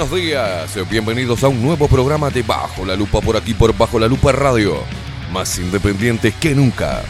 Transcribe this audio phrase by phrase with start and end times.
[0.00, 0.88] Buenos días.
[0.88, 4.32] Bienvenidos a un nuevo programa de Bajo la Lupa por aquí por Bajo la Lupa
[4.32, 4.82] Radio.
[5.30, 7.02] Más independientes que nunca.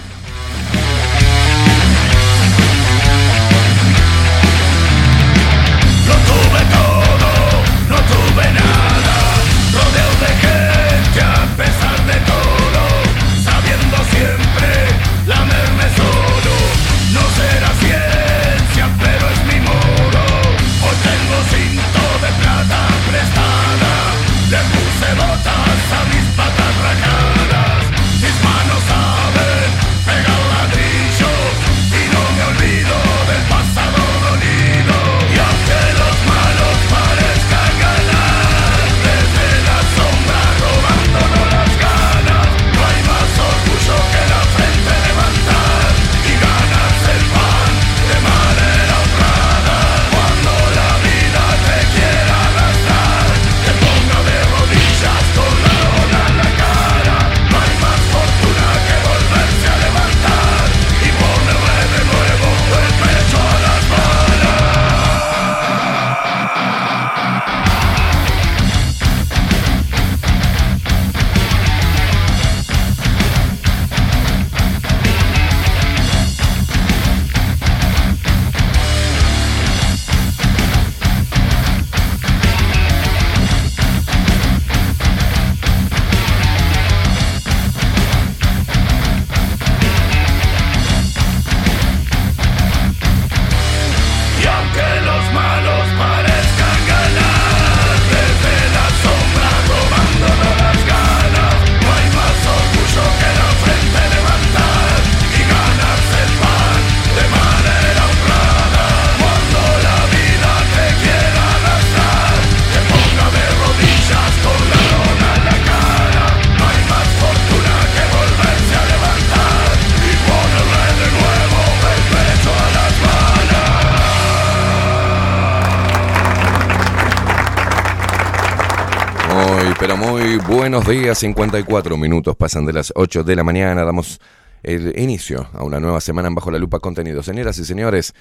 [130.91, 131.19] Días.
[131.19, 133.85] 54 minutos pasan de las 8 de la mañana.
[133.85, 134.21] Damos
[134.63, 137.23] el inicio a una nueva semana en Bajo la Lupa Contenido.
[137.23, 138.13] Señoras y señores,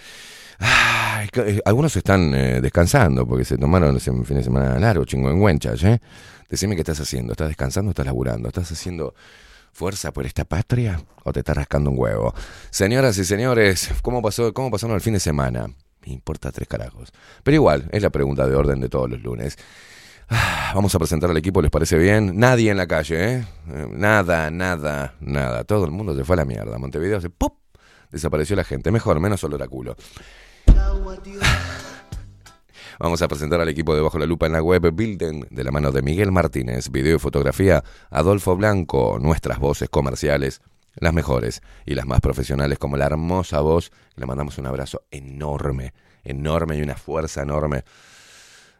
[1.33, 5.99] eh, algunos están eh, descansando porque se tomaron ese fin de semana largo, chingüengüenchas, ¿eh?
[6.47, 7.33] Decime qué estás haciendo.
[7.33, 8.47] ¿Estás descansando o estás laburando?
[8.47, 9.15] ¿Estás haciendo
[9.71, 12.35] fuerza por esta patria o te estás rascando un huevo?
[12.69, 15.67] Señoras y señores, ¿cómo pasó, cómo pasaron el fin de semana?
[16.05, 17.11] Me importa tres carajos.
[17.43, 19.57] Pero igual, es la pregunta de orden de todos los lunes.
[20.75, 22.37] Vamos a presentar al equipo, ¿les parece bien?
[22.37, 23.45] Nadie en la calle, ¿eh?
[23.69, 25.63] Eh, Nada, nada, nada.
[25.63, 26.77] Todo el mundo se fue a la mierda.
[26.77, 27.57] Montevideo se ¡pop!
[28.11, 28.91] Desapareció la gente.
[28.91, 29.95] Mejor, menos olor a culo.
[32.99, 35.71] Vamos a presentar al equipo de Bajo la Lupa en la web Bilden de la
[35.71, 40.61] mano de Miguel Martínez, video y fotografía, Adolfo Blanco, nuestras voces comerciales,
[40.95, 43.91] las mejores y las más profesionales, como la hermosa voz.
[44.15, 45.93] Le mandamos un abrazo enorme,
[46.25, 47.85] enorme y una fuerza enorme.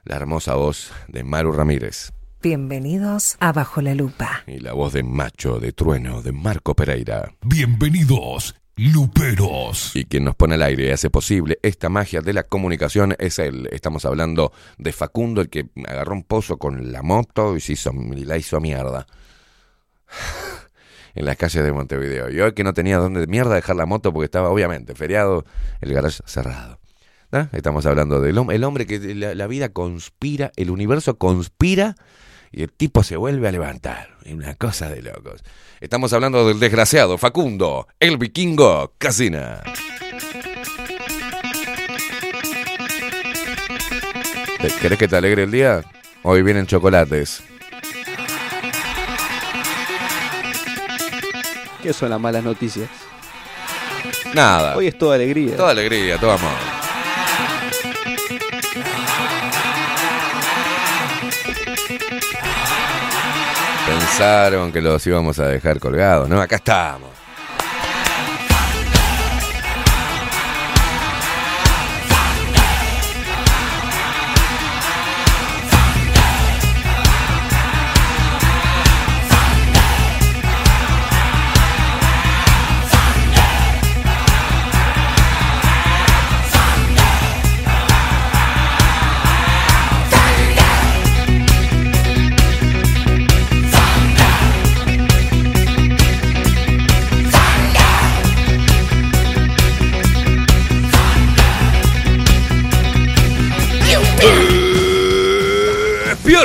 [0.06, 2.12] La hermosa voz de Maru Ramírez
[2.42, 4.44] Bienvenidos a Bajo la Lupa.
[4.48, 7.34] y la voz de Macho de Trueno de Marco Pereira.
[7.42, 9.94] Bienvenidos, Luperos.
[9.94, 13.40] Y quien nos pone al aire y hace posible esta magia de la comunicación es
[13.40, 13.68] él.
[13.74, 17.92] Estamos hablando de Facundo, el que agarró un pozo con la moto y, se hizo,
[17.92, 19.06] y la hizo mierda.
[21.16, 22.30] en las calles de Montevideo.
[22.30, 25.44] Y hoy que no tenía dónde mierda dejar la moto porque estaba obviamente feriado,
[25.82, 26.79] el garage cerrado.
[27.32, 27.48] ¿Ah?
[27.52, 31.96] Estamos hablando del hom- el hombre que la, la vida conspira, el universo conspira
[32.52, 34.18] y el tipo se vuelve a levantar.
[34.26, 35.44] Una cosa de locos.
[35.80, 39.62] Estamos hablando del desgraciado Facundo, el vikingo Casina.
[44.62, 45.84] ¿Te- ¿Querés que te alegre el día?
[46.24, 47.44] Hoy vienen chocolates.
[51.82, 52.90] ¿Qué son las malas noticias?
[54.34, 54.76] Nada.
[54.76, 55.56] Hoy es toda alegría.
[55.56, 56.52] Toda alegría, todo amor.
[63.90, 66.40] Pensaron que los íbamos a dejar colgados, ¿no?
[66.40, 67.09] Acá estamos.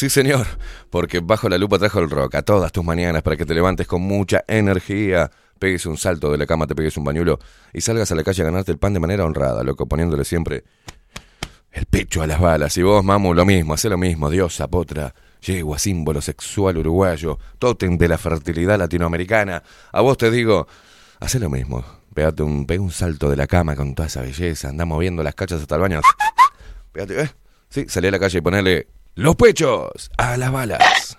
[0.00, 0.46] Sí señor,
[0.88, 3.86] porque Bajo la Lupa trajo el rock a todas tus mañanas para que te levantes
[3.86, 7.38] con mucha energía, pegues un salto de la cama, te pegues un bañuelo
[7.74, 10.64] y salgas a la calle a ganarte el pan de manera honrada, loco, poniéndole siempre
[11.70, 12.78] el pecho a las balas.
[12.78, 17.98] Y vos, mamu, lo mismo, hacé lo mismo, diosa, potra, yegua, símbolo sexual uruguayo, tótem
[17.98, 19.62] de la fertilidad latinoamericana.
[19.92, 20.66] A vos te digo,
[21.20, 24.70] hacé lo mismo, pegate un, pega un salto de la cama con toda esa belleza,
[24.70, 26.00] andá moviendo las cachas hasta el baño.
[26.90, 27.30] Pégate, ¿eh?
[27.68, 31.16] Sí, salí a la calle y ponerle los pechos a las balas.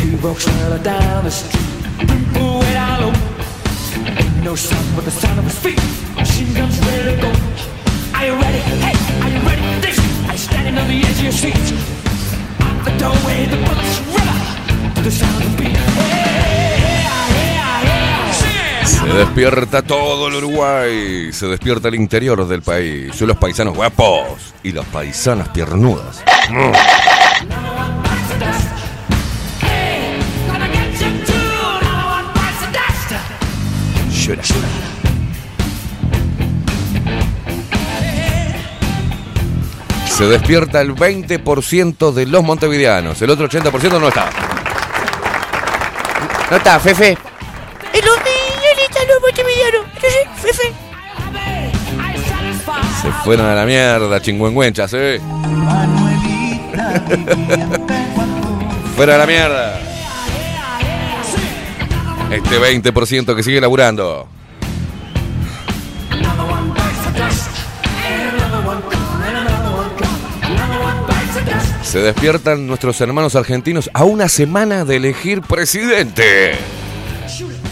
[0.00, 0.44] Two folks
[0.82, 1.62] down the street,
[2.60, 3.12] way down low.
[4.06, 5.80] Ain't no sound but the sound of his feet.
[6.14, 7.28] Machine guns ready to go.
[8.14, 8.58] Are you ready?
[8.58, 8.95] Hey,
[10.66, 11.54] standing on the edge of your seat?
[12.60, 15.76] Out the doorway, the bullets run to the sound of the beat.
[15.76, 18.32] Hey, yeah, yeah, yeah.
[18.32, 23.74] Sing Se despierta todo el Uruguay, se despierta el interior del país, son los paisanos
[23.74, 26.22] guapos y las paisanas piernudas.
[34.26, 34.95] bites the
[40.16, 44.30] Se despierta el 20% de los montevideanos, el otro 80% no está.
[46.50, 47.18] No está, Fefe.
[47.92, 48.30] El hombre
[48.82, 49.84] está los montevideanos.
[49.94, 50.72] Entonces, Fefe.
[53.02, 55.20] Se fueron a la mierda, chingüengüenchas, ¿eh?
[58.96, 59.80] Fuera a la mierda.
[62.30, 64.28] Este 20% que sigue laburando.
[71.86, 76.58] Se despiertan nuestros hermanos argentinos a una semana de elegir presidente.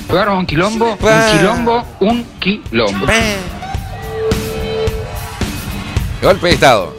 [0.09, 3.07] Jugaron un quilombo, un quilombo, un quilombo.
[6.23, 6.97] Golpe de Estado.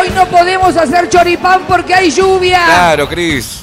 [0.00, 2.64] Hoy no podemos hacer choripán porque hay lluvia.
[2.64, 3.62] Claro, Cris.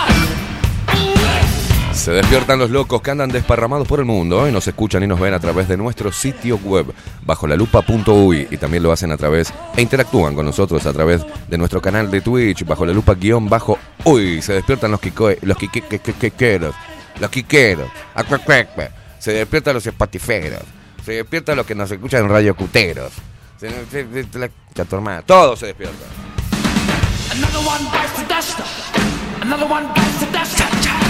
[2.01, 5.19] Se despiertan los locos que andan desparramados por el mundo y nos escuchan y nos
[5.19, 6.87] ven a través de nuestro sitio web
[7.23, 11.21] bajo la lupa.uy y también lo hacen a través e interactúan con nosotros a través
[11.47, 14.41] de nuestro canal de Twitch bajo la lupa guion bajo uy.
[14.41, 16.73] Se despiertan los quicoe, los quique- que- que- quiqueros,
[17.19, 18.89] los quiqueros, acuacuecue.
[19.19, 20.63] se despiertan los espatiferos,
[21.05, 23.11] se despiertan los que nos escuchan en Radio Cuteros.
[23.59, 23.67] Se,
[24.91, 25.99] hermana, todos se despiertan.
[27.31, 28.59] Another one bites the dust.
[29.43, 31.00] Another one bites the dust.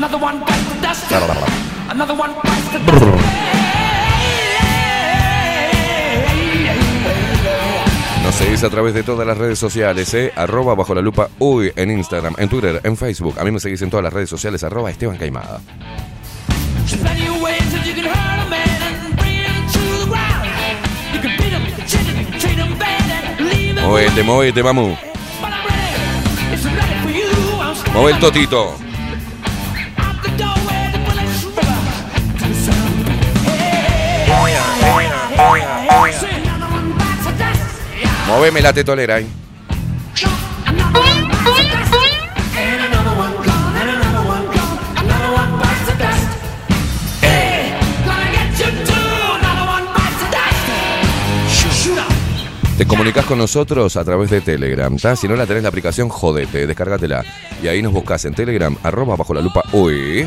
[0.00, 1.12] Another one bites the dust.
[1.90, 3.04] Another one bites the dust.
[8.24, 10.32] Nos seguís a través de todas las redes sociales, ¿eh?
[10.34, 13.38] Arroba bajo la lupa uy en Instagram, en Twitter, en Facebook.
[13.38, 15.60] A mí me seguís en todas las redes sociales, arroba Esteban Caimada.
[23.82, 24.96] Movete, movete, mamu.
[25.42, 25.66] But I'm
[28.30, 28.89] ready.
[38.26, 39.26] Moveme la tetolera ahí.
[52.80, 55.14] Te comunicas con nosotros a través de Telegram, ¿tá?
[55.14, 57.22] Si no la tenés la aplicación, jodete, descárgatela.
[57.62, 60.26] Y ahí nos buscas en Telegram, arroba bajo la lupa uy.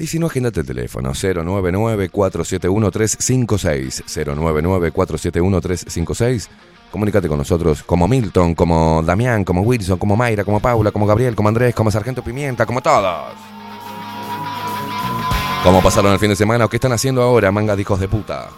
[0.00, 4.02] Y si no, agéndate el teléfono 099-471-356.
[4.06, 6.48] 099-471-356.
[6.90, 11.36] Comunícate con nosotros como Milton, como Damián, como Wilson, como Mayra, como Paula, como Gabriel,
[11.36, 13.34] como Andrés, como Sargento Pimienta, como todos.
[15.62, 18.48] ¿Cómo pasaron el fin de semana o qué están haciendo ahora, manga de de puta?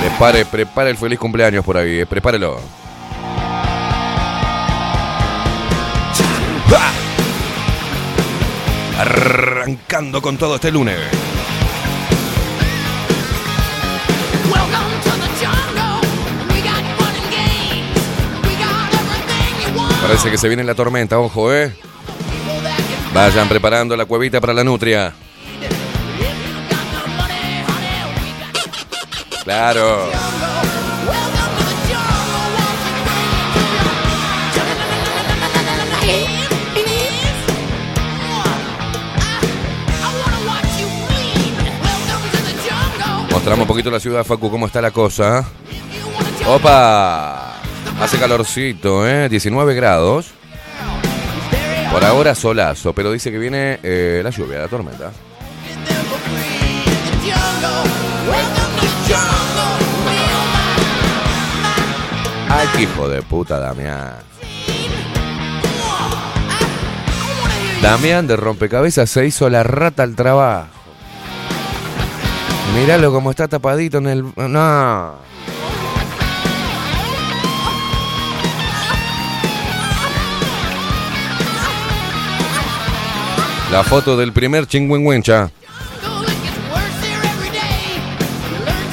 [0.00, 2.83] Prepare, prepare el feliz cumpleaños por ahí, eh, prepárelo.
[8.98, 10.98] Arrancando con todo este lunes.
[20.02, 21.74] Parece que se viene la tormenta, ojo, ¿eh?
[23.14, 25.14] Vayan preparando la cuevita para la nutria.
[29.44, 30.10] Claro.
[43.44, 45.44] Mostramos un poquito la ciudad, Facu, cómo está la cosa.
[46.46, 47.60] ¡Opa!
[48.00, 49.28] Hace calorcito, ¿eh?
[49.28, 50.30] 19 grados.
[51.92, 55.12] Por ahora solazo, pero dice que viene eh, la lluvia, la tormenta.
[62.48, 64.14] Ay, hijo de puta, Damián.
[67.82, 70.73] Damián de rompecabezas se hizo la rata al trabajo.
[72.74, 74.24] Míralo como está tapadito en el.
[74.36, 75.14] No.
[83.70, 85.50] La foto del primer chingüengüencha.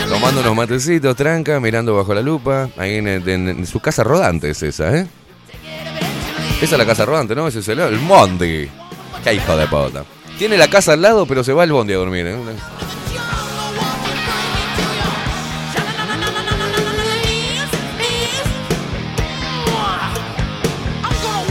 [0.09, 2.69] Tomando unos matecitos, tranca, mirando bajo la lupa.
[2.77, 5.07] Ahí en, en- su casa rodante es esa, ¿eh?
[6.61, 7.47] Esa es la casa rodante, ¿no?
[7.47, 8.69] Ese es el, el Bondi.
[9.23, 10.03] Qué hijo de puta.
[10.37, 12.35] Tiene la casa al lado, pero se va al Bondi a dormir, ¿eh?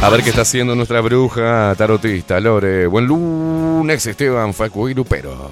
[0.03, 2.87] A ver qué está haciendo nuestra bruja tarotista, Lore.
[2.87, 5.51] Buen lunes, Esteban Facu y Luperos.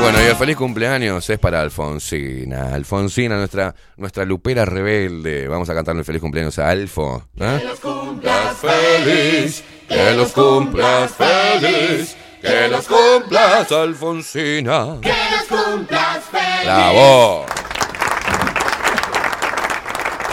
[0.00, 2.74] Bueno, y el feliz cumpleaños es para Alfonsina.
[2.74, 5.46] Alfonsina, nuestra, nuestra lupera rebelde.
[5.46, 7.22] Vamos a cantarle el feliz cumpleaños a Alfo.
[7.38, 7.58] ¿eh?
[7.60, 14.98] Que los cumplas feliz, que los cumplas feliz, que los cumplas, Alfonsina.
[15.00, 16.64] que los cumplas feliz.
[16.64, 17.46] ¡Bravo!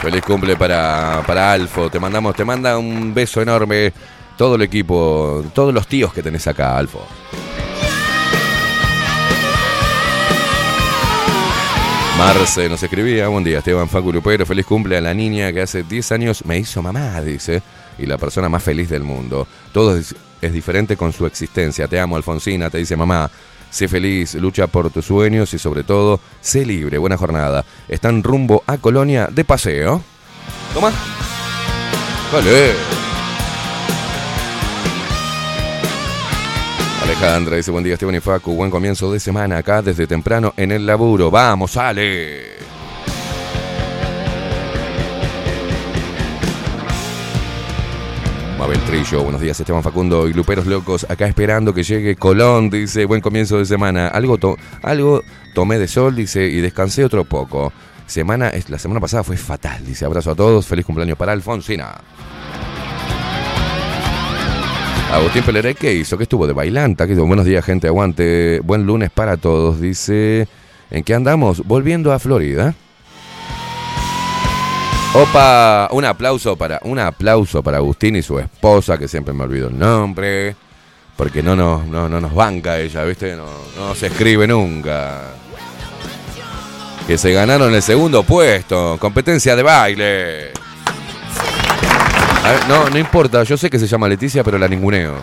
[0.04, 1.90] Feliz cumple para, para Alfo.
[1.90, 3.94] Te mandamos, te manda un beso enorme
[4.38, 7.08] todo el equipo, todos los tíos que tenés acá, Alfo.
[12.18, 15.84] Marce nos escribía, buen día Esteban Facu Lupero, feliz cumple a la niña que hace
[15.84, 17.62] 10 años me hizo mamá, dice,
[17.98, 19.48] y la persona más feliz del mundo.
[19.72, 21.88] Todo es, es diferente con su existencia.
[21.88, 23.32] Te amo, Alfonsina, te dice mamá.
[23.74, 27.00] Sé feliz, lucha por tus sueños y sobre todo, sé libre.
[27.00, 27.66] Buena jornada.
[27.88, 30.00] Están rumbo a Colonia de paseo.
[30.76, 30.92] Toma.
[32.32, 32.74] Vale.
[37.02, 40.72] Alejandra dice buen día Esteban y Facu, buen comienzo de semana acá desde temprano en
[40.72, 41.32] el laburo.
[41.32, 42.73] Vamos, sale.
[48.64, 53.04] Mabel Trillo, buenos días Esteban Facundo y Luperos Locos, acá esperando que llegue Colón, dice,
[53.04, 54.08] buen comienzo de semana.
[54.08, 55.22] Algo, to- algo
[55.54, 57.74] tomé de sol, dice, y descansé otro poco.
[58.06, 61.94] Semana, la semana pasada fue fatal, dice, abrazo a todos, feliz cumpleaños para Alfonsina.
[65.12, 66.16] Agustín Peleré, ¿qué hizo?
[66.18, 67.06] ¿Qué estuvo de bailanta?
[67.06, 67.26] ¿Qué hizo?
[67.26, 68.62] Buenos días, gente, aguante.
[68.64, 69.82] Buen lunes para todos.
[69.82, 70.48] Dice,
[70.90, 71.66] ¿en qué andamos?
[71.68, 72.76] Volviendo a Florida.
[75.16, 79.68] Opa, un aplauso para un aplauso para Agustín y su esposa, que siempre me olvido
[79.68, 80.56] el nombre,
[81.16, 83.36] porque no nos, no, no nos banca ella, ¿viste?
[83.36, 83.46] No,
[83.78, 85.22] no se escribe nunca.
[87.06, 90.52] Que se ganaron el segundo puesto, competencia de baile.
[92.44, 95.14] A ver, no, no importa, yo sé que se llama Leticia, pero la ninguneo.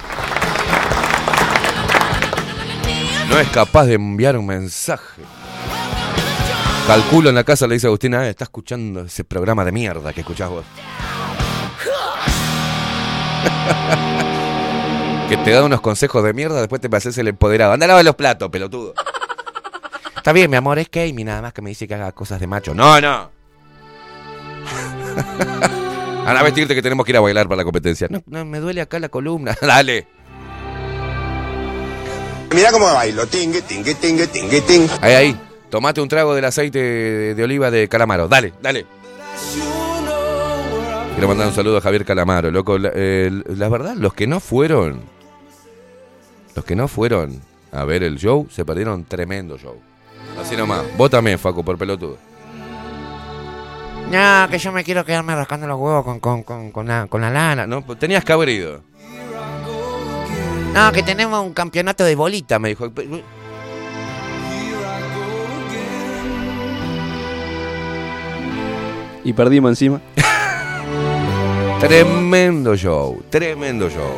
[3.29, 5.22] No es capaz de enviar un mensaje.
[6.90, 10.22] Calculo en la casa, le dice Agustina, "Eh, está escuchando ese programa de mierda que
[10.22, 10.64] escuchás vos.
[15.29, 17.74] que te da unos consejos de mierda, después te haces el empoderado.
[17.74, 18.94] Anda a lavar los platos, pelotudo.
[20.16, 22.48] Está bien, mi amor, es Amy, nada más que me dice que haga cosas de
[22.48, 22.74] macho.
[22.74, 23.31] No, no.
[26.26, 28.09] Anda a vestirte que tenemos que ir a bailar para la competencia.
[28.11, 29.57] No, no, me duele acá la columna.
[29.62, 30.09] Dale.
[32.53, 33.29] Mira cómo bailo.
[33.29, 34.90] Tingue, tingue, tingue, tingue, tingue.
[35.00, 35.40] Ahí, ahí.
[35.70, 38.26] Tomate un trago del aceite de, oliva de Calamaro.
[38.26, 38.87] Dale, dale.
[41.14, 42.76] Quiero mandar un saludo a Javier Calamaro, loco.
[42.76, 45.00] La, eh, la verdad, los que no fueron,
[46.56, 47.40] los que no fueron
[47.72, 49.76] a ver el show, se perdieron tremendo show.
[50.40, 50.83] Así nomás.
[50.96, 52.18] Vos también, Facu, por pelotudo.
[54.11, 56.87] No, que yo me quiero quedarme rascando los huevos con, con, con, con
[57.20, 57.66] la, lana.
[57.66, 58.83] No, pues tenías que haber ido.
[60.74, 62.90] No, que tenemos un campeonato de bolita, me dijo.
[69.24, 70.00] Y perdimos encima.
[71.80, 74.12] Tremendo show, tremendo show.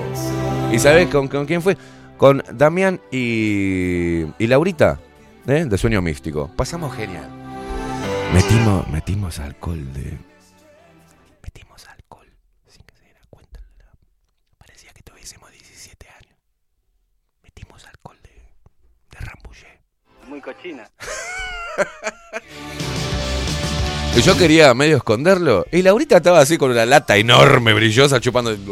[0.73, 1.77] ¿Y sabés con, con quién fue?
[2.17, 4.99] Con Damián y, y Laurita,
[5.47, 5.65] ¿eh?
[5.67, 6.51] de Sueño Místico.
[6.57, 7.29] Pasamos genial.
[8.33, 10.19] Metimos, metimos alcohol de...
[11.43, 12.27] Metimos alcohol
[12.67, 13.61] sin que se diera cuenta.
[14.59, 16.39] Parecía que tuviésemos 17 años.
[17.43, 18.31] Metimos alcohol de,
[19.11, 19.81] de Rambouillet.
[20.29, 20.89] Muy cochina.
[24.15, 25.67] Y yo quería medio esconderlo.
[25.73, 28.55] Y Laurita estaba así con una lata enorme, brillosa, chupando.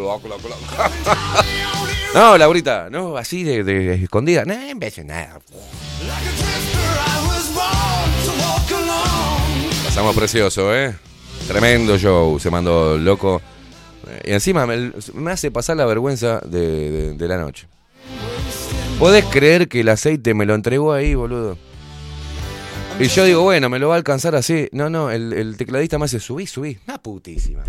[2.12, 4.44] No, Laurita, no, así de, escondida.
[4.44, 5.38] No, en vez de nada.
[9.84, 10.92] Pasamos precioso, ¿eh?
[11.46, 13.40] Tremendo show, se mandó loco.
[14.24, 14.90] Y encima me,
[15.30, 17.68] hace pasar la vergüenza de- de la noche.
[18.98, 21.56] ¿Podés creer que el aceite me lo entregó ahí, boludo?
[23.00, 24.68] Y yo digo, bueno, me lo va a alcanzar así.
[24.72, 26.78] No, no, el, el tecladista me hace subí, subí.
[26.86, 27.62] Una putísima.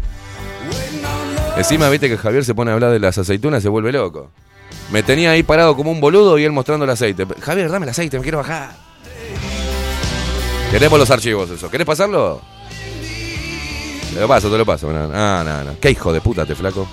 [1.55, 4.31] Encima, viste que Javier se pone a hablar de las aceitunas y se vuelve loco.
[4.91, 7.25] Me tenía ahí parado como un boludo y él mostrando el aceite.
[7.39, 8.75] Javier, dame el aceite, me quiero bajar.
[10.69, 11.69] Queremos los archivos, eso.
[11.69, 12.41] ¿Querés pasarlo?
[14.13, 14.91] Te lo paso, te lo paso.
[14.91, 15.63] No, no, no.
[15.63, 15.79] no.
[15.79, 16.87] Qué hijo de puta te flaco.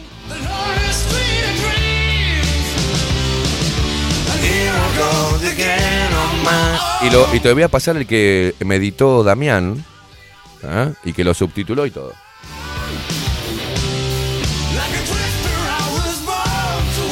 [7.00, 9.84] Y, lo, y te voy a pasar el que me editó Damián
[10.64, 10.90] ¿ah?
[11.04, 12.12] y que lo subtituló y todo.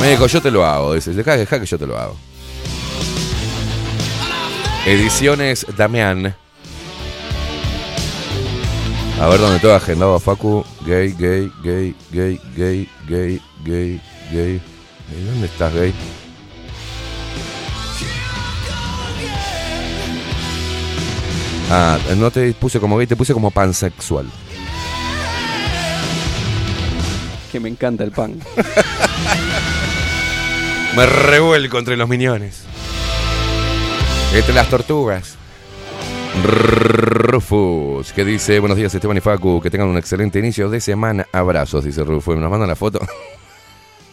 [0.00, 0.94] Me dijo, yo te lo hago.
[0.94, 2.16] Dice, deja, deja que yo te lo hago.
[4.84, 6.36] Ediciones Damián.
[9.20, 10.64] A ver dónde tengo agendado a Facu.
[10.84, 14.60] Gay, gay, gay, gay, gay, gay, gay, gay.
[15.10, 15.94] ¿Y ¿Dónde estás, gay?
[21.70, 24.26] Ah, no te puse como gay, te puse como pansexual.
[27.50, 28.38] Que me encanta el pan.
[30.96, 32.62] Me revuelco entre los miñones.
[34.32, 35.36] Entre las tortugas.
[36.44, 41.26] Rufus, que dice, buenos días Esteban y Facu, que tengan un excelente inicio de semana.
[41.32, 42.36] Abrazos, dice Rufus.
[42.36, 43.00] Nos mandan la foto.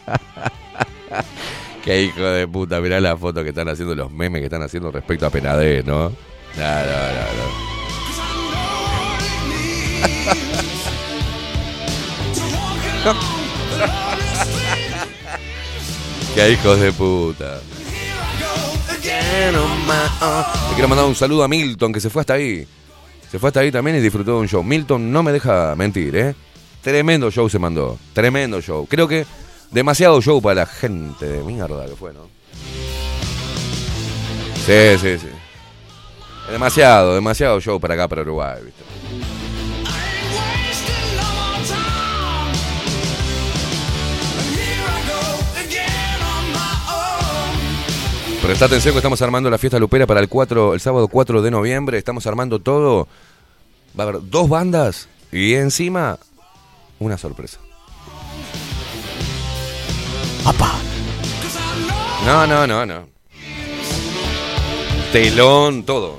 [1.84, 4.90] Qué hijo de puta, mirá la foto que están haciendo los memes que están haciendo
[4.90, 6.12] respecto a Penadez, ¿no?
[6.58, 7.74] No, no, no, no.
[16.36, 17.60] Qué hijos de puta.
[19.04, 22.66] Le quiero mandar un saludo a Milton, que se fue hasta ahí.
[23.30, 24.64] Se fue hasta ahí también y disfrutó de un show.
[24.64, 26.36] Milton no me deja mentir, ¿eh?
[26.82, 27.98] Tremendo show se mandó.
[28.14, 28.88] Tremendo show.
[28.88, 29.26] Creo que
[29.72, 32.30] demasiado show para la gente de mierda que fue, ¿no?
[34.66, 35.30] Sí, sí, sí.
[36.50, 38.84] Demasiado, demasiado show para acá, para Uruguay, ¿viste?
[48.44, 51.50] Presta atención que estamos armando la fiesta lupera para el 4, el sábado 4 de
[51.50, 51.98] noviembre.
[51.98, 53.08] Estamos armando todo.
[53.98, 56.20] Va a haber dos bandas y encima
[57.00, 57.60] una sorpresa.
[60.44, 60.74] ¡Papá!
[62.26, 63.08] No, no, no, no.
[65.14, 66.18] Telón, todo.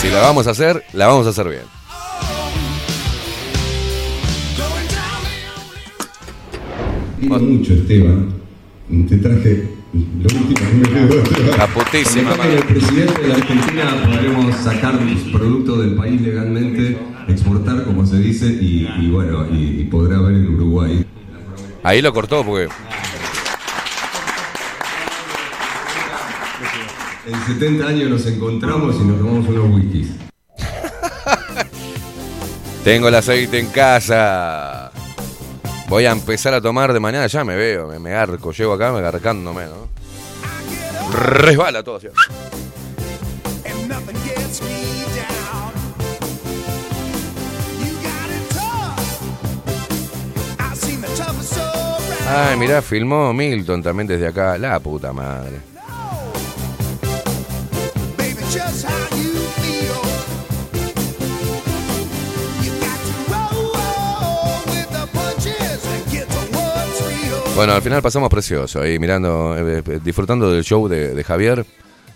[0.00, 1.62] Si la vamos a hacer, la vamos a hacer bien.
[7.18, 8.28] Mucho, Esteban.
[9.08, 11.56] Te traje Lo último, no me quedó.
[11.56, 12.56] La putísima madre.
[12.58, 18.18] el presidente de la Argentina podremos sacar los productos del país legalmente, exportar como se
[18.18, 21.04] dice, y, y bueno, y, y podrá haber en Uruguay.
[21.82, 22.68] Ahí lo cortó porque.
[27.26, 30.10] En 70 años nos encontramos y nos tomamos unos whiskies.
[32.84, 34.92] Tengo el aceite en casa.
[35.88, 38.52] Voy a empezar a tomar de mañana, ya me veo, me, garco.
[38.52, 39.88] Llego acá me garcándome, ¿no?
[41.12, 42.06] Resbala todo así.
[52.28, 54.56] Ay, mirá, filmó Milton también desde acá.
[54.58, 55.75] La puta madre.
[67.56, 71.64] Bueno, al final pasamos precioso ahí mirando, eh, eh, disfrutando del show de, de Javier.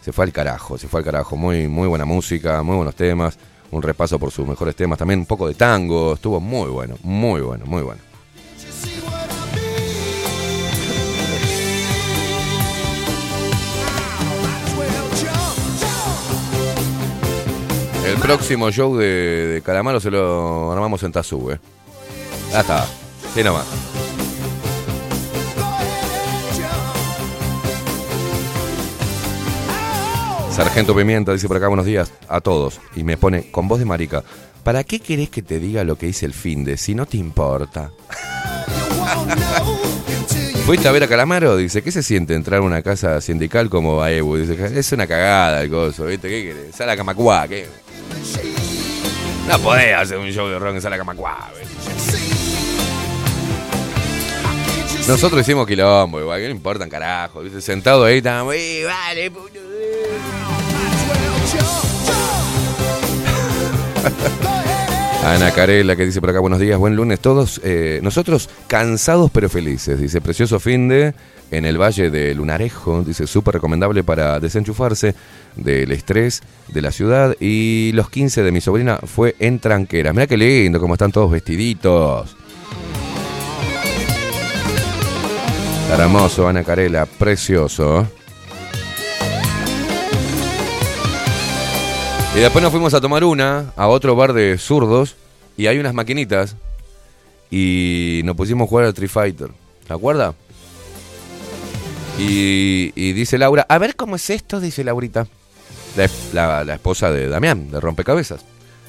[0.02, 1.34] Se fue al carajo, se fue al carajo.
[1.34, 3.38] Muy, muy buena música, muy buenos temas.
[3.70, 4.98] Un repaso por sus mejores temas.
[4.98, 6.12] También un poco de tango.
[6.12, 8.09] Estuvo muy bueno, muy bueno, muy bueno.
[18.04, 21.60] El próximo show de, de Calamaro se lo armamos en Tazú, eh.
[22.50, 22.86] Ya está.
[23.34, 23.66] Sí, nomás.
[30.50, 33.84] Sargento Pimienta dice por acá buenos días a todos y me pone con voz de
[33.84, 34.22] marica.
[34.62, 37.16] ¿Para qué querés que te diga lo que hice el fin de si no te
[37.16, 37.90] importa?
[40.66, 41.56] ¿Fuiste a ver a Calamaro?
[41.56, 44.36] Dice, ¿qué se siente entrar a una casa sindical como AEBU?
[44.36, 46.28] Dice, es una cagada el coso, ¿viste?
[46.28, 46.76] ¿Qué querés?
[46.76, 47.66] Sala Camacuá, ¿qué?
[49.50, 52.18] No podés hacer un show de rock en Sala Camacuá, ¿viste?
[55.08, 57.60] Nosotros hicimos quilombo, igual, que no importa un carajo, ¿viste?
[57.60, 59.58] Sentado ahí, estábamos, "Eh, vale, puto".
[65.24, 67.60] Ana Carela que dice por acá buenos días, buen lunes todos.
[67.62, 71.14] eh, nosotros cansados pero felices, dice precioso fin de
[71.50, 75.14] en el Valle de Lunarejo, dice súper recomendable para desenchufarse
[75.56, 80.12] del estrés de la ciudad y los 15 de mi sobrina fue en Tranquera.
[80.12, 82.36] Mira qué lindo, como están todos vestiditos.
[85.92, 88.06] Hermoso, Ana Carela, precioso.
[92.34, 95.16] Y después nos fuimos a tomar una a otro bar de zurdos
[95.56, 96.54] y hay unas maquinitas
[97.50, 99.48] y nos pusimos a jugar al Street Fighter.
[99.86, 100.34] ¿Te acuerdas?
[102.18, 105.26] Y, y dice Laura, a ver cómo es esto, dice Laurita.
[106.32, 108.42] La, la- esposa de Damián, de Rompecabezas.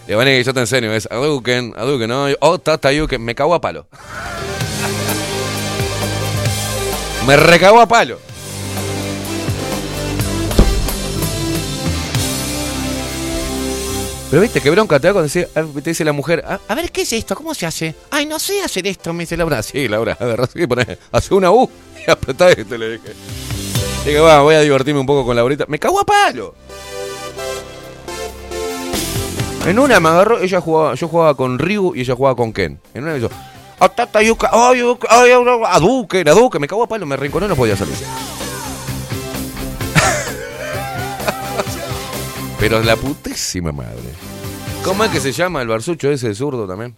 [0.07, 3.61] Y bueno, yo te enseño, es Aduken, Aduken, no, oh, tata, Yuken, me cago a
[3.61, 3.87] palo.
[7.27, 8.19] me recago a palo.
[14.31, 16.89] Pero viste, qué bronca te da cuando ah, te dice la mujer, "Ah, A ver,
[16.89, 17.35] ¿qué es esto?
[17.35, 17.93] ¿Cómo se hace?
[18.09, 21.51] Ay, no sé hacer esto, me dice Laura, sí, Laura, agarrá así, poné, hace una
[21.51, 21.69] U
[22.07, 23.11] y apretá esto, le dije.
[24.05, 25.65] Dije, va, voy a divertirme un poco con Laurita.
[25.67, 26.55] Me cago a palo.
[29.67, 32.79] En una me agarró, ella jugaba, yo jugaba con Ryu y ella jugaba con Ken.
[32.93, 33.29] En una me hizo,
[33.79, 35.31] "Ah, tata, yuca, ay, ay, ay,
[35.67, 37.93] a Duque, a Duque, me cago a palo, me rinconó y no podía salir.
[42.61, 44.13] Pero la putísima madre.
[44.85, 46.95] ¿Cómo es que se llama el barsucho ese zurdo también?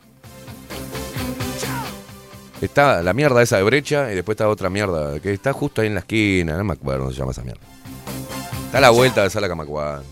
[2.60, 5.88] Está la mierda esa de brecha y después está otra mierda que está justo ahí
[5.88, 6.58] en la esquina.
[6.58, 7.62] No me acuerdo cómo se llama esa mierda.
[8.66, 10.04] Está a la vuelta de Sala Camacuán.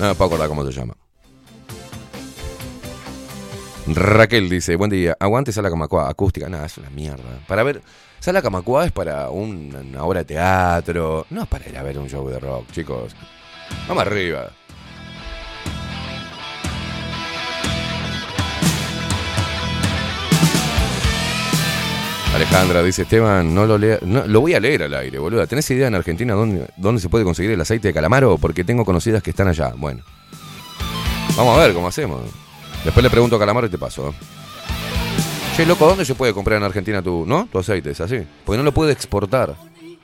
[0.00, 0.94] No me puedo acordar cómo se llama.
[3.88, 7.40] Raquel dice, buen día, aguante Sala Camacuá, acústica, nada, es una mierda.
[7.46, 7.82] Para ver,
[8.20, 11.98] Sala Camacuá es para un- una obra de teatro, no es para ir a ver
[11.98, 13.14] un show de rock, chicos.
[13.86, 14.50] Vamos arriba.
[22.34, 25.46] Alejandra dice, Esteban, no lo lea, no, lo voy a leer al aire, boluda.
[25.46, 28.38] ¿Tenés idea en Argentina dónde, dónde se puede conseguir el aceite de calamaro?
[28.38, 29.72] Porque tengo conocidas que están allá.
[29.76, 30.04] Bueno.
[31.36, 32.20] Vamos a ver cómo hacemos.
[32.84, 34.14] Después le pregunto a Calamaro y te paso.
[35.58, 37.48] Che, loco, ¿dónde se puede comprar en Argentina tu, no?
[37.50, 37.90] tu aceite?
[37.90, 38.18] ¿Es así?
[38.44, 39.56] Porque no lo puede exportar.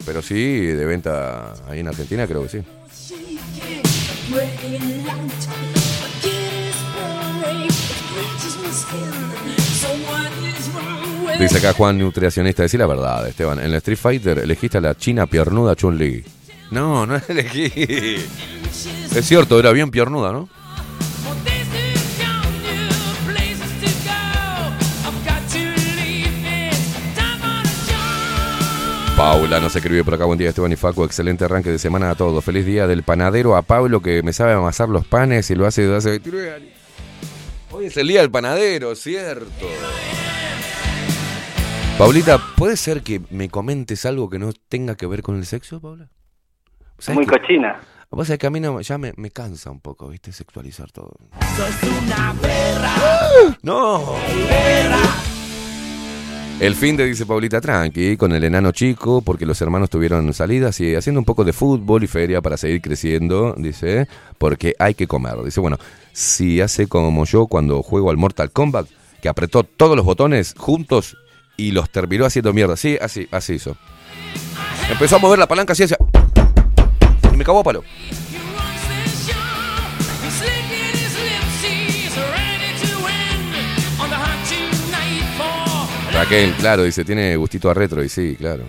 [0.05, 2.59] Pero sí, de venta ahí en Argentina creo que sí.
[11.38, 13.61] Dice acá Juan Nutricionista, decir la verdad, Esteban.
[13.61, 16.25] En el Street Fighter elegiste a la china piernuda Chun-Li.
[16.73, 17.71] No, no elegí.
[19.14, 20.49] Es cierto, era bien piernuda, ¿no?
[29.16, 30.24] Paula nos escribe por acá.
[30.24, 31.05] Buen día, Esteban y Facu.
[31.05, 32.44] Excelente arranque de semana a todos.
[32.44, 35.83] Feliz día del panadero a Pablo que me sabe amasar los panes y lo hace
[35.83, 36.68] desde hace 29 años.
[37.70, 39.46] Hoy es el día del panadero, cierto.
[41.96, 45.81] Paulita, ¿puede ser que me comentes algo que no tenga que ver con el sexo,
[45.81, 46.09] Paula?
[46.98, 47.81] ¿Sabes Muy que- cochina.
[48.11, 50.33] Vos sabés que a mí no- ya me, me cansa un poco, ¿viste?
[50.33, 51.16] Sexualizar todo.
[53.62, 54.14] ¡No!
[56.61, 60.81] El fin de, dice Paulita, tranqui, con el enano chico, porque los hermanos tuvieron salidas
[60.81, 65.07] y haciendo un poco de fútbol y feria para seguir creciendo, dice, porque hay que
[65.07, 65.43] comer.
[65.45, 65.79] Dice, bueno,
[66.12, 68.87] si hace como yo cuando juego al Mortal Kombat,
[69.21, 71.17] que apretó todos los botones juntos
[71.57, 72.77] y los terminó haciendo mierda.
[72.77, 73.77] Sí, así, así hizo.
[74.90, 75.99] Empezó a mover la palanca así hacia...
[77.33, 77.83] Y me cagó palo.
[86.14, 88.62] Raquel, claro, dice, tiene gustito a retro y sí, claro.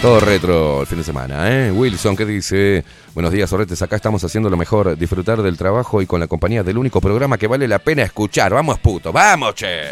[0.00, 1.70] Todo retro el fin de semana, ¿eh?
[1.70, 2.82] Wilson, ¿qué dice?
[3.12, 3.82] Buenos días, Sorretes.
[3.82, 7.36] Acá estamos haciendo lo mejor, disfrutar del trabajo y con la compañía del único programa
[7.36, 8.54] que vale la pena escuchar.
[8.54, 9.82] Vamos, puto, vamos, che.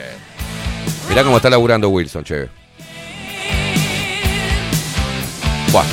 [1.10, 2.48] Mirá cómo está laburando Wilson, che.
[5.70, 5.84] Buah.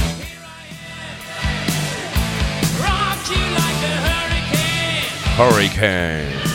[5.38, 6.55] Hurricane.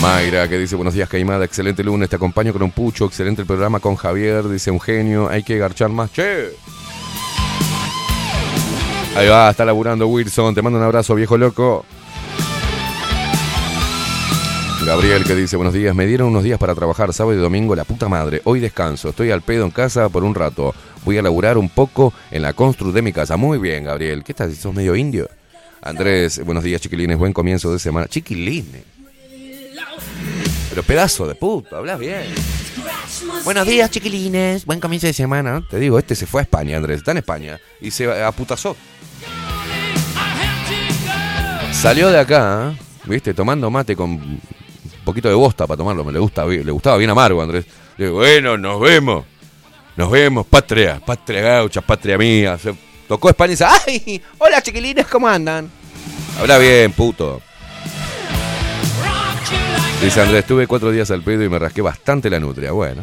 [0.00, 3.46] Mayra, que dice, buenos días, Caimada, excelente lunes, te acompaño con un pucho, excelente el
[3.46, 6.50] programa con Javier, dice un genio, hay que garchar más, che.
[9.16, 11.84] Ahí va, está laburando Wilson, te mando un abrazo, viejo loco.
[14.86, 17.84] Gabriel que dice, buenos días, me dieron unos días para trabajar sábado y domingo, la
[17.84, 21.58] puta madre, hoy descanso, estoy al pedo en casa por un rato, voy a laburar
[21.58, 23.36] un poco en la constru de mi casa.
[23.36, 24.54] Muy bien, Gabriel, ¿qué estás?
[24.54, 25.28] ¿Sos medio indio?
[25.82, 28.06] Andrés, buenos días, chiquilines, buen comienzo de semana.
[28.06, 28.97] Chiquilines.
[30.70, 32.22] Pero pedazo de puto, hablas bien.
[33.44, 34.64] Buenos días, chiquilines.
[34.64, 35.66] Buen comienzo de semana.
[35.68, 36.98] Te digo, este se fue a España, Andrés.
[36.98, 37.60] Está en España.
[37.80, 38.76] Y se aputazó.
[41.72, 42.74] Salió de acá.
[43.08, 43.34] ¿viste?
[43.34, 44.40] Tomando mate con un
[45.04, 46.04] poquito de bosta para tomarlo.
[46.04, 47.64] Me le, gusta, le gustaba bien amargo, Andrés.
[47.96, 49.24] Le digo, bueno, nos vemos.
[49.96, 51.00] Nos vemos, patria.
[51.04, 52.58] Patria gaucha, patria mía.
[52.58, 52.74] Se
[53.08, 54.22] tocó España y dice, ¡ay!
[54.38, 55.70] Hola, chiquilines, ¿cómo andan?
[56.38, 57.40] Habla bien, puto.
[60.02, 62.70] Dice Andrés, estuve cuatro días al pedo y me rasqué bastante la nutria.
[62.72, 63.02] Bueno.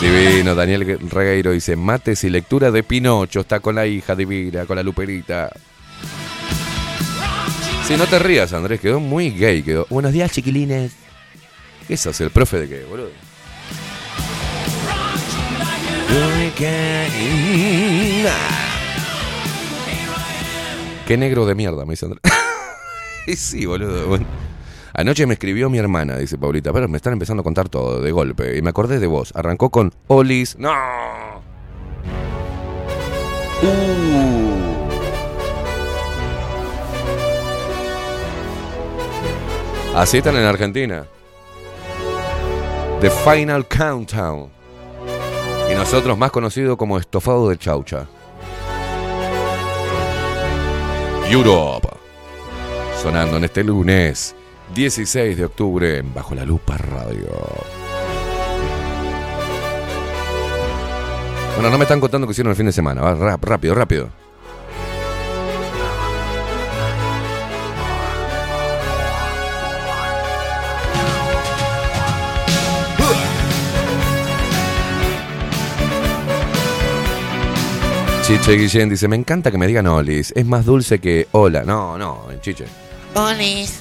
[0.00, 4.76] Divino, Daniel Regueiro dice, mates y lectura de Pinocho, está con la hija divina, con
[4.76, 5.50] la luperita.
[7.86, 9.86] Sí, no te rías, Andrés, quedó muy gay, quedó.
[9.90, 10.92] Buenos días, chiquilines.
[11.88, 13.10] ¿Qué sos, el profe de qué, boludo?
[21.06, 22.22] Qué negro de mierda, me dice Andrés.
[23.26, 24.18] Y sí, boludo.
[24.94, 28.12] Anoche me escribió mi hermana, dice Paulita, pero me están empezando a contar todo de
[28.12, 28.56] golpe.
[28.56, 29.32] Y me acordé de vos.
[29.34, 30.56] Arrancó con Olis.
[30.58, 30.72] ¡No!
[33.62, 34.46] Uh.
[39.94, 41.06] Así están en Argentina.
[43.00, 44.50] The Final Countdown.
[45.70, 48.06] Y nosotros más conocido como estofado de chaucha.
[51.28, 51.95] Europe.
[53.02, 54.34] Sonando en este lunes
[54.74, 57.28] 16 de octubre en Bajo la Lupa Radio.
[61.54, 63.00] Bueno, no me están contando que hicieron el fin de semana.
[63.00, 64.08] Va, rápido, rápido.
[78.22, 80.32] Chiche Guillén dice, me encanta que me digan Olis.
[80.34, 81.62] Es más dulce que hola.
[81.62, 82.85] No, no, Chiche.
[83.16, 83.80] Olis.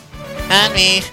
[0.71, 1.11] Olis.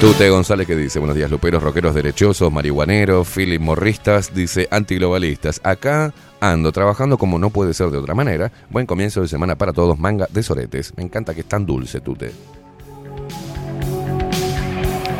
[0.00, 5.60] Tute González que dice, buenos días luperos, rockeros derechosos, marihuaneros, Philip Morristas, dice antiglobalistas.
[5.64, 8.52] Acá ando trabajando como no puede ser de otra manera.
[8.70, 10.92] Buen comienzo de semana para todos, manga de soretes.
[10.96, 12.30] Me encanta que es tan dulce, Tute.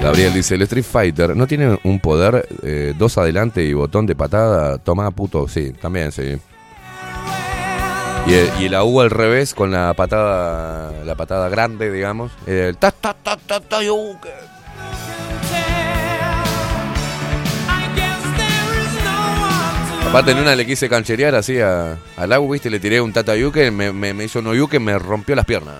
[0.01, 4.15] Gabriel dice, el Street Fighter no tiene un poder, eh, dos adelante y botón de
[4.15, 6.39] patada, toma puto, sí, también sí.
[8.27, 12.31] Y, el- y la al revés con la patada, la patada grande, digamos.
[12.47, 14.53] El ta ta ta ta ta que-
[20.09, 21.97] Aparte en una le quise cancherear así a,
[22.33, 25.35] agua, viste, le tiré un tata yuke, me, me, me hizo un yuke, me rompió
[25.35, 25.77] las piernas.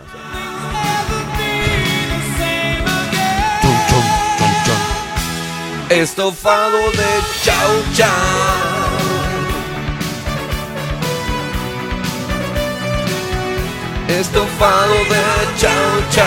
[5.91, 7.11] Estofado de
[7.45, 8.72] chau chau.
[14.21, 16.27] Estofado de chau chau.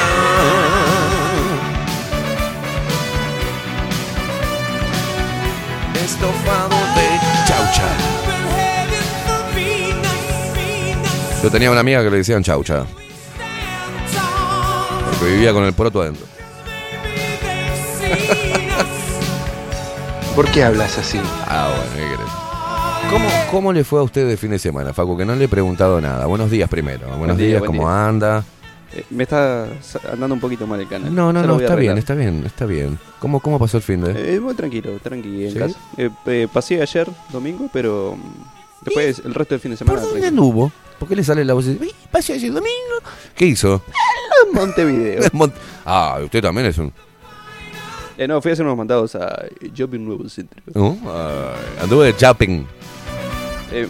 [6.03, 7.07] Estofado de
[7.47, 7.97] chau chau.
[11.43, 12.85] Yo tenía una amiga que le decían chaucha.
[15.11, 16.25] Porque vivía con el poroto adentro.
[20.35, 21.21] ¿Por qué hablas así?
[21.47, 22.44] Ah, bueno, ¿qué querés?
[23.09, 25.15] ¿Cómo, ¿Cómo le fue a usted de fin de semana, Facu?
[25.17, 26.25] Que no le he preguntado nada.
[26.25, 27.07] Buenos días primero.
[27.17, 28.07] Buenos día, días, ¿cómo día.
[28.07, 28.43] anda?
[28.93, 29.67] Eh, me está
[30.11, 31.13] andando un poquito mal el canal.
[31.13, 32.97] No, no, no, está bien, está bien, está bien.
[33.19, 34.35] ¿Cómo, cómo pasó el fin de?
[34.35, 35.59] Eh, muy tranquilo, tranqui en ¿Sí?
[35.59, 35.77] casa.
[35.97, 39.99] Eh, eh, pasé ayer, domingo, pero mm, después el resto del fin de semana.
[39.99, 40.43] ¿Por dónde tranquilo.
[40.43, 40.71] anduvo?
[40.99, 41.65] ¿Por qué le sale la voz?
[41.65, 42.73] de, "Ey, Pasé ayer domingo.
[43.35, 43.81] ¿Qué hizo?
[44.53, 45.21] Montevideo.
[45.33, 45.53] Mont-
[45.85, 46.91] ah, usted también es un...
[48.17, 50.61] Eh, no, fui a hacer unos mandados a Shopping Nuevo Centro.
[50.73, 50.97] ¿no?
[51.05, 52.63] Ay, anduvo de shopping.
[53.75, 53.89] Eh,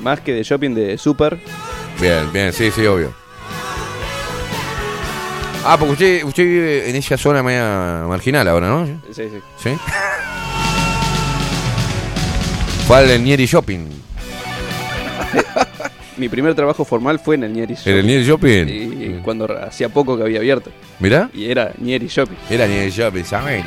[0.00, 1.36] más que de shopping de super.
[2.00, 3.12] Bien, bien, sí, sí, obvio.
[5.64, 8.86] Ah, porque usted, usted vive en esa zona media marginal ahora, ¿no?
[8.86, 9.28] Sí, sí.
[9.56, 9.70] ¿Sí?
[12.86, 13.88] Fue al Nieri Shopping.
[16.16, 18.66] Mi primer trabajo formal fue en el Nieri ¿En el Nieri Shopping?
[18.68, 20.70] Y cuando hacía poco que había abierto.
[21.00, 21.28] ¿Mirá?
[21.34, 22.36] Y era Nieri Shopping.
[22.48, 23.64] Era Nieri Shopping, ¿sabes?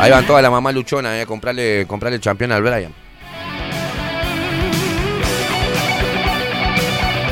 [0.00, 2.94] Ahí van toda la mamá luchona eh, a comprarle, comprarle el campeón al Brian.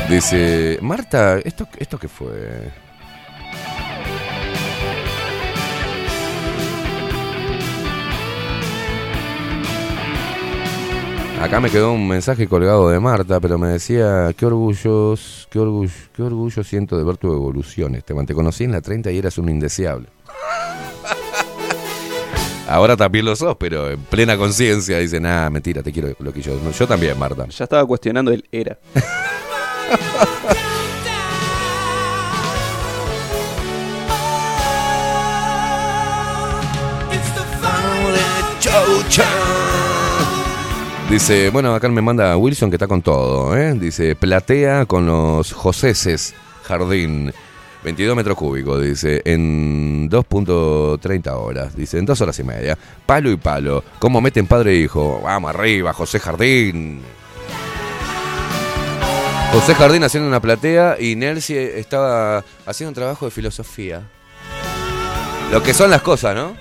[0.09, 2.71] Dice, Marta, ¿esto, esto qué fue?
[11.41, 15.91] Acá me quedó un mensaje colgado de Marta, pero me decía, qué orgullos, qué orgullo,
[16.15, 18.25] qué orgullo siento de ver tu evolución, Esteban.
[18.25, 20.07] Te conocí en la 30 y eras un indeseable.
[22.69, 26.41] Ahora también lo sos, pero en plena conciencia dice, nada, mentira, te quiero lo que
[26.41, 26.57] yo.
[26.71, 27.45] Yo también, Marta.
[27.49, 28.79] Ya estaba cuestionando el era.
[41.09, 43.73] Dice, bueno, acá me manda Wilson que está con todo, ¿eh?
[43.73, 47.33] Dice, platea con los Joseses Jardín.
[47.83, 52.77] 22 metros cúbicos, dice, en 2.30 horas, dice, en dos horas y media.
[53.05, 53.83] Palo y palo.
[53.99, 55.21] ¿Cómo meten padre e hijo?
[55.23, 56.99] Vamos arriba, José Jardín.
[59.59, 64.03] José Jardín haciendo una platea y Nelsi estaba haciendo un trabajo de filosofía.
[65.51, 66.55] Lo que son las cosas, ¿no?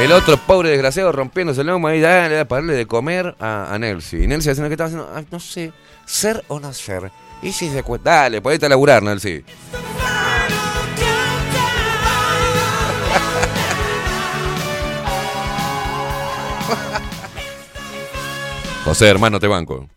[0.00, 3.74] El otro pobre desgraciado rompiéndose el lomo ahí, dale, dale, para darle de comer a,
[3.74, 4.22] a Nelsi.
[4.22, 5.72] Y Nelsi haciendo que estaba haciendo, "Ay, no sé,
[6.06, 7.10] ser o no ser.
[7.42, 9.42] Y si se cuenta, dale, ponete a laburar, Nelsi.
[18.84, 19.88] José, hermano, te banco.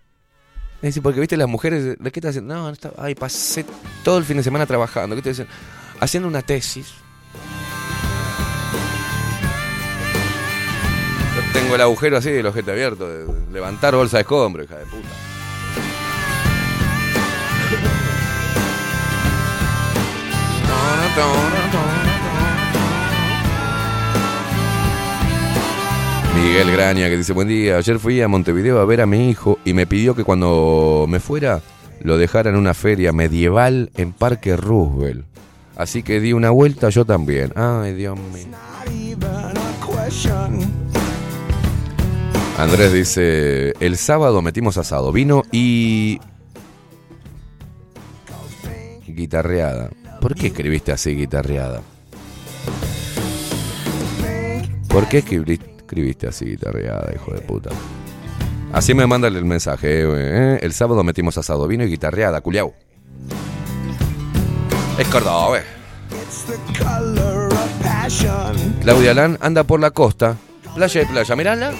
[0.82, 2.55] Es decir, porque viste las mujeres, ¿de qué estás haciendo?
[2.55, 3.63] No, no está, ay, pasé
[4.03, 5.15] todo el fin de semana trabajando.
[5.15, 5.47] ¿Qué te dicen?
[5.99, 6.93] Haciendo una tesis.
[11.36, 14.86] Yo tengo el agujero así del ojete abierto, de levantar bolsa de escombro, hija de
[14.86, 15.07] puta.
[26.36, 29.59] Miguel Graña que dice, buen día, ayer fui a Montevideo a ver a mi hijo
[29.65, 31.61] y me pidió que cuando me fuera
[32.01, 35.25] lo dejara en una feria medieval en Parque Roosevelt.
[35.75, 37.51] Así que di una vuelta yo también.
[37.55, 38.47] Ay, Dios mío.
[42.57, 46.19] Andrés dice, el sábado metimos asado, vino y...
[49.07, 49.89] Guitarreada.
[50.21, 51.82] ¿Por qué escribiste así, guitarreada?
[54.88, 55.59] ¿Por qué escribí-
[55.92, 57.70] escribiste así, guitarreada, hijo de puta?
[58.72, 60.04] Así me mandan el mensaje.
[60.04, 62.74] eh, eh, El sábado metimos asado, vino y guitarreada, culiao.
[64.98, 65.66] Es cordobés.
[68.82, 70.38] Claudia Lan anda por la costa.
[70.76, 71.74] Playa de playa, mirala.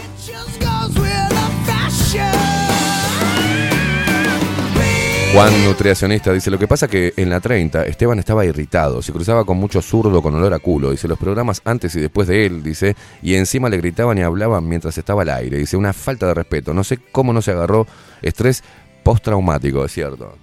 [5.34, 9.46] Juan Nutricionista dice, lo que pasa que en la 30 Esteban estaba irritado, se cruzaba
[9.46, 12.62] con mucho zurdo con olor a culo, dice, los programas antes y después de él,
[12.62, 16.34] dice, y encima le gritaban y hablaban mientras estaba al aire, dice, una falta de
[16.34, 17.88] respeto, no sé cómo no se agarró
[18.22, 18.62] estrés
[19.04, 20.36] postraumático, es cierto.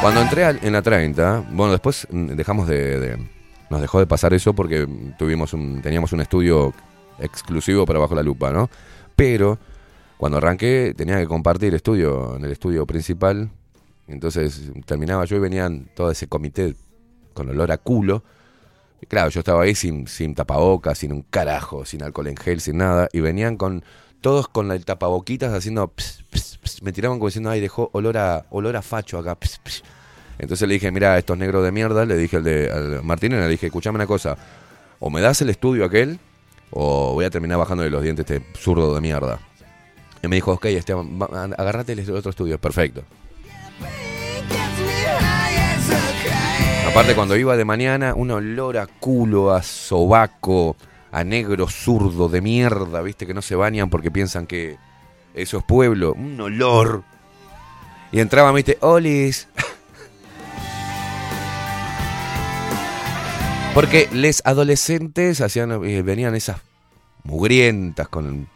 [0.00, 3.18] Cuando entré en la 30, bueno, después mm, dejamos de, de-
[3.70, 4.86] Nos dejó de pasar eso porque
[5.18, 6.72] tuvimos un, teníamos un estudio
[7.18, 8.70] exclusivo para Bajo la Lupa, ¿no?
[9.16, 9.58] Pero
[10.18, 13.50] cuando arranqué tenía que compartir estudio en el estudio principal.
[14.08, 16.74] Entonces terminaba yo y venían todo ese comité
[17.34, 18.24] con olor a culo.
[19.00, 22.60] Y claro, yo estaba ahí sin, sin tapabocas, sin un carajo, sin alcohol en gel,
[22.60, 23.08] sin nada.
[23.12, 23.84] Y venían con
[24.20, 25.86] todos con el tapaboquitas haciendo...
[25.86, 26.82] ps, ps, ps.
[26.82, 29.36] me tiraban como diciendo, ay, dejó olor a, olor a facho acá.
[29.36, 29.82] ps, ps".
[30.40, 33.48] Entonces le dije, mira, estos negros de mierda, le dije al de al Martínez, le
[33.48, 34.36] dije, escuchame una cosa,
[35.00, 36.18] o me das el estudio aquel,
[36.70, 39.40] o voy a terminar bajándole los dientes este zurdo de mierda.
[40.22, 41.18] Y me dijo, ok, Esteban,
[41.56, 43.04] agárrate el otro estudio, perfecto.
[46.88, 50.76] Aparte, cuando iba de mañana, un olor a culo, a sobaco,
[51.12, 54.78] a negro zurdo de mierda, viste, que no se bañan porque piensan que
[55.34, 56.14] eso es pueblo.
[56.14, 57.04] Un olor.
[58.10, 59.48] Y entraban, viste, olis.
[63.74, 66.56] Porque les adolescentes hacían, eh, venían esas
[67.22, 68.48] mugrientas con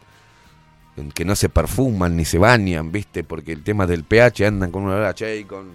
[1.13, 3.23] que no se perfuman ni se bañan, ¿viste?
[3.23, 5.69] Porque el tema del pH andan con un olor a che y con,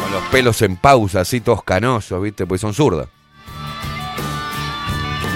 [0.00, 2.46] con los pelos en pausa, así todos canosos, ¿viste?
[2.46, 3.08] Porque son zurdas.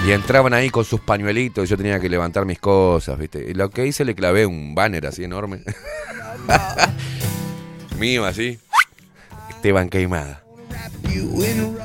[0.05, 3.51] Y entraban ahí con sus pañuelitos, yo tenía que levantar mis cosas, ¿viste?
[3.51, 5.63] Y lo que hice le clavé un banner así enorme.
[7.99, 8.57] Mío así.
[9.49, 10.43] Esteban Queimada.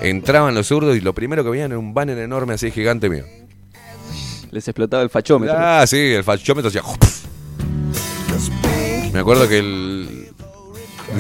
[0.01, 3.24] Entraban los zurdos y lo primero que veían era un banner enorme así gigante mío.
[4.51, 5.55] Les explotaba el fachómetro.
[5.59, 6.82] Ah, sí, el fachómetro hacía.
[9.12, 10.28] Me acuerdo que el.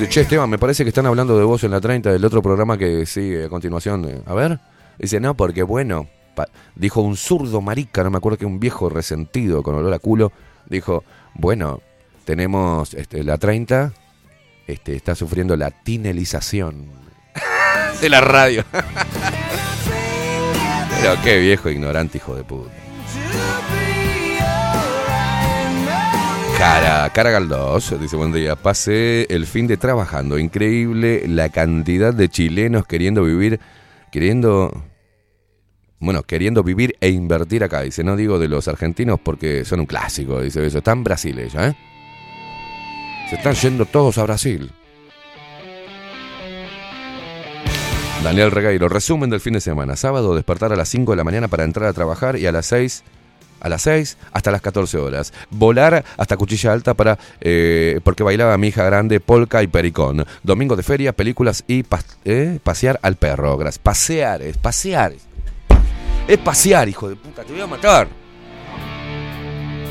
[0.08, 2.76] Che, Esteban, me parece que están hablando de vos en la 30 del otro programa
[2.76, 4.04] que sigue a continuación.
[4.08, 4.58] eh, A ver.
[4.98, 6.08] Dice, no, porque bueno.
[6.74, 10.32] dijo un zurdo marica, no me acuerdo que un viejo resentido con olor a culo.
[10.68, 11.04] Dijo,
[11.34, 11.80] bueno,
[12.24, 13.92] tenemos este, la 30.
[14.66, 16.86] Este, está sufriendo la tinelización
[18.00, 18.64] de la radio.
[21.00, 22.70] Pero qué viejo ignorante, hijo de puta.
[26.58, 28.56] Cara, Cara Galdós dice buen día.
[28.56, 30.38] Pasé el fin de trabajando.
[30.38, 33.60] Increíble la cantidad de chilenos queriendo vivir,
[34.10, 34.72] queriendo,
[36.00, 37.82] bueno, queriendo vivir e invertir acá.
[37.82, 40.40] Dice, no digo de los argentinos porque son un clásico.
[40.40, 40.78] Dice eso.
[40.78, 41.74] Están Brasil ¿eh?
[43.28, 44.72] Se están yendo todos a Brasil.
[48.26, 49.94] Daniel Regueiro, resumen del fin de semana.
[49.94, 52.66] Sábado, despertar a las 5 de la mañana para entrar a trabajar y a las
[52.66, 53.04] 6
[53.60, 55.32] a las 6 hasta las 14 horas.
[55.48, 60.26] Volar hasta Cuchilla Alta para eh, porque bailaba mi hija grande, polka y pericón.
[60.42, 61.84] Domingo de feria, películas y
[62.24, 63.56] eh, pasear al perro.
[63.58, 63.78] Gracias.
[63.78, 65.12] Pasear, es pasear.
[66.26, 68.08] Es pasear, hijo de puta, te voy a matar.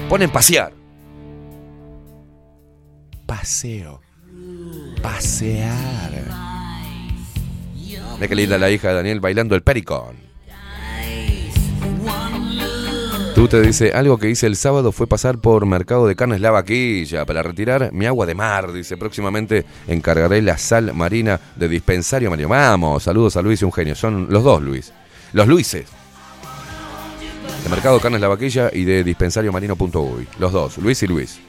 [0.10, 0.74] Ponen pasear.
[3.26, 4.02] Paseo.
[5.02, 6.45] Pasear.
[8.20, 10.26] Ve qué linda la hija de Daniel bailando el pericón.
[13.36, 16.52] Tú te dice, algo que hice el sábado fue pasar por Mercado de Carnes La
[16.52, 18.72] Vaquilla para retirar mi agua de mar.
[18.72, 22.48] Dice, próximamente encargaré la sal marina de dispensario Mario.
[22.48, 23.94] Vamos, saludos a Luis y un genio.
[23.94, 24.94] Son los dos Luis.
[25.34, 25.86] Los Luises.
[27.62, 30.28] De Mercado Carnes La Vaquilla y de dispensario marino.uy.
[30.40, 31.40] Los dos, Luis y Luis.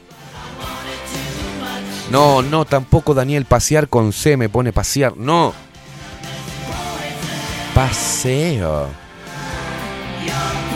[2.11, 5.15] No, no, tampoco Daniel, pasear con C me pone pasear.
[5.15, 5.53] No.
[7.77, 8.87] Paseo.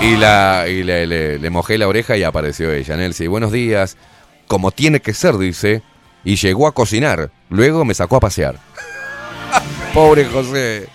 [0.04, 1.08] Y, la, y le,
[1.40, 2.96] le- mojé la oreja y apareció ella.
[2.96, 3.98] Nelsi, buenos días.
[4.46, 5.82] Como tiene que ser, dice.
[6.24, 7.32] Y llegó a cocinar.
[7.50, 8.60] Luego me sacó a pasear.
[9.96, 10.90] Pobre José.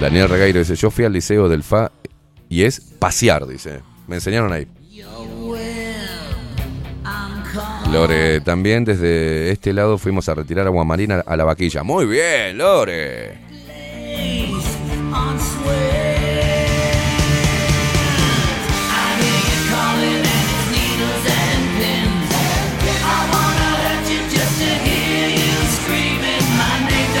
[0.00, 1.92] Daniel Regueiro dice, yo fui al liceo del FA
[2.48, 3.80] y es pasear, dice.
[4.08, 4.66] Me enseñaron ahí.
[7.92, 11.82] Lore, también desde este lado fuimos a retirar agua marina a la vaquilla.
[11.82, 13.38] Muy bien, Lore.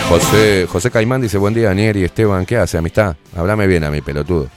[0.08, 3.16] José, José Caimán dice, buen día, Daniel y Esteban, ¿qué hace, amistad?
[3.36, 4.48] Háblame bien a mi pelotudo.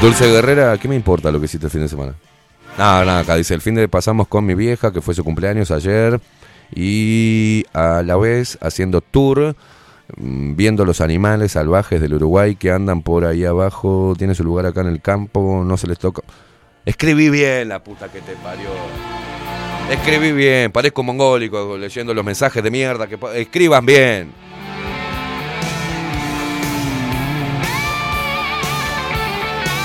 [0.00, 2.14] Dulce Guerrera, ¿qué me importa lo que hiciste el fin de semana?
[2.76, 5.70] Nada, nada, acá dice, el fin de pasamos con mi vieja, que fue su cumpleaños
[5.70, 6.20] ayer,
[6.74, 9.56] y a la vez haciendo tour,
[10.16, 14.66] mm, viendo los animales salvajes del Uruguay que andan por ahí abajo, tiene su lugar
[14.66, 16.22] acá en el campo, no se les toca.
[16.84, 18.68] Escribí bien, la puta que te parió.
[19.90, 24.45] Escribí bien, parezco mongólico leyendo los mensajes de mierda que escriban bien.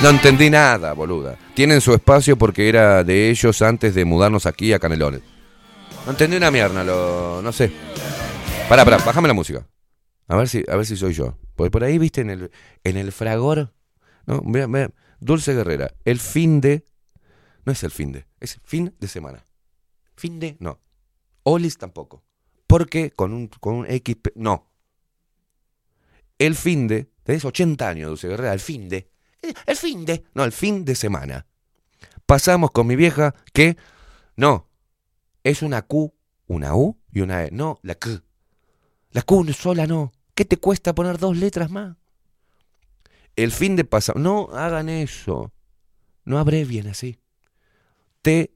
[0.01, 1.37] No entendí nada, boluda.
[1.53, 5.21] Tienen su espacio porque era de ellos antes de mudarnos aquí a Canelones.
[6.05, 7.71] No entendí una mierda, lo, no sé.
[8.67, 9.67] Pará, pará, bájame la música.
[10.27, 11.37] A ver si, a ver si soy yo.
[11.55, 12.51] Porque por ahí, viste, en el,
[12.83, 13.75] en el fragor.
[14.25, 14.89] No, mira, mira,
[15.19, 16.83] Dulce Guerrera, el fin de.
[17.63, 19.45] No es el fin de, es fin de semana.
[20.15, 20.79] Fin de, no.
[21.43, 22.23] Olis tampoco.
[22.65, 24.17] Porque con un, con un X.
[24.33, 24.67] No.
[26.39, 27.11] El fin de.
[27.21, 29.10] Tenés 80 años, Dulce Guerrera, el fin de.
[29.65, 30.23] El fin de.
[30.33, 31.45] No, el fin de semana.
[32.25, 33.77] Pasamos con mi vieja que.
[34.35, 34.67] No.
[35.43, 36.13] Es una Q,
[36.47, 37.51] una U y una E.
[37.51, 38.21] No, la Q.
[39.11, 40.11] La Q sola no.
[40.35, 41.97] ¿Qué te cuesta poner dos letras más?
[43.35, 44.19] El fin de pasado.
[44.19, 45.51] No hagan eso.
[46.25, 47.19] No abrevien así.
[48.21, 48.53] T,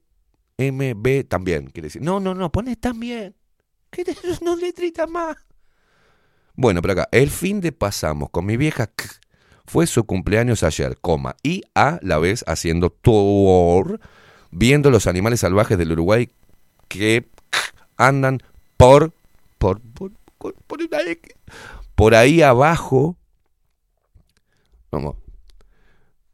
[0.56, 2.02] M, B también, quiere decir.
[2.02, 3.34] No, no, no, pones también.
[3.90, 4.14] ¿Qué te
[4.44, 5.36] dos letritas más?
[6.54, 9.04] Bueno, pero acá, el fin de pasamos con mi vieja K.
[9.66, 14.00] Fue su cumpleaños ayer, coma, y a la vez haciendo tour,
[14.50, 16.30] viendo los animales salvajes del Uruguay
[16.88, 17.28] que
[17.96, 18.42] andan
[18.76, 19.12] por,
[19.58, 20.54] por, por, por,
[21.94, 23.16] por ahí abajo.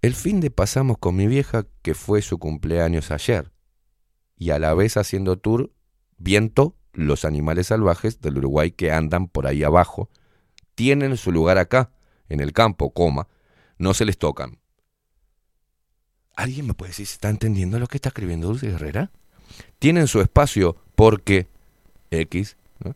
[0.03, 3.51] El fin de pasamos con mi vieja que fue su cumpleaños ayer,
[4.37, 5.70] y a la vez haciendo tour,
[6.18, 10.11] viento los animales salvajes del Uruguay que andan por ahí abajo,
[10.74, 11.91] tienen su lugar acá,
[12.33, 13.28] en el campo, coma,
[13.78, 14.59] no se les tocan.
[16.35, 19.11] ¿Alguien me puede decir si está entendiendo lo que está escribiendo Dulce Herrera?
[19.78, 21.47] Tienen su espacio porque
[22.11, 22.95] X ¿no?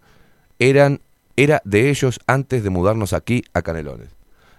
[0.58, 1.00] eran
[1.36, 4.08] era de ellos antes de mudarnos aquí a Canelones.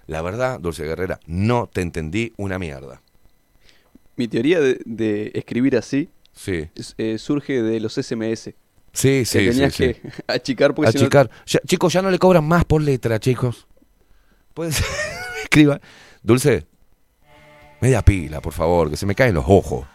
[0.05, 3.01] La verdad, Dulce Guerrera, no te entendí una mierda.
[4.15, 6.69] Mi teoría de, de escribir así Sí.
[6.75, 8.53] es- eh, surge de los SMS.
[8.93, 9.93] Sí, sí, que tenías sí, sí.
[9.95, 11.31] que achicar porque si no- Achicar.
[11.47, 13.67] Ya- chicos, ya no le cobran más por letra, chicos.
[14.71, 14.85] Ser-
[15.43, 15.79] escriba.
[16.23, 16.65] Dulce,
[17.81, 19.85] media pila, por favor, que se me caen los ojos.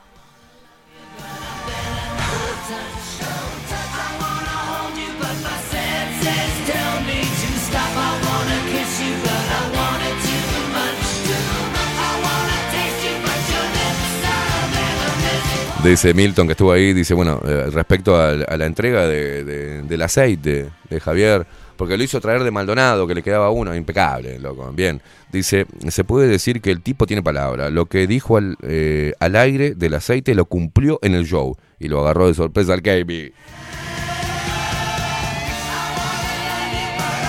[15.84, 20.02] Dice Milton que estuvo ahí, dice, bueno, eh, respecto a, la entrega de- de- del
[20.02, 21.44] aceite de Javier,
[21.82, 25.02] porque lo hizo traer de Maldonado, que le quedaba uno, impecable, loco, bien.
[25.32, 29.34] Dice, se puede decir que el tipo tiene palabra, lo que dijo al, eh, al
[29.34, 33.32] aire del aceite lo cumplió en el show, y lo agarró de sorpresa al KB.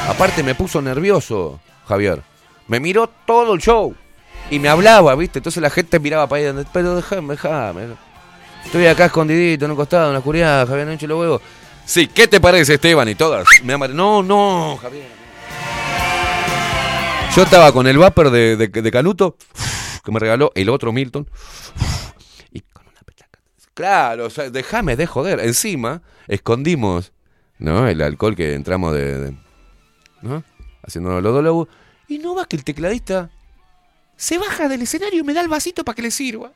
[0.08, 2.22] Aparte me puso nervioso, Javier.
[2.68, 3.96] Me miró todo el show
[4.52, 5.40] y me hablaba, ¿viste?
[5.40, 7.88] Entonces la gente miraba para ahí, pero déjame, déjame.
[8.64, 11.42] Estoy acá escondidito en un costado, en la Javier, no hinche los huevos.
[11.86, 13.08] Sí, ¿qué te parece, Esteban?
[13.10, 13.46] Y todas.
[13.64, 15.08] Me aman- No, no, Javier.
[17.36, 19.38] Yo estaba con el vapor de, de- Canuto,
[20.04, 21.28] que me regaló el otro Milton.
[22.52, 23.40] Y con una petaca.
[23.74, 25.40] Claro, o sea, déjame de joder.
[25.40, 27.12] Encima, escondimos,
[27.58, 27.88] ¿no?
[27.88, 29.36] El alcohol que entramos de.
[30.22, 30.44] ¿No?
[30.86, 31.68] Haciendo los dolobos.
[32.08, 33.30] Y no va que el tecladista
[34.16, 36.52] se baja del escenario y me da el vasito para que le sirva.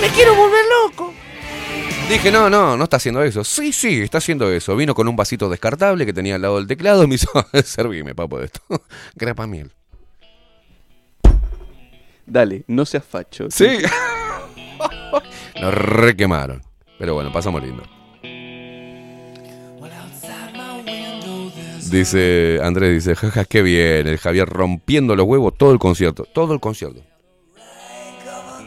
[0.00, 1.12] Me quiero volver loco.
[2.08, 3.44] Dije, no, no, no está haciendo eso.
[3.44, 4.74] Sí, sí, está haciendo eso.
[4.74, 7.28] Vino con un vasito descartable que tenía al lado del teclado y me hizo,
[7.64, 8.62] servime, papo, de esto.
[9.14, 9.70] Grapa miel.
[12.24, 13.48] Dale, no seas facho.
[13.50, 13.66] Sí.
[15.60, 16.62] Nos requemaron.
[16.98, 17.82] Pero bueno, pasamos lindo.
[21.90, 26.52] Dice Andrés, dice, jaja, qué bien, el Javier rompiendo los huevos todo el concierto, todo
[26.54, 27.02] el concierto.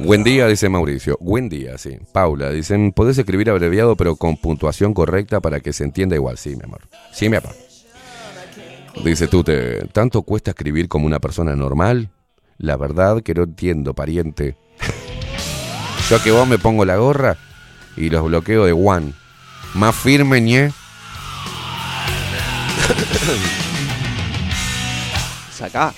[0.03, 1.15] Buen día, dice Mauricio.
[1.21, 1.99] Buen día, sí.
[2.11, 6.37] Paula, dicen, podés escribir abreviado pero con puntuación correcta para que se entienda igual.
[6.37, 6.81] Sí, mi amor.
[7.11, 7.53] Sí, mi amor.
[9.03, 12.09] Dice tú, ¿te, ¿tanto cuesta escribir como una persona normal?
[12.57, 14.57] La verdad que no entiendo, pariente.
[16.09, 17.37] Yo que vos me pongo la gorra
[17.95, 19.13] y los bloqueo de one.
[19.75, 20.71] Más firme, ñe.
[25.53, 25.93] Sacá.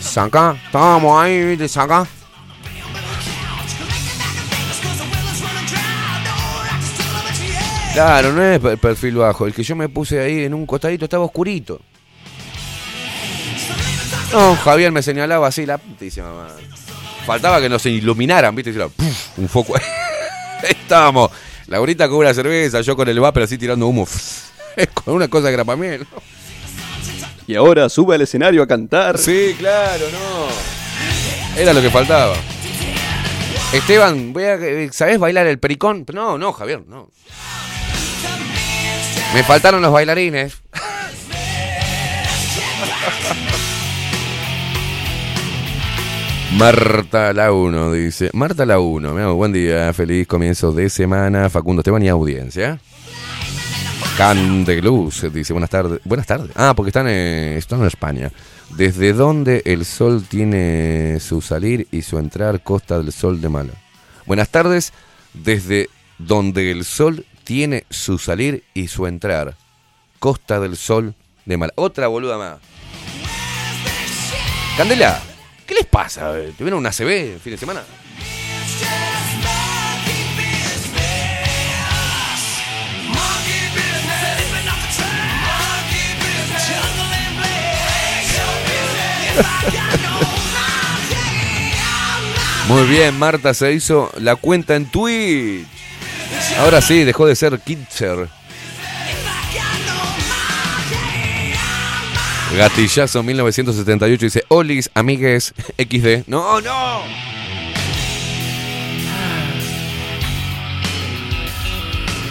[0.00, 1.68] Saca, estamos ahí, ¿viste?
[1.68, 2.06] Saca.
[7.92, 9.46] Claro, no es el perfil bajo.
[9.46, 11.80] El que yo me puse ahí en un costadito estaba oscurito.
[14.32, 16.64] No, Javier me señalaba así la putísima madre.
[17.26, 18.72] Faltaba que nos iluminaran, ¿viste?
[19.36, 19.74] Un foco.
[20.62, 21.30] Estábamos.
[21.66, 24.06] Laurita con una cerveza, yo con el vapor así tirando humo.
[24.94, 26.06] con una cosa grapamiel.
[27.46, 29.18] Y ahora sube al escenario a cantar.
[29.18, 31.60] Sí, claro, no.
[31.60, 32.36] Era lo que faltaba.
[33.72, 34.58] Esteban, voy a,
[34.92, 36.06] ¿sabés bailar el pericón?
[36.12, 37.08] No, no, Javier, no.
[39.32, 40.60] Me faltaron los bailarines.
[46.56, 48.30] Marta la 1 dice.
[48.32, 51.48] Marta la 1, buen día, feliz comienzo de semana.
[51.48, 52.80] Facundo Esteban y audiencia.
[54.16, 56.00] Candeluz dice buenas tardes.
[56.04, 56.50] Buenas tardes.
[56.56, 58.32] Ah, porque están, eh, están en España.
[58.70, 63.72] ¿Desde dónde el sol tiene su salir y su entrar Costa del Sol de Mala?
[64.26, 64.92] Buenas tardes.
[65.32, 69.56] Desde donde el sol tiene su salir y su entrar
[70.20, 71.72] Costa del Sol de Mala.
[71.74, 72.60] Otra boluda más.
[74.76, 75.20] Candela,
[75.66, 76.32] ¿qué les pasa?
[76.56, 77.82] ¿Tuvieron una CB el fin de semana?
[92.68, 95.79] Muy bien, Marta se hizo la cuenta en Twitch.
[96.58, 98.28] Ahora sí, dejó de ser Kitcher.
[102.56, 106.26] Gatillazo 1978 dice, Olis, amigues, XD.
[106.26, 107.02] No, no.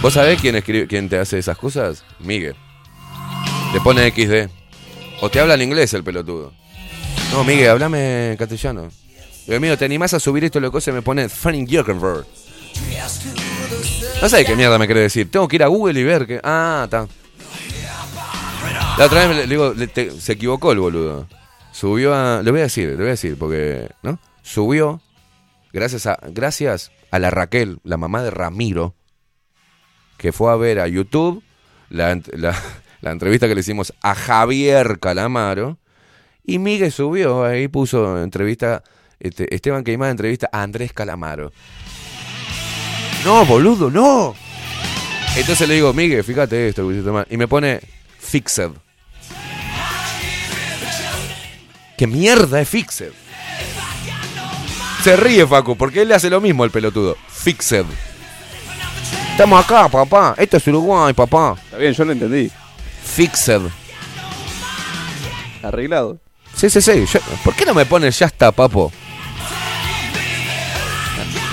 [0.01, 2.03] ¿Vos sabés quién, escribe, quién te hace esas cosas?
[2.19, 2.55] Miguel.
[3.73, 4.49] Te pone XD.
[5.21, 6.53] O te habla en inglés el pelotudo.
[7.31, 8.89] No, Miguel, hablame castellano.
[9.45, 10.79] Digo, mío, ¿te animás a subir esto loco?
[10.79, 12.25] Se me pone Funny Zuckerberg.
[14.21, 15.29] No sé qué mierda me quiere decir.
[15.31, 16.39] Tengo que ir a Google y ver que.
[16.43, 17.07] Ah, está.
[18.97, 19.73] La otra vez le digo,
[20.19, 21.27] se equivocó el boludo.
[21.71, 22.41] Subió a.
[22.43, 23.89] Le voy a decir, le voy a decir, porque.
[24.03, 24.19] ¿No?
[24.41, 25.01] Subió.
[25.71, 26.19] Gracias a.
[26.31, 28.95] Gracias a la Raquel, la mamá de Ramiro.
[30.17, 31.41] Que fue a ver a YouTube
[31.89, 32.19] la,
[33.01, 35.77] la entrevista que le hicimos a Javier Calamaro.
[36.43, 38.83] Y Miguel subió, ahí puso entrevista.
[39.19, 41.51] este, Esteban Queimada entrevista a Andrés Calamaro.
[43.25, 44.35] No, boludo, no.
[45.35, 47.27] Entonces le digo, Miguel, fíjate esto que hiciste mal.
[47.29, 47.79] Y me pone
[48.19, 48.71] Fixed.
[51.97, 53.11] ¿Qué mierda es Fixed?
[55.03, 57.17] Se ríe Facu, porque él le hace lo mismo al pelotudo.
[57.29, 57.85] Fixed.
[59.31, 60.35] Estamos acá, papá.
[60.37, 61.55] Esto es Uruguay, papá.
[61.65, 62.51] Está bien, yo lo entendí.
[63.03, 63.61] Fixed.
[65.63, 66.19] Arreglado.
[66.55, 67.05] Sí, sí, sí.
[67.05, 68.91] Yo- ¿Por qué no me pone ya está, papo?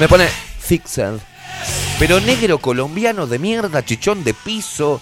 [0.01, 0.27] Me pone
[0.61, 1.19] Fixed.
[1.99, 5.01] Pero negro colombiano de mierda, chichón de piso.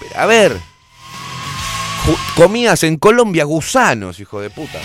[0.00, 0.56] Pero, A ver.
[2.36, 4.78] Comías en Colombia gusanos, hijo de puta.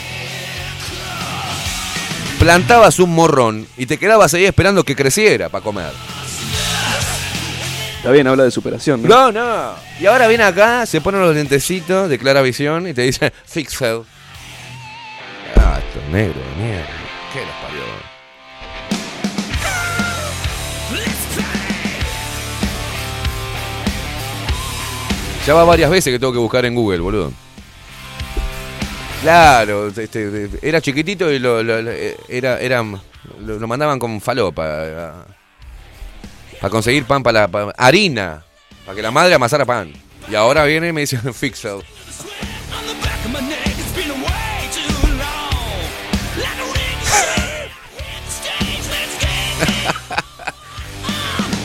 [2.40, 5.92] Plantabas un morrón y te quedabas ahí esperando que creciera para comer.
[7.98, 9.10] Está bien, habla de superación, ¿no?
[9.10, 9.76] No, no.
[10.00, 14.02] Y ahora viene acá, se ponen los lentecitos de clara visión y te dice Fixed.
[15.58, 16.88] Ah, estos negros de mierda.
[17.32, 18.11] ¿Qué les parió?
[25.46, 27.32] Ya va varias veces que tengo que buscar en Google, boludo.
[29.24, 31.92] Claro, este, era chiquitito y lo, lo-
[32.28, 32.84] era, era,
[33.40, 35.26] lo mandaban con falopa.
[36.60, 38.44] Para conseguir pan para la pa- harina.
[38.86, 39.92] Para que la madre amasara pan.
[40.30, 41.82] Y ahora viene y me dice Fixel.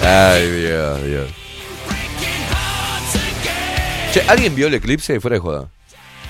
[0.02, 1.30] Ay, Dios, Dios.
[4.28, 5.68] ¿Alguien vio el eclipse fuera de joda?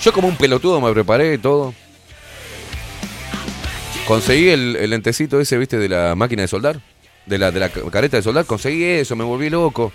[0.03, 1.75] Yo como un pelotudo me preparé y todo.
[4.07, 6.81] Conseguí el, el lentecito ese, viste, de la máquina de soldar.
[7.27, 8.45] De la, de la ca- careta de soldar.
[8.45, 9.93] Conseguí eso, me volví loco.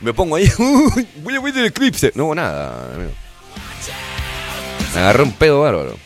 [0.00, 0.50] Me pongo ahí.
[0.58, 2.12] "Uy, Voy a ver el eclipse.
[2.16, 3.10] No hubo nada, amigo.
[4.94, 5.96] Me agarré un pedo bárbaro.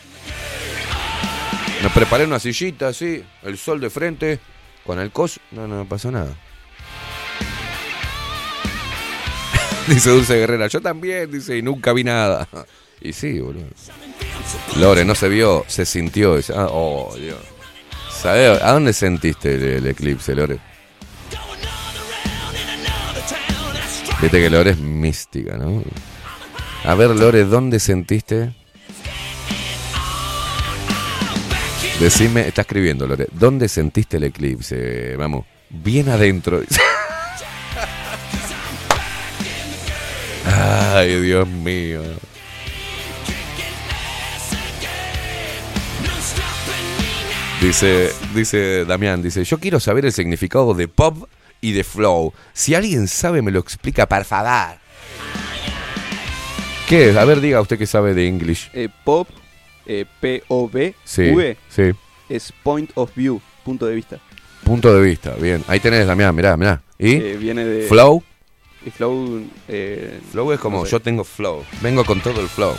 [1.81, 4.39] Me preparé una sillita así, el sol de frente,
[4.85, 5.39] con el cos.
[5.49, 6.35] No, no pasó nada.
[9.87, 12.47] dice Dulce Guerrera, yo también, dice, y nunca vi nada.
[12.99, 13.65] Y sí, boludo.
[14.77, 16.37] Lore, no se vio, se sintió.
[16.37, 17.39] Dice, ah, oh, Dios.
[18.11, 20.59] ¿Sabés a dónde sentiste el, el eclipse, Lore?
[24.21, 25.83] Viste que Lore es mística, ¿no?
[26.83, 28.53] A ver, Lore, ¿dónde sentiste?
[31.99, 33.27] Decime, está escribiendo, Lore.
[33.31, 35.15] ¿Dónde sentiste el eclipse?
[35.17, 36.61] Vamos, bien adentro.
[40.45, 42.01] Ay, Dios mío.
[47.61, 51.27] Dice, dice Damián, dice, yo quiero saber el significado de pop
[51.61, 52.33] y de flow.
[52.53, 54.77] Si alguien sabe, me lo explica, por favor.
[56.89, 57.17] ¿Qué es?
[57.17, 58.71] A ver, diga usted que sabe de English.
[58.73, 59.29] Eh, pop,
[59.85, 61.91] eh, P-O-B, Sí, V, sí.
[62.29, 64.17] es point of view, punto de vista.
[64.63, 65.63] Punto de vista, bien.
[65.67, 66.81] Ahí tenés, Damián, mirá, mirá.
[66.97, 67.13] ¿Y?
[67.13, 67.87] Eh, viene de...
[67.87, 68.23] Flow.
[68.85, 69.45] Y flow...
[69.67, 70.91] eh, Flow es como no sé.
[70.91, 71.63] yo tengo flow.
[71.81, 72.75] Vengo con todo el flow.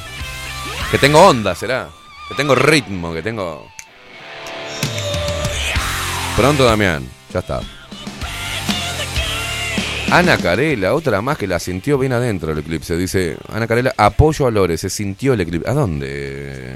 [0.90, 1.88] Que tengo onda, será.
[2.28, 3.66] Que tengo ritmo, que tengo.
[6.36, 7.06] Pronto, Damián.
[7.32, 7.60] Ya está.
[10.10, 12.96] Ana Carela, otra más que la sintió bien adentro el eclipse.
[12.96, 15.70] Dice, Ana Carela, apoyo a Lore, se sintió el eclipse.
[15.70, 16.74] ¿A dónde?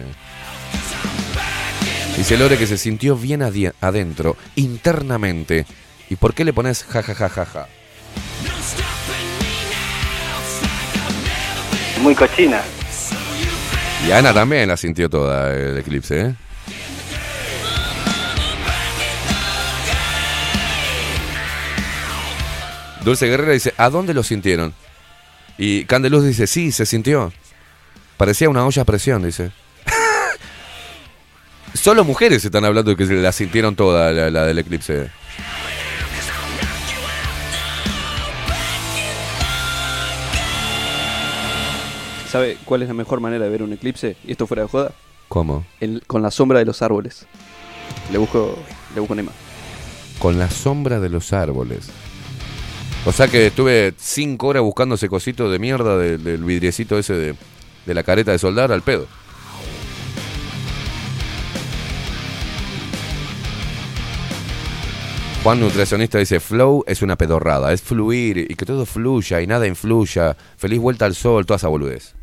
[2.16, 5.66] Dice Lore que se sintió bien adentro, internamente.
[6.08, 7.68] ¿Y por qué le pones ja ja ja ja ja?
[12.02, 12.62] Muy cochina.
[14.06, 16.34] Y Ana también la sintió toda el eclipse, ¿eh?
[23.02, 24.74] Dulce Guerrera dice, ¿a dónde lo sintieron?
[25.58, 27.32] Y Candeluz dice, sí, se sintió.
[28.16, 29.52] Parecía una olla a presión, dice.
[31.74, 35.10] Solo mujeres están hablando de que la sintieron toda la del eclipse.
[42.36, 44.14] ¿Sabe cuál es la mejor manera de ver un eclipse?
[44.22, 44.92] Y esto fuera de joda.
[45.30, 45.64] ¿Cómo?
[45.80, 47.24] El- con la sombra de los árboles.
[48.12, 48.58] Le busco,
[48.94, 49.40] le busco una imagen.
[50.18, 51.88] Con la sombra de los árboles.
[53.06, 57.14] O sea que estuve cinco horas buscando ese cosito de mierda de- del vidriecito ese
[57.14, 57.34] de,
[57.86, 59.06] de la careta de soldar al pedo.
[65.42, 69.66] Juan Nutricionista dice, flow es una pedorrada, es fluir y que todo fluya y nada
[69.68, 70.36] influya.
[70.56, 72.15] Feliz vuelta al sol, toda esa boludez.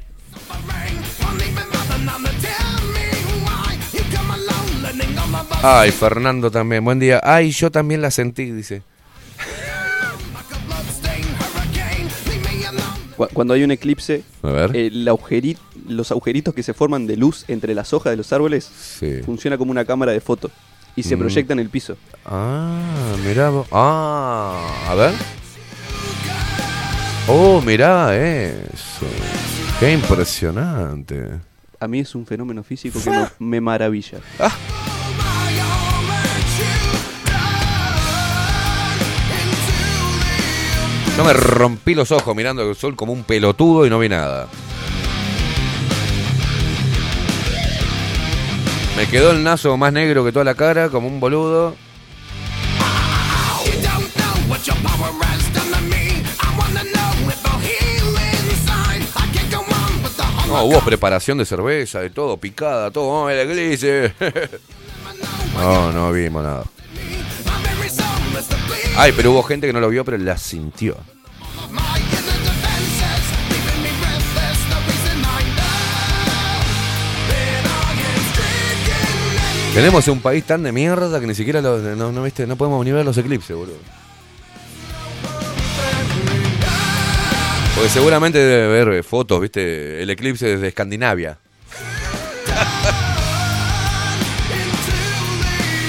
[5.62, 7.22] Ay, Fernando también, buen día.
[7.24, 8.82] Ay, yo también la sentí, dice.
[13.16, 14.76] Cu- Cuando hay un eclipse, A ver.
[14.76, 15.58] el agujeri-
[15.88, 18.70] los agujeritos que se forman de luz entre las hojas de los árboles
[19.00, 19.22] Sí.
[19.24, 20.50] funciona como una cámara de foto
[20.96, 21.20] y se Mm.
[21.20, 21.96] proyecta en el piso.
[22.26, 22.82] Ah,
[23.26, 23.50] mirá.
[23.50, 23.68] vos.
[23.72, 24.60] Ah,
[24.90, 25.14] a ver.
[27.28, 29.06] Oh, mirá eso.
[29.84, 31.42] Qué impresionante.
[31.78, 34.20] A mí es un fenómeno físico que me, me maravilla.
[41.18, 44.48] Yo me rompí los ojos mirando el sol como un pelotudo y no vi nada.
[48.96, 51.76] Me quedó el naso más negro que toda la cara, como un boludo.
[60.54, 63.08] No, hubo preparación de cerveza, de todo, picada, todo.
[63.08, 64.14] Oh, el eclipse.
[65.56, 66.64] No, no vimos nada.
[68.97, 70.97] Ay, pero hubo gente que no lo vio, pero la sintió.
[79.74, 81.78] Tenemos un país tan de mierda que ni siquiera no,
[82.12, 82.45] no, ¿viste?
[82.45, 83.78] no podemos ni ver los eclipses, boludo.
[87.76, 90.01] Porque seguramente debe ver eh, fotos, ¿viste?
[90.01, 91.39] El eclipse desde Escandinavia.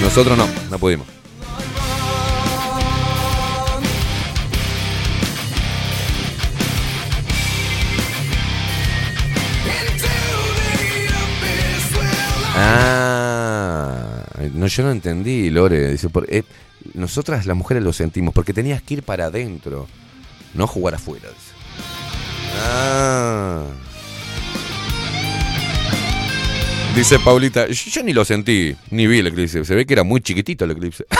[0.00, 1.06] Nosotros no, no pudimos.
[12.56, 15.96] Ah, no, yo no entendí, Lore.
[16.28, 16.42] Eh,
[16.94, 19.86] nosotras las mujeres lo sentimos porque tenías que ir para adentro,
[20.54, 21.28] no jugar afuera.
[21.28, 21.43] dice.
[22.56, 23.64] Ah.
[26.94, 29.64] Dice Paulita, yo, ni lo sentí, ni vi el eclipse.
[29.64, 31.04] Se ve que era muy chiquitito el eclipse.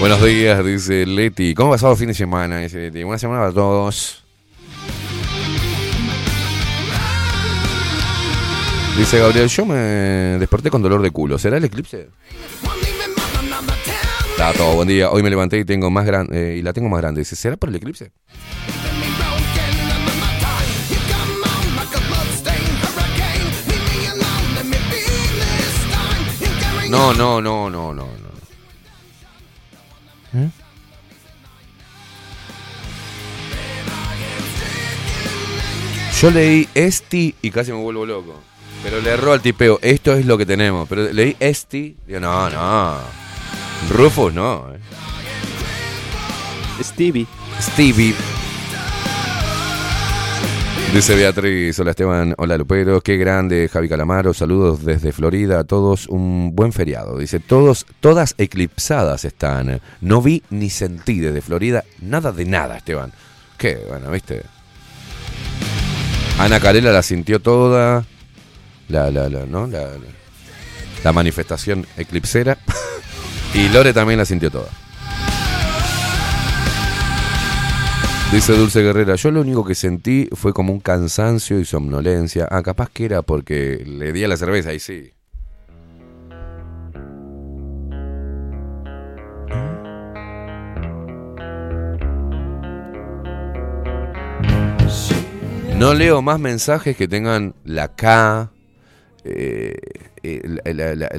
[0.00, 1.54] Buenos días, dice Leti.
[1.54, 2.58] ¿Cómo ha pasado el fin de semana?
[2.60, 3.04] Dice Leti.
[3.04, 4.24] Una semana para todos.
[8.96, 11.38] Dice Gabriel, yo me desperté con dolor de culo.
[11.38, 12.08] ¿Será el eclipse?
[14.42, 15.08] Está todo, buen día.
[15.08, 17.20] Hoy me levanté y tengo más grande y la tengo más grande.
[17.20, 18.10] Dice, ¿será por el eclipse?
[26.90, 28.10] No, no, no, no, no, no.
[30.34, 30.50] ¿Eh?
[36.20, 38.40] Yo leí Esti y casi me vuelvo loco.
[38.82, 39.78] Pero le erró al tipeo.
[39.82, 40.88] Esto es lo que tenemos.
[40.88, 41.96] Pero leí Esti.
[42.08, 43.21] Digo, no, no.
[43.90, 44.72] Rufus no.
[44.74, 44.78] eh.
[46.82, 47.26] Stevie.
[47.60, 48.14] Stevie.
[50.92, 56.06] Dice Beatriz, hola Esteban, hola Lupero, qué grande Javi Calamaro, saludos desde Florida a todos,
[56.06, 57.16] un buen feriado.
[57.16, 63.10] Dice, todos, todas eclipsadas están, no vi ni sentí desde Florida nada de nada Esteban.
[63.56, 64.42] Qué bueno, viste.
[66.38, 68.04] Ana Carela la sintió toda,
[68.88, 69.66] la, la, la, ¿no?
[69.66, 69.96] La, la,
[71.04, 72.58] la manifestación eclipsera,
[73.54, 74.68] Y Lore también la sintió toda.
[78.32, 82.48] Dice Dulce Guerrera, yo lo único que sentí fue como un cansancio y somnolencia.
[82.50, 85.12] Ah, capaz que era porque le di a la cerveza, y sí.
[95.76, 98.50] No leo más mensajes que tengan la K,
[99.24, 99.76] eh,
[100.22, 100.40] eh
[100.72, 101.10] la, la,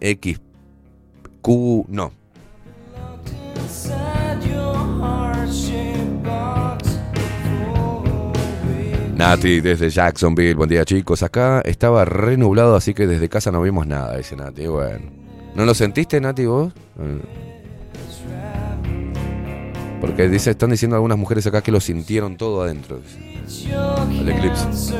[0.00, 0.40] X
[1.40, 2.12] Q, no.
[9.18, 11.24] Nati desde Jacksonville, buen día chicos.
[11.24, 14.68] Acá estaba re nublado, así que desde casa no vimos nada, dice Nati.
[14.68, 15.10] Bueno,
[15.56, 16.72] ¿no lo sentiste, Nati, vos?
[17.00, 17.48] Eh.
[20.00, 23.00] Porque dice, están diciendo algunas mujeres acá que lo sintieron todo adentro.
[23.00, 23.18] dice.
[24.20, 24.94] El eclipse.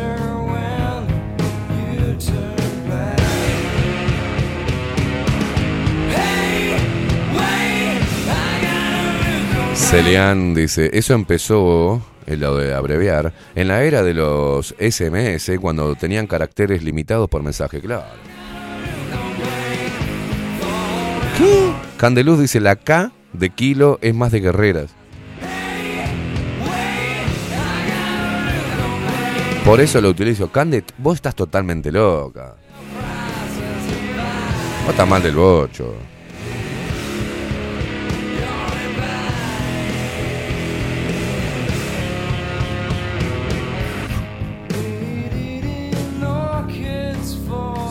[9.91, 15.95] Celian dice, eso empezó, en lo de abreviar, en la era de los SMS, cuando
[15.95, 18.05] tenían caracteres limitados por mensaje, claro.
[21.39, 21.72] ¿Qué?
[21.97, 24.91] Candeluz dice, la K de kilo es más de guerreras.
[29.64, 30.53] Por eso lo utilizo.
[30.53, 32.57] Cande, vos estás totalmente loca.
[34.82, 35.95] Vos estás mal del bocho.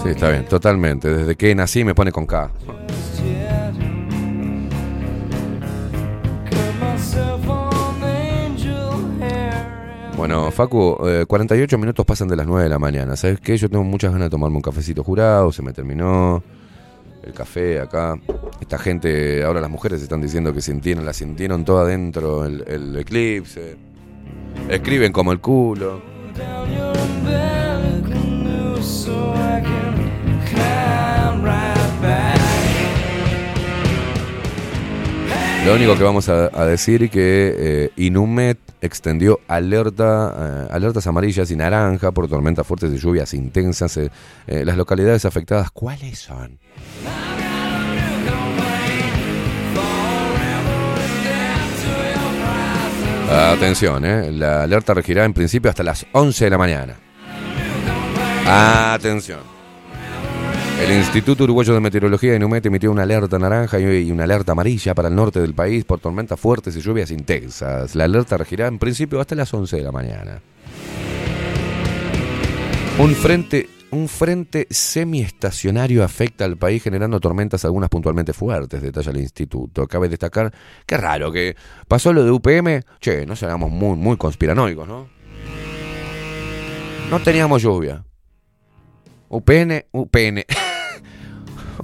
[0.07, 1.13] Sí, está bien, totalmente.
[1.13, 2.49] Desde que nací me pone con K.
[10.15, 13.17] Bueno, Facu, eh, 48 minutos pasan de las 9 de la mañana.
[13.17, 13.57] ¿Sabes qué?
[13.57, 16.41] Yo tengo muchas ganas de tomarme un cafecito jurado, se me terminó
[17.21, 18.17] el café acá.
[18.61, 23.75] Esta gente, ahora las mujeres están diciendo que sintieron, la sintieron toda adentro el eclipse.
[24.69, 26.01] Escriben como el culo.
[35.67, 41.51] Lo único que vamos a, a decir que eh, Inumet extendió alerta, eh, alertas amarillas
[41.51, 43.97] y naranja por tormentas fuertes de lluvias intensas.
[43.97, 44.09] eh,
[44.47, 46.57] las localidades afectadas, ¿cuáles son?
[53.29, 56.95] Atención, la alerta regirá en principio hasta las 11 de la mañana.
[58.45, 59.56] Atención.
[60.79, 65.07] El Instituto Uruguayo de Meteorología Inumet emitió una alerta naranja y una alerta amarilla para
[65.07, 67.95] el norte del país por tormentas fuertes y lluvias intensas.
[67.95, 70.39] La alerta regirá en principio hasta las 11 de la mañana.
[72.99, 79.17] Un frente, un frente semiestacionario afecta al país generando tormentas algunas puntualmente fuertes, detalla el
[79.17, 79.87] instituto.
[79.87, 80.53] Cabe destacar,
[80.85, 81.55] qué raro que
[81.87, 82.83] pasó lo de UPM.
[82.99, 85.07] Che, no seamos muy, muy conspiranoicos, ¿no?
[87.09, 88.03] No teníamos lluvia.
[89.29, 90.45] UPN, UPN.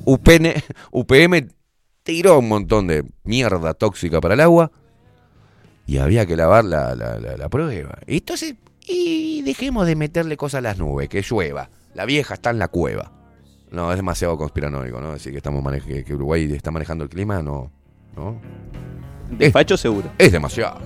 [0.06, 0.54] UPN,
[0.92, 1.50] UPM
[2.04, 4.72] tiró un montón de mierda tóxica para el agua
[5.86, 7.98] y había que lavar la, la, la- la prueba.
[8.08, 8.56] Y entonces,
[8.88, 11.70] y dejemos de meterle cosas a las nubes, que llueva.
[11.94, 13.12] La vieja está en la cueva.
[13.72, 15.14] No, es demasiado conspiranoico, ¿no?
[15.14, 17.72] Decir que, estamos que, que Uruguay está manejando el clima, no.
[18.16, 18.40] ¿no?
[19.32, 20.12] Despacho seguro.
[20.18, 20.80] Es demasiado.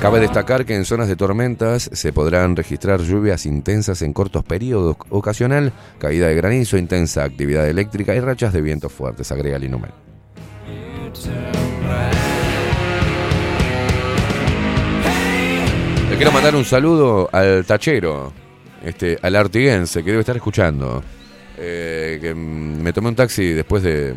[0.00, 4.96] Cabe destacar que en zonas de tormentas se podrán registrar lluvias intensas en cortos periodos,
[5.10, 9.90] ocasional caída de granizo, intensa actividad eléctrica y rachas de vientos fuertes, agrega el Inumet.
[16.10, 18.32] Le quiero mandar un saludo al tachero,
[18.84, 21.02] este, al artiguense que debe estar escuchando.
[21.56, 24.14] Eh, que me tomé un taxi después de,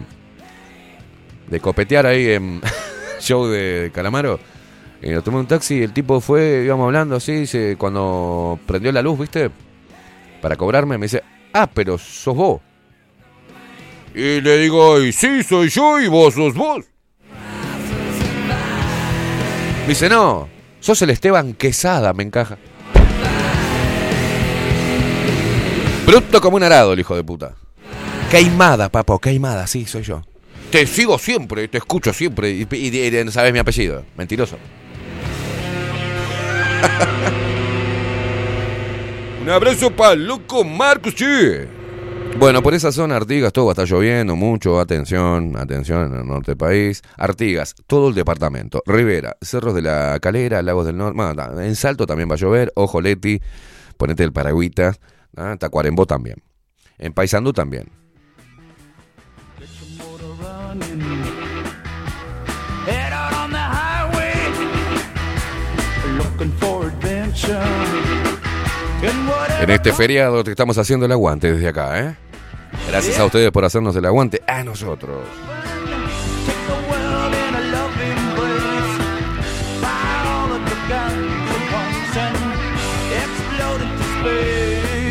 [1.50, 2.62] de copetear ahí en
[3.20, 4.40] show de Calamaro.
[5.04, 9.02] Y nos tomé un taxi el tipo fue, íbamos hablando así, dice, cuando prendió la
[9.02, 9.50] luz, ¿viste?
[10.42, 11.24] Para cobrarme, me dice,
[11.54, 12.62] ah, pero sos vos.
[14.14, 16.86] Y le digo, y sí, soy yo y vos sos vos.
[19.82, 20.48] Me dice, no,
[20.80, 22.58] sos el Esteban Quesada, me encaja.
[26.06, 27.54] Bruto como un arado, el hijo de puta.
[28.30, 30.22] Queimada, papo, queimada, sí, soy yo.
[30.72, 34.06] Te sigo siempre, te escucho siempre y, y- y sabes mi apellido.
[34.16, 34.58] Mentiroso.
[39.42, 41.68] Un abrazo para el loco Marcos, che.
[42.38, 44.80] Bueno, por esa zona, Artigas, todo va a estar lloviendo mucho.
[44.80, 47.02] Atención, atención en el norte del país.
[47.18, 48.82] Artigas, todo el departamento.
[48.86, 51.16] Rivera, Cerros de la Calera, Lagos del Norte.
[51.16, 52.72] bueno, en Salto también va a llover.
[52.76, 53.42] Ojo, Leti,
[53.98, 54.96] ponete el paragüita.
[55.38, 55.56] ¿ah?
[55.60, 56.42] Tacuarembó también.
[56.98, 57.90] En Paysandú también.
[69.62, 72.16] En este feriado te estamos haciendo el aguante desde acá, ¿eh?
[72.88, 75.20] Gracias a ustedes por hacernos el aguante a nosotros.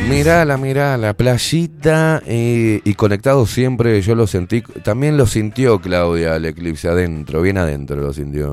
[0.09, 6.47] Mirala, mirala, playita eh, y conectado siempre, yo lo sentí, también lo sintió Claudia el
[6.47, 8.51] eclipse adentro, bien adentro lo sintió.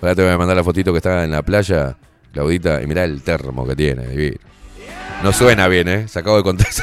[0.00, 1.96] Ahora te voy a mandar la fotito que está en la playa
[2.36, 4.36] Claudita, y mirá el termo que tiene, divino.
[5.22, 6.06] No suena bien, ¿eh?
[6.06, 6.82] Sacado de contexto.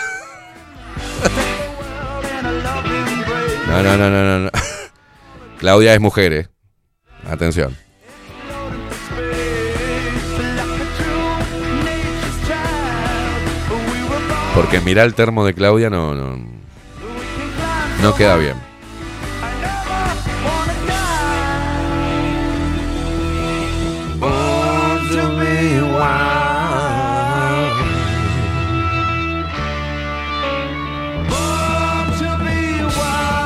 [3.68, 4.50] No, no, no, no, no.
[5.60, 6.48] Claudia es mujer, ¿eh?
[7.30, 7.78] Atención.
[14.56, 16.36] Porque mirar el termo de Claudia no, no,
[18.02, 18.73] no queda bien.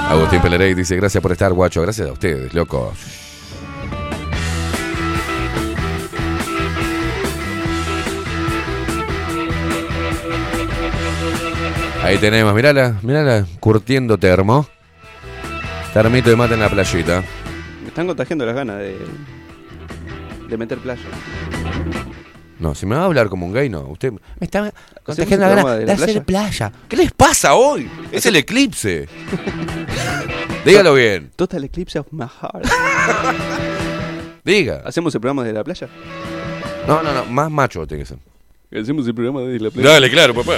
[0.09, 1.81] Agustín Pelerey dice, gracias por estar, guacho.
[1.81, 2.93] Gracias a ustedes, loco.
[12.03, 14.65] Ahí tenemos, mirala, mirala, curtiendo termo.
[15.93, 17.21] Termito de mate en la playita.
[17.81, 18.97] Me están contagiando las ganas de,
[20.47, 21.01] de meter playa.
[22.59, 23.81] No, si me va a hablar como un gay, no.
[23.81, 26.69] Usted me está ¿Hacemos contagiando la gana de de la hacer playa?
[26.71, 26.85] playa.
[26.87, 27.89] ¿Qué les pasa hoy?
[28.11, 29.07] Es el eclipse.
[30.65, 31.31] Dígalo bien.
[31.35, 32.65] Total Eclipse of my heart.
[34.43, 34.81] Diga.
[34.85, 35.87] ¿Hacemos el programa de la playa?
[36.87, 38.17] No, no, no, más macho tiene que ser.
[38.81, 39.89] Hacemos el programa de la playa.
[39.89, 40.57] Dale, claro, papá.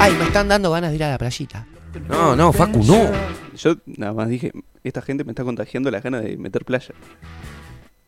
[0.00, 1.66] Ay, me están dando ganas de ir a la playita.
[2.08, 3.10] No, no, Facu, no.
[3.56, 4.52] Yo nada más dije,
[4.84, 6.94] esta gente me está contagiando las ganas de meter playa.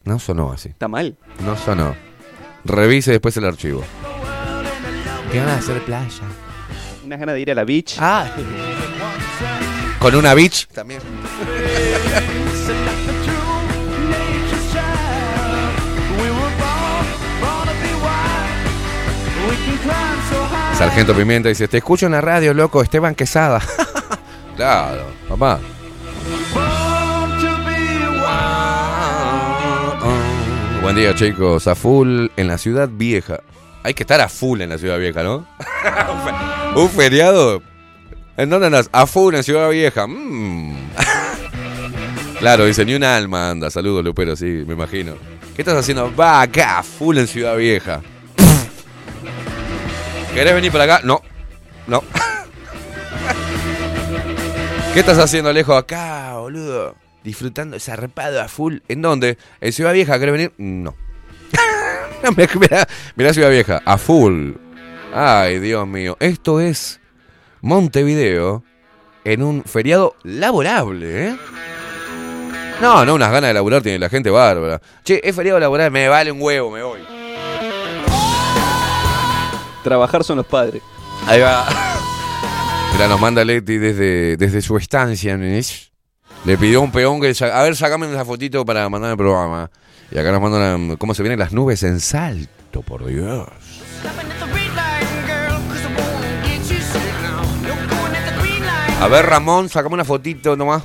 [0.04, 0.70] No sonó así.
[0.70, 1.16] Está mal.
[1.44, 1.94] No sonó.
[2.64, 3.82] Revise después el archivo.
[5.30, 6.22] Qué ganas de hacer playa.
[7.04, 7.96] Unas ganas de ir a la beach.
[7.98, 8.30] Ah,
[9.98, 11.00] Con una bitch también.
[20.80, 23.60] Sargento Pimienta dice, te escucho en la radio, loco, Esteban Quesada.
[24.56, 25.60] claro, papá.
[30.80, 31.66] Buen día, chicos.
[31.66, 33.40] A full en la ciudad vieja.
[33.82, 35.46] Hay que estar a full en la ciudad vieja, ¿no?
[36.74, 37.60] Un feriado.
[38.38, 38.88] ¿En dónde andas?
[38.90, 40.06] A full en Ciudad Vieja.
[40.06, 40.92] Mm.
[42.38, 43.68] claro, dice, ni un alma anda.
[43.68, 45.12] Saludos, Lupero, sí, me imagino.
[45.54, 46.10] ¿Qué estás haciendo?
[46.16, 48.00] Va acá, a full en Ciudad Vieja.
[50.34, 51.00] ¿Querés venir para acá?
[51.04, 51.22] No.
[51.86, 52.02] No.
[54.94, 55.74] ¿Qué estás haciendo, Alejo?
[55.74, 56.94] Acá, boludo.
[57.24, 58.78] Disfrutando zarpado a full.
[58.88, 59.36] ¿En dónde?
[59.60, 60.18] ¿En Ciudad Vieja?
[60.18, 60.52] ¿Querés venir?
[60.56, 60.94] No.
[62.60, 64.52] mirá, mirá Ciudad Vieja, a full.
[65.12, 66.16] Ay, Dios mío.
[66.20, 67.00] Esto es
[67.60, 68.62] Montevideo
[69.24, 71.36] en un feriado laborable, ¿eh?
[72.80, 74.80] No, no, unas ganas de laburar tiene la gente bárbara.
[75.04, 77.19] Che, es feriado laboral, me vale un huevo, me voy.
[79.82, 80.82] Trabajar son los padres.
[81.26, 81.66] Ahí va.
[82.92, 85.36] Mira, nos manda Leti desde, desde su estancia.
[85.36, 87.34] Le pidió un peón que...
[87.44, 89.70] A ver, sacame esa fotito para mandar el programa.
[90.10, 93.46] Y acá nos mandan cómo se vienen las nubes en salto, por Dios.
[99.00, 100.82] A ver, Ramón, sacame una fotito nomás.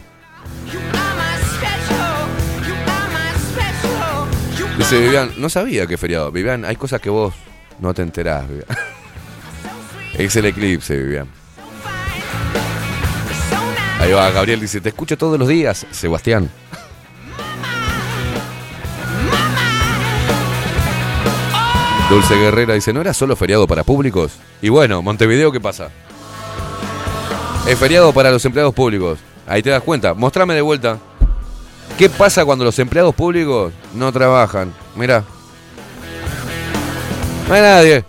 [4.78, 6.32] Dice Vivian, no sabía que feriado.
[6.32, 7.34] Vivian, hay cosas que vos
[7.80, 8.68] no te enterás, Vivian.
[10.14, 11.28] Es el eclipse, Vivian.
[14.00, 16.50] Ahí va, Gabriel dice, te escucho todos los días, Sebastián.
[22.10, 24.34] Dulce Guerrera dice, ¿no era solo feriado para públicos?
[24.62, 25.90] Y bueno, Montevideo, ¿qué pasa?
[27.68, 29.18] Es feriado para los empleados públicos.
[29.48, 30.14] Ahí te das cuenta.
[30.14, 31.00] Mostrame de vuelta.
[31.98, 34.72] ¿Qué pasa cuando los empleados públicos no trabajan?
[34.96, 35.24] Mira.
[37.48, 38.04] No hay nadie.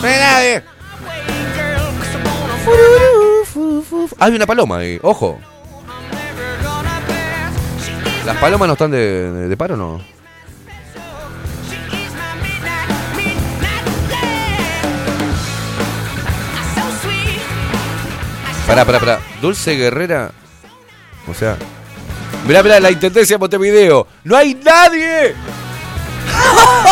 [0.00, 0.62] No hay nadie.
[4.18, 5.40] Hay una paloma ahí, ojo.
[8.26, 10.00] ¿Las palomas no están de, paro no?
[18.66, 19.20] Pará, pará, pará.
[19.40, 20.30] Dulce Guerrera.
[21.26, 21.56] O sea.
[22.46, 24.06] Mirá, mirá, la intendencia de Montevideo.
[24.24, 25.34] ¡No hay nadie!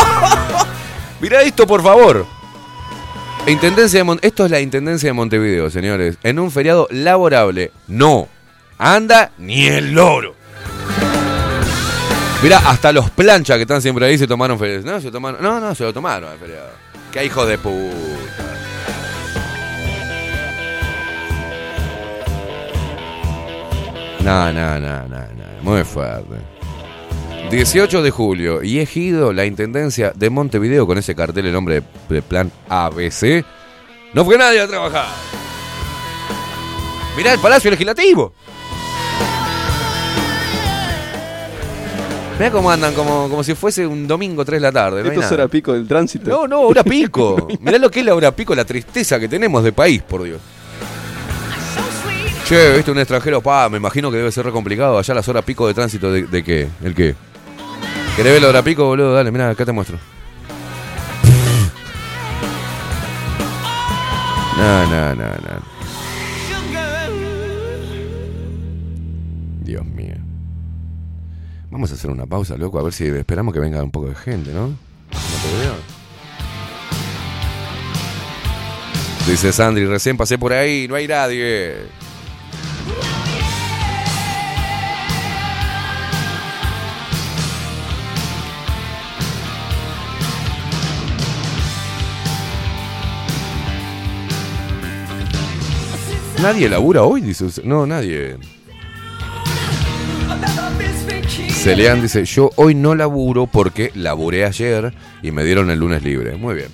[1.20, 2.26] mirá esto, por favor.
[3.46, 6.18] Intendencia Esto es la Intendencia de Montevideo, señores.
[6.22, 7.72] En un feriado laborable.
[7.88, 8.28] No.
[8.78, 10.34] Anda ni el loro.
[12.42, 14.82] Mirá, hasta los planchas que están siempre ahí se tomaron feriado.
[14.84, 15.42] No, se tomaron.
[15.42, 16.70] No, no, se lo tomaron el feriado.
[17.12, 18.50] Qué hijo de puta.
[24.22, 25.62] No, no, no, no, no.
[25.62, 26.59] Muy fuerte.
[27.50, 32.22] 18 de julio y Ejido, la intendencia de Montevideo con ese cartel el nombre de,
[32.22, 33.44] plan ABC.
[34.14, 35.06] No fue nadie a trabajar.
[37.16, 38.32] Mirá el Palacio Legislativo.
[42.38, 45.02] Mirá cómo andan, como, como si fuese un domingo 3 de la tarde.
[45.02, 46.30] No, Esto es hora pico del tránsito.
[46.30, 47.48] no, no, hora pico.
[47.60, 50.40] Mirá lo que es la hora pico, la tristeza que tenemos de país, por Dios.
[52.46, 54.98] Che, viste un extranjero, pa, me imagino que debe ser re complicado.
[54.98, 56.68] Allá las horas pico de tránsito, ¿de, de qué?
[56.84, 57.16] ¿El qué?
[58.16, 59.14] ¿Querés ver la pico, boludo?
[59.14, 59.98] Dale, mira, acá te muestro.
[64.58, 65.80] No, no, no, no.
[69.62, 70.16] Dios mío.
[71.70, 74.16] Vamos a hacer una pausa, loco, a ver si esperamos que venga un poco de
[74.16, 74.66] gente, ¿no?
[74.66, 74.76] No
[75.42, 75.74] te veo.
[79.26, 81.99] Dice Sandri, recién pasé por ahí, no hay nadie.
[96.42, 97.20] ¿Nadie labura hoy?
[97.20, 97.64] Dice usted.
[97.64, 98.36] No, nadie.
[101.50, 106.36] Celean dice, yo hoy no laburo porque laburé ayer y me dieron el lunes libre.
[106.36, 106.68] Muy bien.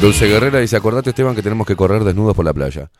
[0.00, 2.90] Dulce Guerrera dice, acordate Esteban que tenemos que correr desnudos por la playa.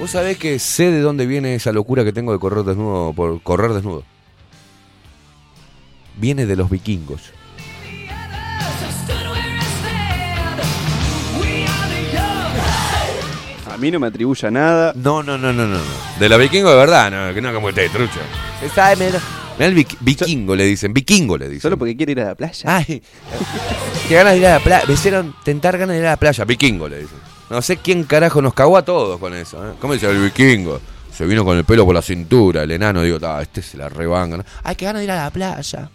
[0.00, 3.40] Vos sabés que sé de dónde viene esa locura que tengo de correr desnudo por
[3.42, 4.02] correr desnudo.
[6.16, 7.32] Viene de los vikingos.
[13.76, 14.92] A mí no me atribuya nada.
[14.96, 15.74] No, no, no, no, no.
[15.76, 15.80] no.
[16.18, 18.20] De los vikingos de verdad, no, que no como usted, trucha.
[18.62, 19.20] Está, mira.
[19.58, 21.60] Mirá el vik- vikingo le dicen, vikingo le dicen.
[21.60, 22.76] Solo porque quiere ir a la playa.
[22.78, 23.02] Ay,
[24.08, 24.84] qué ganas de ir a la playa.
[24.88, 26.44] Me hicieron tentar ganas de ir a la playa.
[26.46, 27.18] Vikingo le dicen.
[27.50, 29.62] No sé quién carajo nos cagó a todos con eso.
[29.66, 29.74] ¿eh?
[29.78, 30.80] ¿Cómo dice el vikingo?
[31.12, 33.02] Se vino con el pelo por la cintura, el enano.
[33.02, 34.38] Digo, ah, este se la rebanga.
[34.38, 34.44] ¿no?
[34.62, 35.90] Ay, qué ganas de ir a la playa.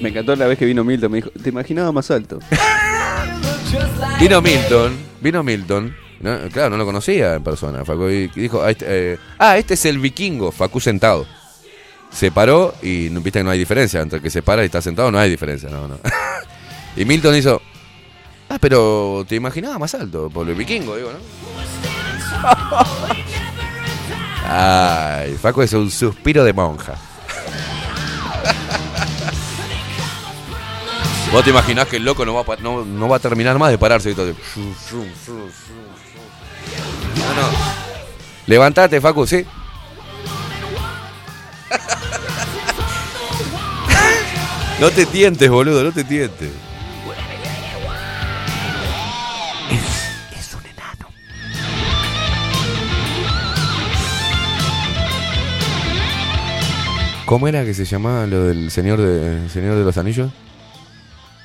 [0.00, 1.10] Me encantó la vez que vino Milton.
[1.12, 2.38] Me dijo, te imaginaba más alto.
[4.20, 5.96] Vino Milton, vino Milton.
[6.52, 7.84] Claro, no lo conocía en persona.
[7.84, 11.26] Facu, y dijo, ah, este, eh, ah, este es el vikingo, Facu sentado.
[12.10, 14.00] Se paró y viste que no hay diferencia.
[14.00, 15.70] Entre que se para y está sentado no hay diferencia.
[15.70, 15.98] No, no.
[16.96, 17.62] y Milton hizo,
[18.48, 21.18] ah, pero te imaginaba más alto por el vikingo, digo, ¿no?
[24.52, 26.94] Ay, Facu es un suspiro de monja.
[31.32, 33.78] Vos te imaginás que el loco no va a, no, va a terminar más de
[33.78, 34.26] pararse y todo.
[34.26, 34.34] No,
[37.34, 37.48] no.
[38.46, 39.46] Levantate, Facu, ¿sí?
[44.80, 46.50] No te tientes, boludo, no te tientes.
[50.32, 51.06] Es un enano.
[57.26, 60.30] ¿Cómo era que se llamaba lo del señor de, señor de los anillos?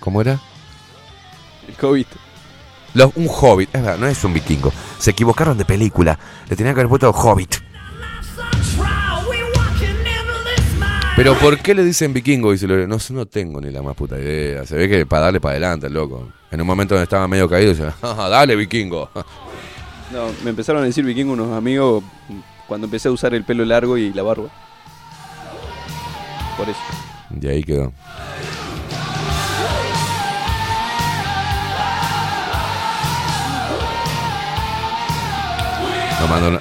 [0.06, 0.40] ¿Cómo era?
[1.68, 2.06] El COVID.
[2.94, 4.72] Los- un hobbit, es verdad, no es un vikingo.
[5.00, 6.18] Se equivocaron de película.
[6.48, 7.56] Le tenían que haber puesto hobbit.
[11.18, 12.52] Pero ¿por qué le dicen vikingo?
[12.52, 12.88] Dice Lore.
[12.88, 14.66] No, no tengo ni la más puta idea.
[14.66, 16.30] Se ve que para darle para adelante, el loco.
[16.52, 19.10] En un momento donde estaba medio caído, dice, "Ah, dale vikingo.
[20.12, 22.04] No, me empezaron a decir vikingo unos amigos
[22.68, 24.50] cuando empecé a usar el pelo largo y la barba.
[26.56, 26.80] Por eso.
[27.42, 27.92] Y ahí quedó.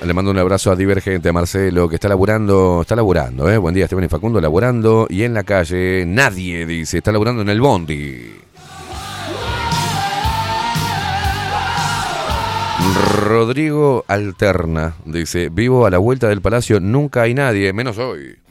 [0.05, 3.57] Le mando un abrazo a Divergente, a Marcelo, que está laburando, está laburando, ¿eh?
[3.57, 5.07] Buen día, Esteban y Facundo, laburando.
[5.09, 8.41] Y en la calle, nadie dice, está laburando en el Bondi.
[13.23, 18.44] Rodrigo Alterna dice, vivo a la vuelta del palacio, nunca hay nadie, menos hoy.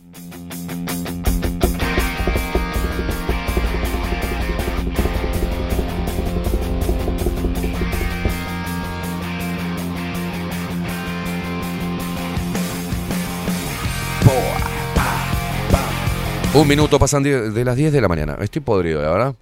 [16.53, 18.37] Un minuto pasan de las 10 de la mañana.
[18.39, 19.33] Estoy podrido, la verdad.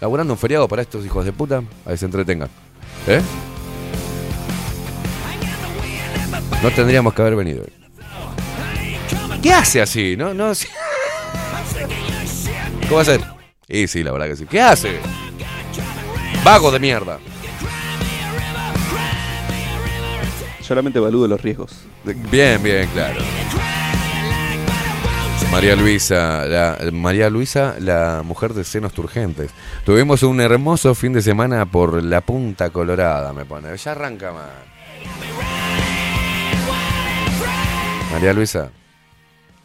[0.00, 1.60] Laburando un feriado para estos hijos de puta.
[1.84, 2.48] A que se entretengan.
[3.08, 3.20] ¿Eh?
[6.62, 7.64] No tendríamos que haber venido.
[9.42, 10.16] ¿Qué hace así?
[10.16, 10.28] No.
[12.82, 13.20] ¿Cómo va a ser?
[13.68, 14.46] Y sí, la verdad que sí.
[14.46, 15.00] ¿Qué hace?
[16.44, 17.18] Vago de mierda.
[20.60, 21.82] Solamente evalúo los riesgos.
[22.04, 23.20] Bien, bien, claro.
[25.52, 29.50] María Luisa, la, María Luisa, la mujer de senos turgentes.
[29.84, 33.76] Tuvimos un hermoso fin de semana por la Punta Colorada, me pone.
[33.76, 34.50] Ya arranca más.
[38.10, 38.70] María Luisa,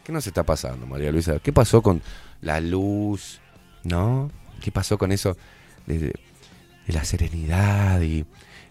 [0.04, 1.38] ¿qué nos está pasando, María Luisa?
[1.38, 2.02] ¿Qué pasó con
[2.42, 3.40] la luz?
[3.82, 4.30] ¿No?
[4.60, 5.38] ¿Qué pasó con eso
[5.86, 8.26] de, de la serenidad y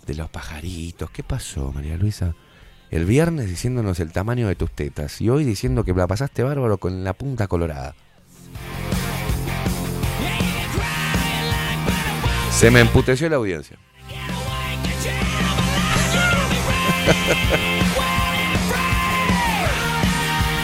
[0.06, 1.10] de los pajaritos?
[1.10, 2.36] ¿Qué pasó, María Luisa?
[2.90, 6.78] El viernes diciéndonos el tamaño de tus tetas y hoy diciendo que la pasaste bárbaro
[6.78, 7.94] con la punta colorada.
[12.52, 13.78] Se me emputeció la audiencia.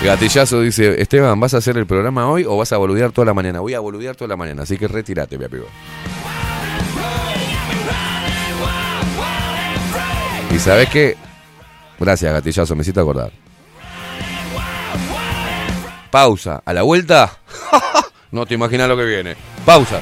[0.04, 3.34] Gatillazo dice, Esteban, ¿vas a hacer el programa hoy o vas a boludear toda la
[3.34, 3.62] mañana?
[3.62, 5.66] Voy a boludear toda la mañana, así que retírate, mi amigo.
[10.54, 11.16] Y sabes qué?
[12.04, 13.32] Gracias, Gatillazo, me hiciste acordar.
[16.12, 16.62] Pausa.
[16.66, 17.32] A la vuelta.
[18.32, 19.36] no te imaginas lo que viene.
[19.66, 20.02] Pausa.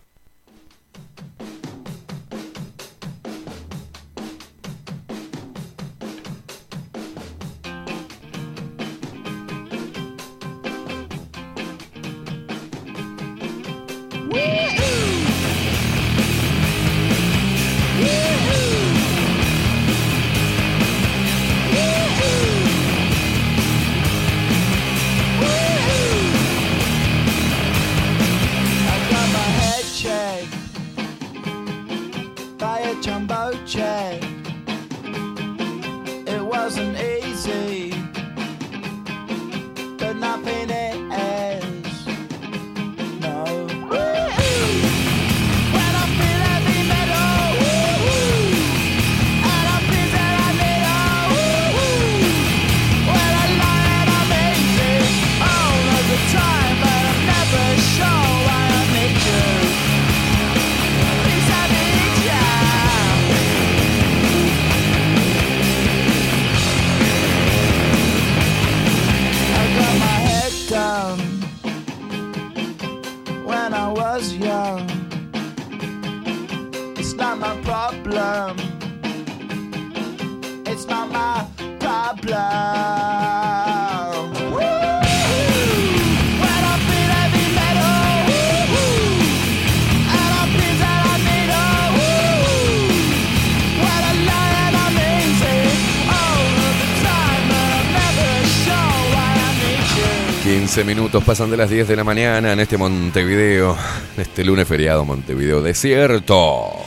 [100.73, 103.75] 15 minutos pasan de las 10 de la mañana en este Montevideo,
[104.15, 106.77] este lunes feriado Montevideo desierto.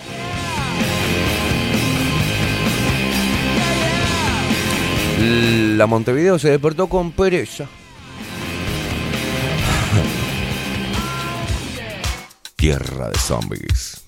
[5.76, 7.66] La Montevideo se despertó con pereza.
[12.56, 14.03] Tierra de zombies.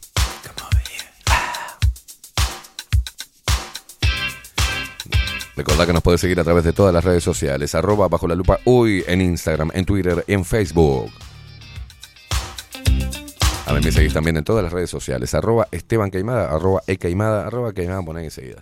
[5.57, 8.35] Recordá que nos puedes seguir a través de todas las redes sociales, arroba bajo la
[8.35, 11.11] lupa uy en Instagram, en Twitter, en Facebook.
[13.65, 16.99] A mí me seguís también en todas las redes sociales, arroba Esteban Caimada, arroba E
[16.99, 18.61] Caimada, arroba Caimada, poné enseguida.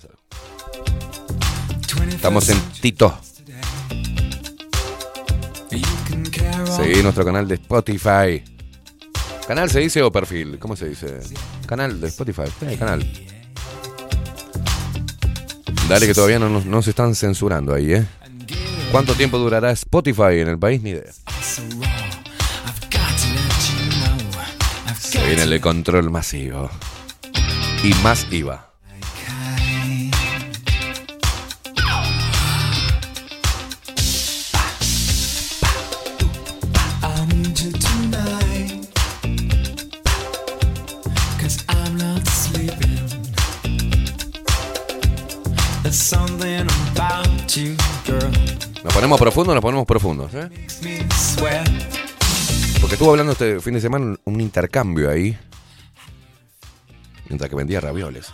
[2.08, 3.18] Estamos en Tito.
[6.76, 8.44] Seguí nuestro canal de Spotify.
[9.46, 10.58] ¿Canal se dice o perfil?
[10.60, 11.18] ¿Cómo se dice?
[11.66, 12.44] Canal de Spotify.
[12.78, 13.04] Canal.
[15.88, 18.06] Dale que todavía no se están censurando ahí, ¿eh?
[18.90, 20.82] ¿Cuánto tiempo durará Spotify en el país?
[20.82, 21.12] Ni idea.
[24.98, 26.70] Se viene el control masivo.
[27.82, 28.73] Y más IVA.
[48.92, 50.48] Ponemos profundo, nos ponemos profundos, ¿eh?
[52.80, 55.36] Porque estuvo hablando este fin de semana un- intercambio ahí.
[57.28, 58.32] Mientras que vendía ravioles.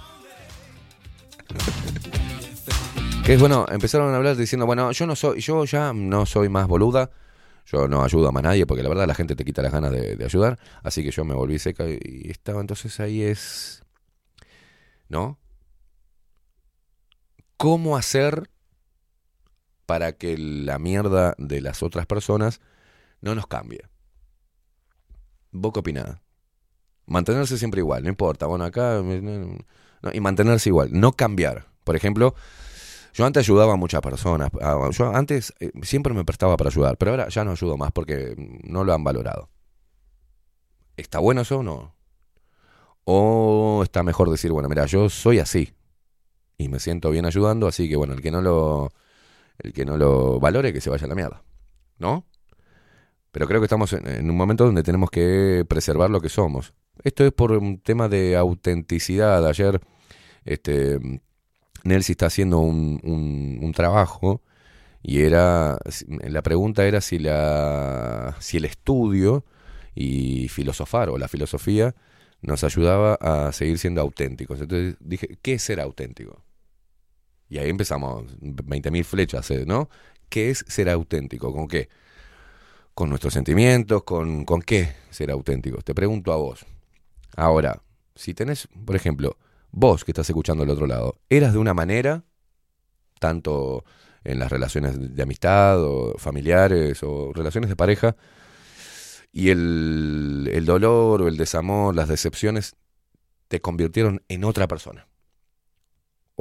[3.25, 6.49] Que es bueno, empezaron a hablar diciendo, bueno, yo no soy, yo ya no soy
[6.49, 7.11] más boluda,
[7.67, 9.93] yo no ayudo a más nadie, porque la verdad la gente te quita las ganas
[9.93, 13.83] de, de ayudar, así que yo me volví seca y estaba entonces ahí es.
[15.09, 15.39] ¿No?
[17.59, 18.51] ¿Cómo hacer
[19.91, 22.61] para que la mierda de las otras personas
[23.23, 23.81] no nos cambie?
[25.51, 26.05] ¿Vos qué?
[27.07, 28.47] Mantenerse siempre igual, no importa.
[28.47, 29.01] Bueno, acá.
[29.03, 29.59] eh,
[30.13, 31.67] y mantenerse igual, no cambiar.
[31.83, 32.37] Por ejemplo,
[33.15, 34.53] yo antes ayudaba a muchas personas.
[34.63, 37.91] ah, Yo antes eh, siempre me prestaba para ayudar, pero ahora ya no ayudo más
[37.91, 39.49] porque no lo han valorado.
[40.97, 41.97] ¿Está bueno eso o no?
[43.03, 45.75] O está mejor decir, bueno, mira, yo soy así
[46.59, 48.93] y me siento bien ayudando, así que bueno, el que no lo
[49.63, 51.43] el que no lo valore que se vaya a la mierda.
[51.99, 52.27] ¿No?
[53.33, 56.75] Pero creo que estamos en, un momento donde tenemos que preservar lo que somos.
[57.05, 59.47] Esto es por un tema de autenticidad.
[59.47, 59.81] Ayer
[60.45, 60.99] este
[61.85, 64.43] Nelsi está haciendo un, un- un trabajo
[65.03, 65.79] y era
[66.09, 69.45] la pregunta era si la si el estudio
[69.95, 71.95] y filosofar o la filosofía
[72.43, 74.61] nos ayudaba a seguir siendo auténticos.
[74.61, 76.43] Entonces dije, ¿qué es ser auténtico?
[77.51, 79.65] Y ahí empezamos 20.000 flechas, ¿eh?
[79.67, 79.91] ¿no?
[80.29, 81.53] ¿Qué es ser auténtico?
[81.53, 81.89] ¿Con qué?
[82.95, 85.85] Con nuestros sentimientos, con, qué ser auténticos.
[85.85, 86.65] Te pregunto a vos.
[87.37, 87.83] Ahora,
[88.15, 89.37] si tenés, por ejemplo,
[89.73, 92.23] vos que estás escuchando al otro lado, eras de una manera,
[93.19, 93.85] tanto
[94.23, 98.15] en las relaciones de amistad o familiares o relaciones de pareja,
[99.33, 102.77] y el, el dolor o el desamor, las decepciones,
[103.49, 105.10] te convirtieron en otra persona.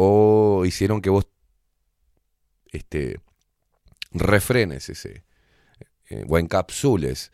[0.01, 1.27] O hicieron que vos
[2.71, 3.19] este,
[4.13, 5.26] refrenes ese,
[6.09, 7.34] eh, o encapsules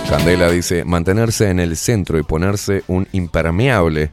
[0.10, 4.10] Candela dice, mantenerse en el centro y ponerse un impermeable.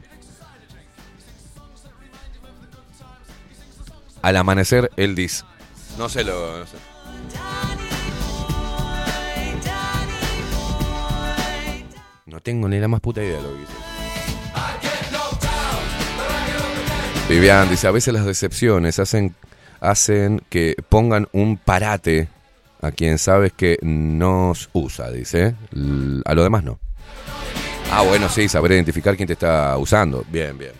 [4.21, 5.43] Al amanecer, él dice.
[5.97, 6.59] No sé lo...
[6.59, 6.65] no.
[12.27, 13.73] No tengo ni la más puta idea de lo que dice.
[17.27, 19.33] Vivian dice, a veces las decepciones hacen,
[19.79, 22.29] hacen que pongan un parate
[22.81, 25.55] a quien sabes que nos usa, dice.
[26.25, 26.79] A lo demás no.
[27.91, 30.25] Ah, bueno, sí, saber identificar quién te está usando.
[30.29, 30.73] Bien, bien.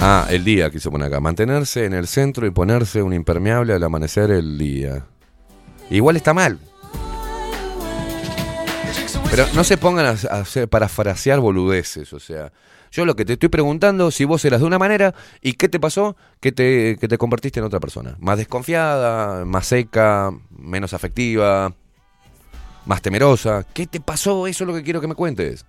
[0.00, 1.20] Ah, el día quiso poner acá.
[1.20, 5.04] Mantenerse en el centro y ponerse un impermeable al amanecer el día.
[5.90, 6.58] Igual está mal.
[9.30, 12.52] Pero no se pongan a, a hacer parafrasear boludeces, o sea.
[12.96, 15.78] Yo lo que te estoy preguntando, si vos eras de una manera y qué te
[15.78, 18.16] pasó, que te, que te convertiste en otra persona.
[18.20, 21.74] Más desconfiada, más seca, menos afectiva,
[22.86, 23.66] más temerosa.
[23.74, 24.46] ¿Qué te pasó?
[24.46, 25.66] Eso es lo que quiero que me cuentes.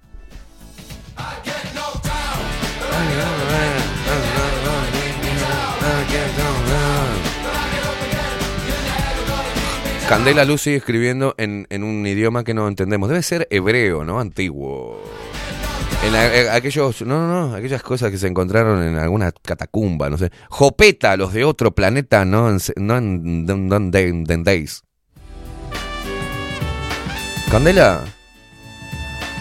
[10.08, 13.10] Candela Lucy escribiendo en, en un idioma que no entendemos.
[13.10, 14.22] Debe ser hebreo, ¿no?
[14.22, 15.27] Antiguo.
[16.04, 20.10] En a- eh, aquellos, no, no, no, aquellas cosas que se encontraron en alguna catacumba,
[20.10, 20.32] no sé.
[20.50, 24.84] Jopeta, los de otro planeta, no no en, Dun- Dun- Dun- Dun Days.
[27.52, 28.04] Candela,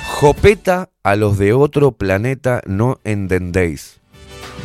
[0.07, 4.01] Jopeta a los de otro planeta, no en Den Days.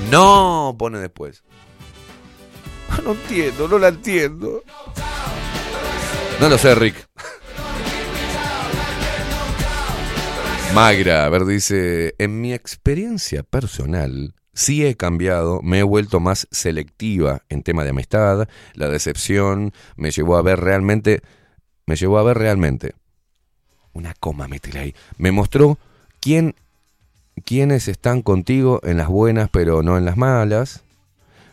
[0.09, 1.43] No, pone después.
[3.05, 4.63] No entiendo, no la entiendo.
[6.39, 6.95] No lo sé, Rick.
[10.73, 16.47] Magra, a ver, dice, en mi experiencia personal, sí he cambiado, me he vuelto más
[16.49, 21.21] selectiva en tema de amistad, la decepción me llevó a ver realmente,
[21.85, 22.93] me llevó a ver realmente.
[23.91, 24.95] Una coma, métele ahí.
[25.17, 25.77] Me mostró
[26.21, 26.55] quién,
[27.43, 30.83] quiénes están contigo en las buenas, pero no en las malas.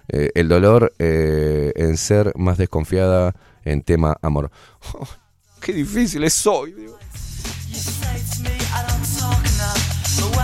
[0.09, 3.35] Eh, el dolor eh, en ser más desconfiada
[3.65, 4.53] en tema amor.
[5.61, 6.73] qué difícil es hoy.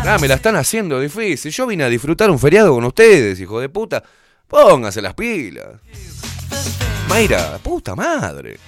[0.07, 1.51] Ah, me la están haciendo difícil.
[1.51, 4.03] Yo vine a disfrutar un feriado con ustedes, hijo de puta.
[4.47, 5.81] Pónganse las pilas.
[7.09, 8.59] Mayra, puta madre.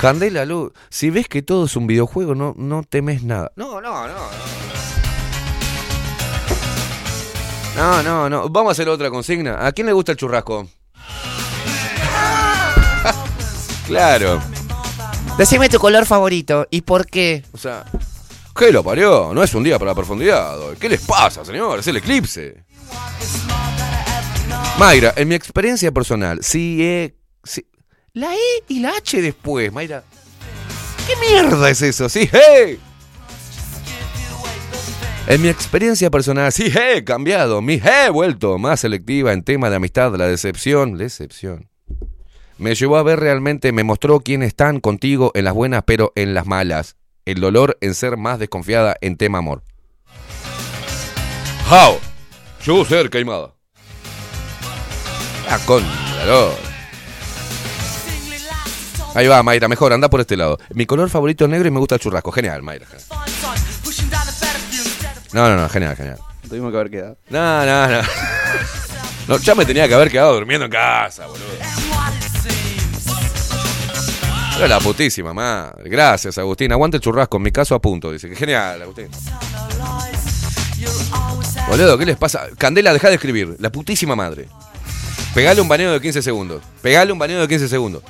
[0.00, 3.52] Candela Luz, si ves que todo es un videojuego, no, no temes nada.
[3.54, 4.14] No, no, no.
[7.76, 8.48] No, no, no.
[8.48, 9.64] Vamos a hacer otra consigna.
[9.64, 10.68] ¿A quién le gusta el churrasco?
[13.86, 14.42] claro.
[15.38, 17.42] Decime tu color favorito y por qué.
[17.52, 17.84] O sea,
[18.56, 19.32] ¿qué lo parió?
[19.34, 20.56] No es un día para la profundidad.
[20.78, 21.80] ¿Qué les pasa, señor?
[21.80, 22.64] Es el eclipse.
[24.78, 27.12] Mayra, en mi experiencia personal, sí
[27.42, 27.66] sí-
[28.12, 28.38] La E
[28.68, 30.04] y la H después, Mayra.
[31.06, 32.08] ¿Qué mierda es eso?
[32.08, 32.78] Sí, hey.
[35.26, 39.76] En mi experiencia personal, sí he cambiado, mi he vuelto más selectiva en tema de
[39.76, 41.68] amistad, la decepción, decepción.
[42.56, 46.34] Me llevó a ver realmente, me mostró quiénes están contigo en las buenas, pero en
[46.34, 46.96] las malas.
[47.24, 49.62] El dolor en ser más desconfiada en tema amor.
[51.70, 51.98] How?
[52.62, 53.54] Yo ser queimada.
[55.48, 55.82] Ah, con
[56.18, 56.54] calor.
[59.14, 60.58] Ahí va, Mayra, mejor, anda por este lado.
[60.74, 62.32] Mi color favorito es negro y me gusta el churrasco.
[62.32, 62.86] Genial, Mayra.
[65.32, 66.18] No, no, no, genial, genial.
[66.48, 67.18] Tuvimos que haber quedado.
[67.30, 68.00] No, no, no.
[69.26, 71.93] No, ya me tenía que haber quedado durmiendo en casa, boludo.
[74.60, 75.90] La putísima madre.
[75.90, 76.72] Gracias, Agustín.
[76.72, 77.36] Aguante el churrasco.
[77.36, 78.12] En mi caso, a punto.
[78.12, 79.08] Dice que genial, Agustín.
[81.68, 82.46] Boludo, ¿qué les pasa?
[82.56, 83.56] Candela, deja de escribir.
[83.58, 84.48] La putísima madre.
[85.34, 86.62] Pegale un baneo de 15 segundos.
[86.80, 88.02] Pegale un baneo de 15 segundos.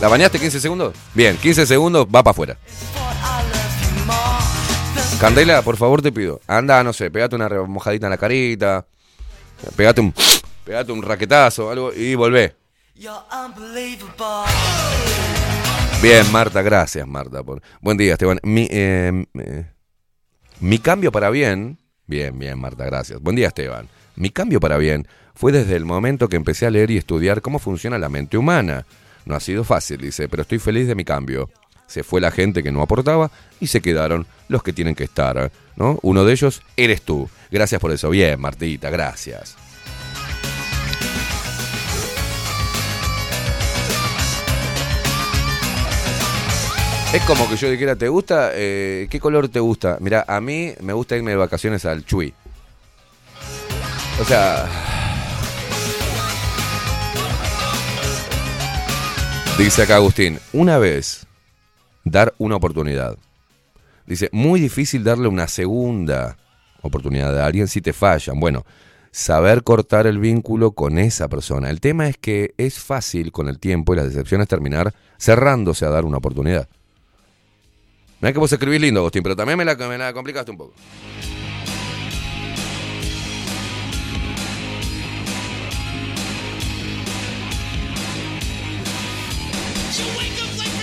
[0.00, 0.94] ¿La bañaste 15 segundos?
[1.12, 2.56] Bien, 15 segundos, va para afuera.
[5.20, 6.40] Candela, por favor te pido.
[6.46, 8.86] Anda, no sé, pegate una mojadita en la carita.
[9.76, 10.14] Pegate un,
[10.64, 12.56] pegate un raquetazo, algo, y volvé.
[16.00, 17.42] Bien, Marta, gracias, Marta.
[17.42, 17.60] Por...
[17.82, 18.40] Buen día, Esteban.
[18.42, 19.66] Mi, eh, eh,
[20.60, 21.78] mi cambio para bien.
[22.06, 23.20] Bien, bien, Marta, gracias.
[23.20, 23.90] Buen día, Esteban.
[24.16, 27.58] Mi cambio para bien fue desde el momento que empecé a leer y estudiar cómo
[27.58, 28.86] funciona la mente humana.
[29.26, 31.50] No ha sido fácil, dice, pero estoy feliz de mi cambio.
[31.90, 35.50] Se fue la gente que no aportaba y se quedaron los que tienen que estar,
[35.74, 35.98] ¿no?
[36.02, 37.28] Uno de ellos eres tú.
[37.50, 38.10] Gracias por eso.
[38.10, 39.56] Bien, Martita, gracias.
[47.12, 48.52] Es como que yo dijera, ¿te gusta?
[48.54, 49.98] Eh, ¿Qué color te gusta?
[49.98, 52.32] Mira, a mí me gusta irme de vacaciones al Chuy.
[54.20, 54.68] O sea...
[59.58, 61.26] Dice acá Agustín, una vez
[62.10, 63.16] dar una oportunidad.
[64.06, 66.36] Dice, muy difícil darle una segunda
[66.82, 68.40] oportunidad a alguien si te fallan.
[68.40, 68.64] Bueno,
[69.12, 71.70] saber cortar el vínculo con esa persona.
[71.70, 75.90] El tema es que es fácil con el tiempo y las decepciones terminar cerrándose a
[75.90, 76.68] dar una oportunidad.
[78.20, 80.74] Es que vos escribís lindo, Agustín, pero también me la, me la complicaste un poco.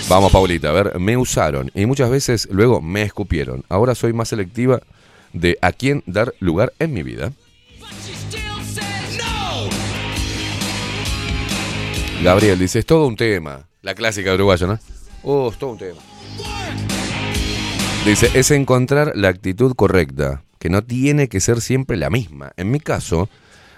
[0.08, 3.64] Vamos, Paulita, a ver, me usaron y muchas veces luego me escupieron.
[3.68, 4.80] Ahora soy más selectiva
[5.34, 7.32] de a quién dar lugar en mi vida.
[12.22, 13.68] Gabriel dice, es todo un tema.
[13.82, 14.78] La clásica uruguaya, ¿no?
[15.22, 16.00] Oh, es todo un tema.
[18.06, 22.52] Dice, es encontrar la actitud correcta, que no tiene que ser siempre la misma.
[22.56, 23.28] En mi caso,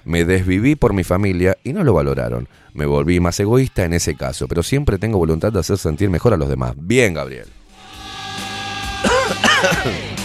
[0.04, 2.48] me desviví por mi familia y no lo valoraron.
[2.74, 6.34] Me volví más egoísta en ese caso, pero siempre tengo voluntad de hacer sentir mejor
[6.34, 6.74] a los demás.
[6.76, 7.46] Bien, Gabriel.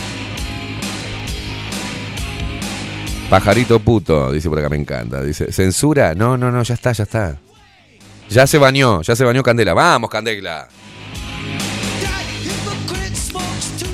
[3.29, 5.21] Pajarito puto, dice por acá, me encanta.
[5.23, 6.13] Dice, ¿censura?
[6.13, 7.37] No, no, no, ya está, ya está.
[8.29, 9.73] Ya se bañó, ya se bañó Candela.
[9.73, 10.67] Vamos, Candela.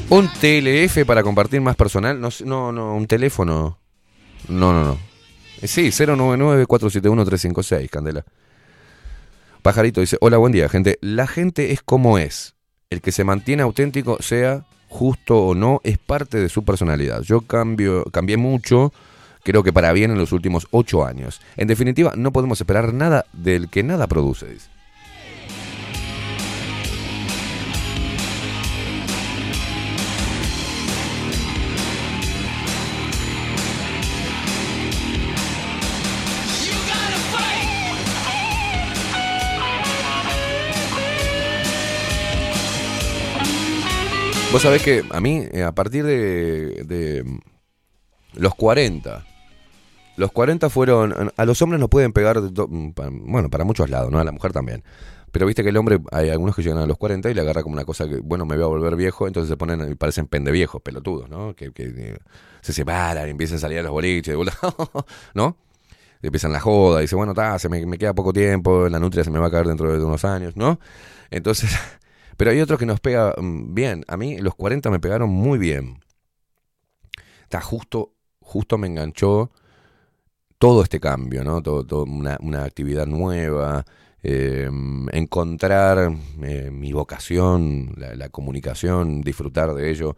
[0.10, 2.20] Un TLF para compartir más personal.
[2.20, 3.78] No, no, no, un teléfono.
[4.49, 5.10] No, no, no.
[5.61, 8.25] Eh, Sí, 099-471-356, Candela.
[9.61, 10.97] Pajarito dice, hola, buen día, gente.
[11.01, 12.55] La gente es como es.
[12.89, 17.21] El que se mantiene auténtico, sea justo o no, es parte de su personalidad.
[17.21, 18.91] Yo cambio, cambié mucho,
[19.43, 21.39] creo que para bien en los últimos ocho años.
[21.55, 24.69] En definitiva, no podemos esperar nada del que nada produce, dice.
[44.52, 47.23] Vos sabés que a mí, eh, a partir de, de
[48.34, 49.26] los 40,
[50.18, 51.32] los 40 fueron.
[51.36, 52.91] A los hombres nos pueden pegar, mm,
[53.32, 54.19] bueno, para muchos lados, ¿no?
[54.19, 54.84] A la mujer también.
[55.32, 57.64] Pero viste que el hombre, hay algunos que llegan a los 40 y le agarra
[57.64, 60.28] como una cosa que, bueno, me voy a volver viejo, entonces se ponen y parecen
[60.28, 61.56] pendeviejos, pelotudos, ¿no?
[61.56, 62.18] Que, eh,
[62.61, 64.36] se separan y empiezan a salir a los boliches,
[65.34, 65.56] ¿no?
[66.22, 69.23] Empiezan la joda, y dice, bueno, ta, se me, me queda poco tiempo, la nutria
[69.23, 70.80] se me va a caer dentro de unos años, ¿no?
[71.32, 71.72] Entonces,
[72.38, 74.06] pero hay otros que nos pega mm, bien.
[74.08, 75.99] A mí los 40 me pegaron muy bien.
[77.44, 79.52] Está justo, justo me enganchó
[80.58, 81.62] todo este cambio, ¿no?
[82.06, 83.84] Una, una actividad nueva,
[84.24, 84.70] eh,
[85.12, 86.14] encontrar
[86.44, 90.16] eh, mi vocación, la, comunicación, disfrutar de ello.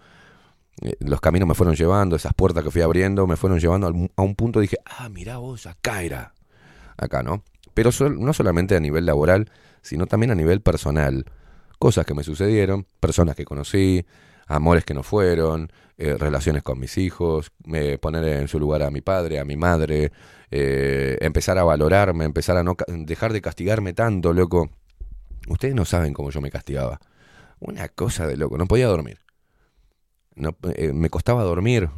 [0.81, 4.22] Eh, los caminos me fueron llevando, esas puertas que fui abriendo me fueron llevando a
[4.22, 6.34] un punto dije, ah, mirá vos, acá era.
[6.98, 7.44] Acá, ¿no?
[7.73, 9.49] Pero no solamente a nivel laboral,
[9.81, 11.26] sino también a nivel personal.
[11.84, 14.05] Cosas que me sucedieron, personas que conocí,
[14.47, 17.51] amores que no fueron, eh, relaciones con mis hijos,
[17.99, 20.14] poner en su lugar a mi padre, a mi madre,
[20.49, 24.69] eh, empezar a valorarme, empezar a no dejar de castigarme tanto, loco.
[25.49, 27.01] Ustedes no saben cómo yo me castigaba.
[27.60, 29.19] Una cosa de loco, no podía dormir.
[30.35, 31.89] No, eh, me costaba dormir,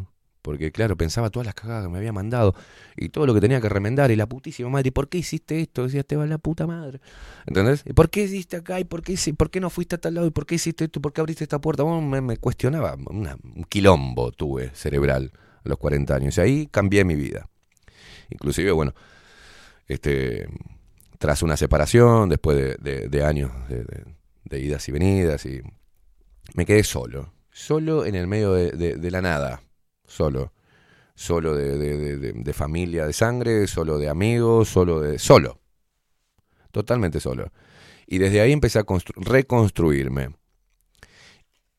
[0.46, 2.54] porque claro, pensaba todas las cagadas que me había mandado
[2.96, 5.60] y todo lo que tenía que remendar y la putísima madre, ¿y por qué hiciste
[5.60, 5.84] esto?
[5.84, 7.02] Decía, te va la puta madre.
[7.48, 7.82] ¿Entendés?
[7.86, 8.80] ¿Y por qué hiciste acá?
[8.80, 10.28] ¿Y por qué, por qué no fuiste a tal lado?
[10.28, 11.02] ¿Y por qué hiciste esto?
[11.02, 11.82] ¿Por qué abriste esta puerta?
[11.82, 15.32] Bueno, me, me cuestionaba, un quilombo tuve cerebral
[15.64, 17.50] a los 40 años y ahí cambié mi vida.
[18.30, 18.94] Inclusive, bueno,
[19.88, 20.48] este,
[21.18, 25.62] tras una separación, después de, de- años de, de- idas y venidas, y
[26.54, 29.62] me quedé solo, solo en el medio de la nada,
[30.08, 30.54] solo,
[31.16, 35.20] solo de, de- de- de- familia de sangre, solo de amigos, solo de...
[35.20, 35.60] solo,
[36.72, 37.52] totalmente solo.
[38.08, 40.30] Y desde ahí empecé a constru- reconstruirme.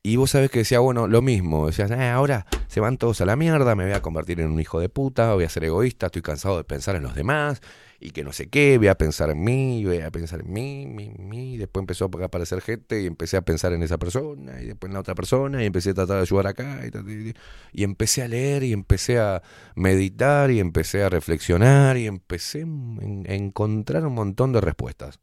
[0.03, 1.66] Y vos sabés que decía, bueno, lo mismo.
[1.66, 4.61] Decías, "Ah, ahora se van todos a la mierda, me voy a convertir en un
[4.61, 7.61] hijo de puta, voy a ser egoísta, estoy cansado de pensar en los demás
[7.98, 10.86] y que no sé qué, voy a pensar en mí, voy a pensar en mí,
[10.86, 11.55] mí, mí.
[11.55, 14.90] Y después empezó a aparecer gente y empecé a pensar en esa persona y después
[14.90, 17.35] en la otra persona y empecé a tratar de ayudar acá y,
[17.73, 19.43] y, empecé a leer y empecé a
[19.74, 25.18] meditar y empecé a reflexionar y empecé a encontrar un montón de respuestas.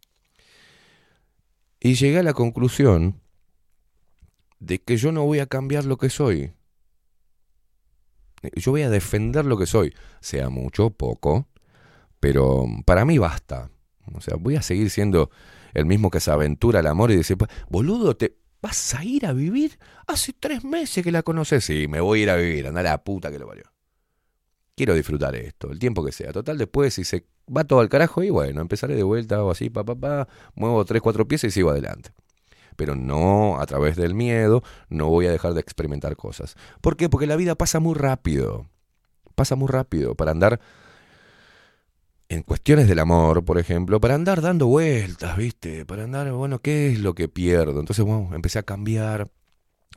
[1.79, 3.19] Y llegué a la conclusión
[4.59, 6.53] de que yo no voy a cambiar lo que soy.
[8.55, 11.47] Yo voy a defender lo que soy, sea mucho o poco,
[12.23, 13.69] pero para mí basta.
[14.13, 15.29] O sea, voy a seguir siendo
[15.73, 19.25] el mismo que se aventura al amor y dice, "Pa- boludo, ¿te vas a ir
[19.25, 19.77] a vivir?
[20.07, 21.65] Hace tres meses que la conoces.
[21.65, 23.65] Sí, me voy a ir a vivir, anda la puta que lo parió.
[24.73, 26.31] Quiero disfrutar esto, el tiempo que sea.
[26.31, 29.69] Total, después si se va todo al carajo y bueno, empezaré de vuelta o así,
[29.69, 32.11] pa, pa, muevo tres, cuatro piezas y sigo adelante
[32.77, 36.55] pero no a través del miedo, no voy a dejar de experimentar cosas.
[36.81, 37.07] ¿Por qué?
[37.07, 38.67] Porque la vida pasa muy rápido.
[39.35, 40.59] Pasa muy rápido para andar
[42.29, 45.85] en cuestiones del amor, por ejemplo, para andar dando vueltas, ¿viste?
[45.85, 47.79] Para andar, bueno, ¿qué es lo que pierdo?
[47.79, 49.29] Entonces, bueno, empecé a cambiar,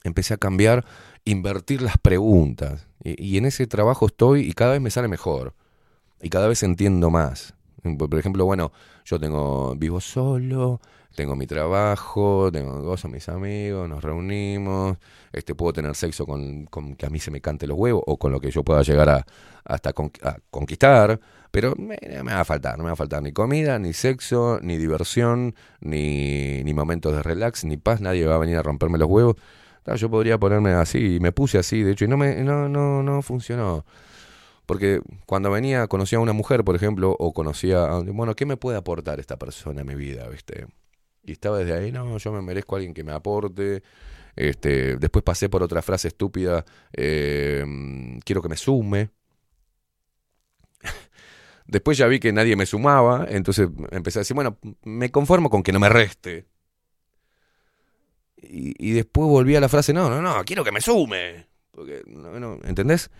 [0.04, 0.84] empecé a cambiar,
[1.24, 2.88] invertir las preguntas.
[3.02, 5.54] Y, en ese trabajo estoy y cada vez me sale mejor.
[6.20, 7.54] Y cada vez entiendo más.
[7.98, 8.72] Por ejemplo, bueno,
[9.04, 10.80] yo tengo vivo solo,
[11.14, 14.96] tengo mi trabajo, tengo gozo mis amigos, nos reunimos,
[15.32, 18.16] este puedo tener sexo con, con que a mí se me cante los huevos o
[18.16, 19.26] con lo que yo pueda llegar a
[19.66, 21.20] hasta a conquistar,
[21.56, 24.60] pero me, me va a faltar, no me va a faltar ni comida, ni sexo,
[24.60, 28.98] ni diversión, ni, ni momentos de relax, ni paz, nadie va a venir a romperme
[28.98, 29.36] los huevos.
[29.96, 33.02] Yo podría ponerme así, y me puse así, de hecho, y no me, no, no,
[33.02, 33.86] no funcionó.
[34.66, 38.58] Porque cuando venía, conocía a una mujer, por ejemplo, o conocía, a, bueno, ¿qué me
[38.58, 40.66] puede aportar esta persona a mi vida, viste?
[41.24, 43.82] Y estaba desde ahí, no, yo me merezco a alguien que me aporte.
[44.36, 47.64] Este, después pasé por otra frase estúpida, eh,
[48.26, 49.08] quiero que me sume.
[51.66, 55.62] Después ya vi que nadie me sumaba, entonces empecé a decir, bueno, me conformo con
[55.62, 56.46] que no me reste.
[58.36, 61.46] Y, y después volví a la frase, no, no, no, quiero que me sume.
[61.72, 63.10] Porque, no, no, ¿entendés?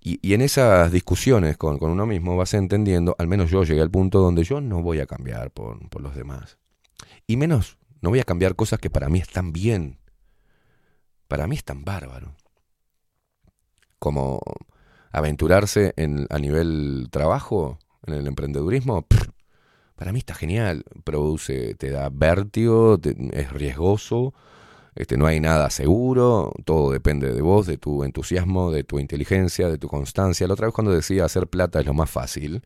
[0.00, 3.82] Y, y en esas discusiones con, con uno mismo vas entendiendo, al menos yo llegué
[3.82, 6.58] al punto donde yo no voy a cambiar por, por los demás.
[7.26, 9.98] Y menos, no voy a cambiar cosas que para mí están bien.
[11.28, 12.34] Para mí están bárbaro.
[13.98, 14.40] Como
[15.10, 19.06] aventurarse en, a nivel trabajo, en el emprendedurismo,
[19.96, 20.84] para mí está genial.
[21.04, 24.32] Produce, te da vértigo, te- es riesgoso,
[24.94, 29.68] este, no hay nada seguro, todo depende de vos, de tu entusiasmo, de tu inteligencia,
[29.68, 30.46] de tu constancia.
[30.46, 32.62] La otra vez cuando decía hacer plata es lo más fácil,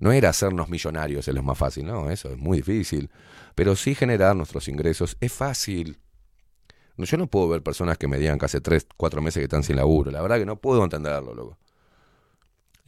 [0.00, 3.10] no era hacernos millonarios es lo más fácil, no, eso es muy difícil,
[3.54, 5.98] pero sí generar nuestros ingresos es fácil.
[6.96, 9.62] Yo no puedo ver personas que me digan que hace tres, cuatro meses que están
[9.62, 10.10] sin laburo.
[10.10, 11.56] La verdad que no puedo entenderlo, loco.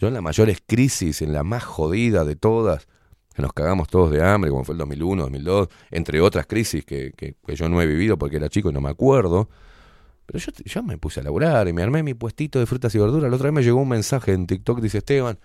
[0.01, 2.89] Yo en las mayores crisis, en la más jodida de todas,
[3.35, 7.13] que nos cagamos todos de hambre, como fue el 2001, 2002, entre otras crisis que,
[7.13, 9.51] que- que yo no he vivido porque era chico y no me acuerdo.
[10.27, 12.99] Pero yo, yo me puse a laburar y me armé mi puestito de frutas y
[12.99, 13.31] verduras.
[13.31, 15.39] La otra vez me llegó un mensaje en TikTok, dice Esteban,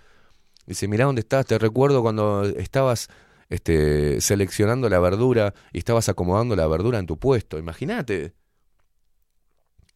[0.67, 3.09] dice, mirá dónde estás, te recuerdo cuando estabas
[3.49, 7.57] este, seleccionando la verdura y estabas acomodando la verdura en tu puesto.
[7.59, 8.33] Imagínate.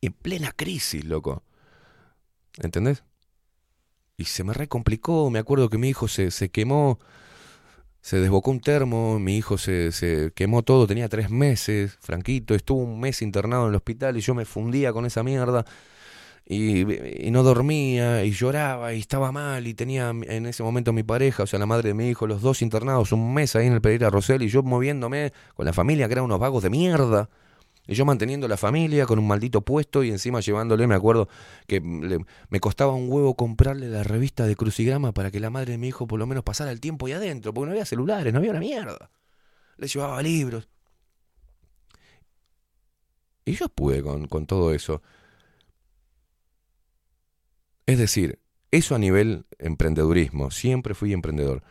[0.02, 1.44] En plena crisis, loco.
[2.62, 3.04] ¿Entendés?
[4.20, 5.30] Y se me recomplicó.
[5.32, 7.00] Me acuerdo que mi hijo se, se quemó,
[8.02, 12.84] se desbocó un termo, mi hijo se, se quemó todo, tenía tres meses, Franquito, estuvo
[12.84, 15.66] un mes internado en el hospital y yo me fundía con esa mierda.
[16.46, 16.84] Y,
[17.32, 21.48] no dormía y lloraba y estaba mal y tenía en ese momento mi pareja, o
[21.48, 24.10] sea, la madre de mi hijo, los dos internados, un mes ahí en el Pereira
[24.10, 27.30] Rosell y yo moviéndome con la familia que eran unos vagos de mierda.
[27.90, 31.28] Y yo manteniendo la familia con un maldito puesto y encima llevándole, me acuerdo
[31.66, 35.80] que me costaba un huevo comprarle la revista de crucigrama para que la madre de
[35.80, 38.38] mi hijo por lo menos pasara el tiempo ahí adentro, porque no había celulares, no
[38.38, 39.10] había una mierda.
[39.78, 40.70] Le llevaba libros.
[43.44, 45.02] Y yo pude con, con todo eso.
[47.88, 48.38] Es decir,
[48.70, 51.64] eso a nivel emprendedurismo, siempre fui emprendedor.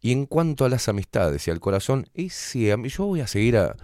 [0.00, 2.30] Y en cuanto a las amistades y al corazón, y
[2.78, 3.76] mí yo voy a seguir a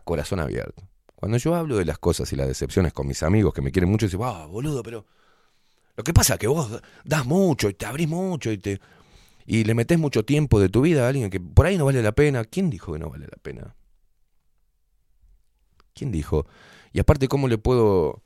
[0.00, 0.82] corazón abierto.
[1.26, 3.90] Cuando yo hablo de las cosas y las decepciones con mis amigos que me quieren
[3.90, 5.04] mucho, dicen, ah, boludo, pero
[5.96, 8.80] lo que pasa es que vos das mucho y te abrís mucho y te
[9.44, 12.00] y le metés mucho tiempo de tu vida a alguien que por ahí no vale
[12.00, 12.44] la pena.
[12.44, 13.74] ¿Quién dijo que no vale la pena?
[15.94, 16.46] ¿Quién dijo?
[16.92, 18.22] Y aparte, ¿cómo le puedo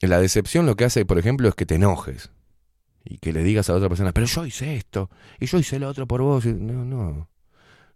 [0.00, 2.32] la decepción lo que hace, por ejemplo, es que te enojes
[3.04, 5.88] y que le digas a otra persona, pero yo hice esto y yo hice lo
[5.88, 6.44] otro por vos.
[6.44, 7.28] No, no.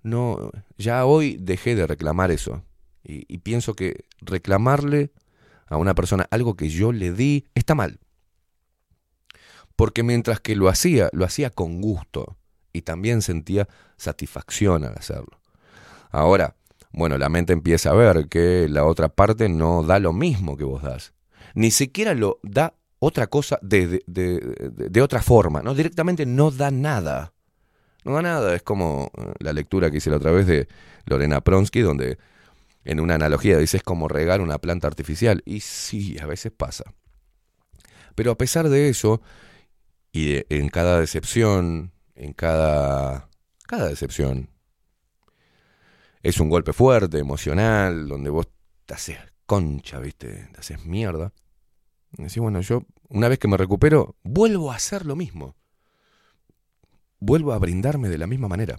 [0.05, 2.63] No, ya hoy dejé de reclamar eso.
[3.09, 5.12] Y, pienso que reclamarle
[5.69, 8.01] a una persona algo que yo le di está mal.
[9.77, 12.37] Porque mientras que lo hacía, lo hacía con gusto
[12.73, 15.39] y también sentía satisfacción al hacerlo.
[16.11, 16.57] Ahora,
[16.93, 20.65] bueno, la mente empieza a ver que la otra parte no da lo mismo que
[20.65, 21.12] vos das.
[21.55, 25.74] Ni siquiera lo da otra cosa de, de, de- de- de otra forma, ¿no?
[25.74, 27.35] Directamente no da nada.
[28.05, 28.55] No da nada.
[28.55, 30.69] Es como eh, la lectura que hice la otra vez de
[31.05, 32.19] Lorena Pronsky, donde
[32.87, 35.43] en una analogía dice es como regar una planta artificial.
[35.45, 36.85] Y sí, a veces pasa.
[38.15, 39.21] Pero a pesar de eso,
[40.13, 43.29] y en cada decepción, en cada,
[43.67, 44.49] cada decepción,
[46.23, 48.49] es un golpe fuerte, emocional, donde vos
[48.87, 50.49] te haces concha, ¿viste?
[50.53, 51.33] Te haces mierda.
[52.13, 55.57] Decís, bueno, yo, una vez que me recupero, vuelvo a hacer lo mismo.
[57.19, 58.79] Vuelvo a brindarme de la misma manera.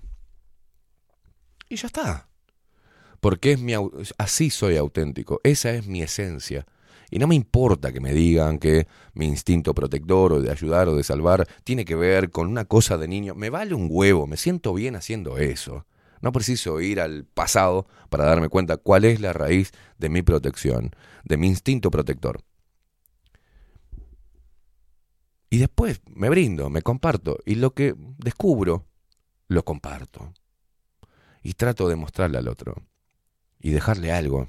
[1.69, 2.29] Y ya está.
[3.19, 3.73] Porque es mi,
[4.17, 5.39] así soy auténtico.
[5.43, 6.65] Esa es mi esencia.
[7.09, 10.95] Y no me importa que me digan que mi instinto protector o de ayudar o
[10.95, 13.33] de salvar tiene que ver con una cosa de niño.
[13.33, 15.85] Me vale un huevo, me siento bien haciendo eso.
[16.21, 20.91] No preciso ir al pasado para darme cuenta cuál es la raíz de mi protección,
[21.23, 22.41] de mi instinto protector.
[25.49, 27.37] Y después me brindo, me comparto.
[27.45, 28.85] Y lo que descubro,
[29.47, 30.33] lo comparto.
[31.41, 32.75] Y trato de mostrarle al otro.
[33.59, 34.47] Y dejarle algo.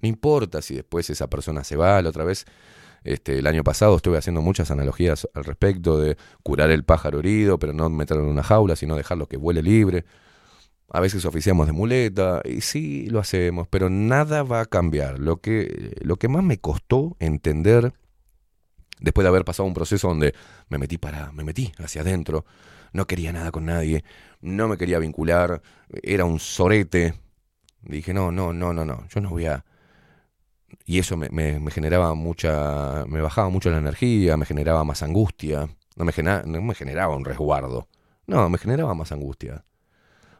[0.00, 2.00] No importa si después esa persona se va.
[2.02, 2.46] La otra vez,
[3.04, 7.58] este, el año pasado, estuve haciendo muchas analogías al respecto de curar el pájaro herido,
[7.58, 10.04] pero no meterlo en una jaula, sino dejarlo que vuele libre.
[10.90, 15.18] A veces oficiamos de muleta, y sí lo hacemos, pero nada va a cambiar.
[15.18, 17.92] Lo que, lo que más me costó entender,
[19.00, 20.34] después de haber pasado un proceso donde
[20.68, 22.44] me metí para, me metí hacia adentro,
[22.92, 24.04] no quería nada con nadie,
[24.40, 25.60] no me quería vincular,
[26.02, 27.14] era un sorete.
[27.88, 29.64] Dije, no, no, no, no, no, yo no voy a,
[30.84, 35.68] y eso me, me- generaba mucha, me bajaba mucho la energía, me generaba más angustia,
[35.96, 37.88] no me, genera- no me generaba un resguardo,
[38.26, 39.64] no, me generaba más angustia.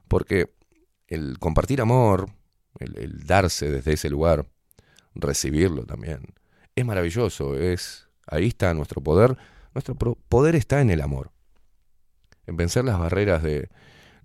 [0.08, 0.52] Porque
[1.08, 2.30] el compartir amor,
[2.78, 4.46] el, el darse desde ese lugar,
[5.14, 6.34] recibirlo también,
[6.74, 9.36] es maravilloso, es, ahí está nuestro poder,
[9.74, 11.30] nuestro poder está en el amor,
[12.46, 13.68] en vencer las barreras de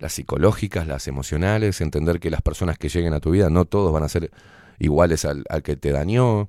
[0.02, 3.92] las psicológicas, las emocionales, entender que las personas que lleguen a tu vida no todos
[3.92, 4.32] van a ser
[4.80, 6.48] iguales al, al que te dañó.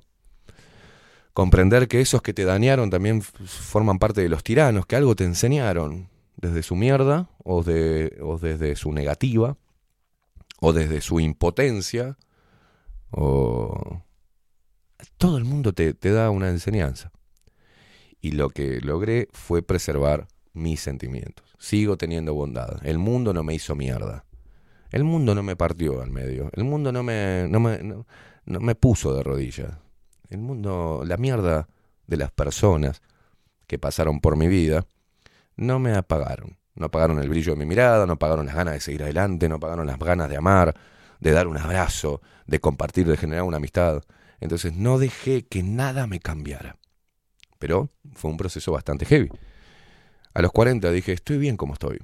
[1.32, 5.22] Comprender que esos que te dañaron también forman parte de los tiranos, que algo te
[5.22, 9.56] enseñaron desde su mierda o, de, o desde su negativa
[10.58, 12.18] o desde su impotencia
[13.12, 14.02] o
[15.16, 17.12] todo el mundo te, te da una enseñanza.
[18.20, 21.53] Y lo que logré fue preservar mis sentimientos.
[21.64, 22.78] Sigo teniendo bondad.
[22.84, 24.26] El mundo no me hizo mierda.
[24.90, 26.50] El mundo no me partió al medio.
[26.52, 28.04] El mundo no me, no me, no-
[28.60, 29.72] me puso de rodillas.
[30.28, 31.66] El mundo, la mierda
[32.06, 33.00] de las personas
[33.66, 34.86] que pasaron por mi vida,
[35.56, 36.58] no me apagaron.
[36.74, 39.54] No apagaron el brillo de mi mirada, no apagaron las ganas de seguir adelante, no
[39.54, 40.74] apagaron las ganas de amar,
[41.18, 44.02] de dar un abrazo, de compartir, de generar una amistad.
[44.38, 46.76] Entonces no dejé que nada me cambiara.
[47.58, 49.30] Pero fue un proceso bastante heavy.
[50.34, 51.98] A los 40 dije, estoy bien como estoy.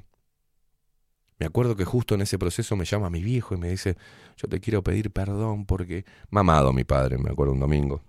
[1.38, 3.96] Me acuerdo que justo en ese proceso me llama mi viejo y me dice,
[4.36, 6.04] yo te quiero pedir perdón porque...
[6.28, 8.02] Mamado mi padre, me acuerdo un domingo,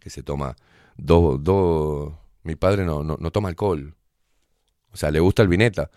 [0.00, 0.56] que se toma
[0.96, 1.42] dos...
[1.42, 2.14] dos
[2.44, 3.94] mi padre no, no, no toma alcohol.
[4.92, 5.90] O sea, le gusta el vineta.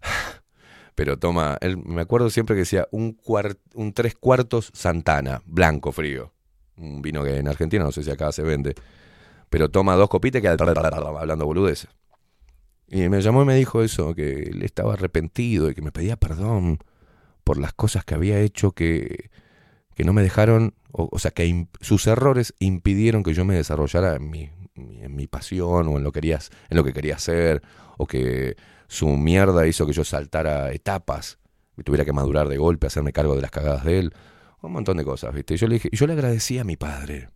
[0.94, 5.92] Pero toma, él, me acuerdo siempre que decía un, cuar- un tres cuartos Santana, blanco
[5.92, 6.32] frío.
[6.76, 8.74] Un vino que en Argentina no sé si acá se vende.
[9.50, 11.90] Pero toma dos copitas y queda hablando boludeces.
[12.90, 16.16] Y me llamó y me dijo eso, que él estaba arrepentido y que me pedía
[16.16, 16.78] perdón
[17.44, 19.30] por las cosas que había hecho que,
[19.94, 24.28] que no me dejaron, o, sea, que sus errores impidieron que yo me desarrollara en
[24.28, 27.62] mi, en mi pasión o en lo, querías, en lo que quería hacer,
[27.96, 28.56] o que
[28.88, 31.38] su mierda hizo que yo saltara etapas
[31.76, 34.14] y tuviera que madurar de golpe, hacerme cargo de las cagadas de él,
[34.62, 35.54] un montón de cosas, ¿viste?
[35.54, 37.28] Y yo le dije, yo le agradecí a mi padre.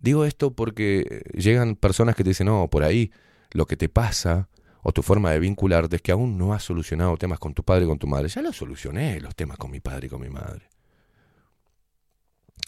[0.00, 3.12] Digo esto porque llegan personas que te dicen, no, por ahí
[3.52, 4.48] lo que te pasa
[4.82, 7.84] o tu forma de vincularte es que aún no has solucionado temas con tu padre
[7.84, 8.28] y con tu madre.
[8.28, 10.68] Ya los solucioné los temas con mi padre y con mi madre.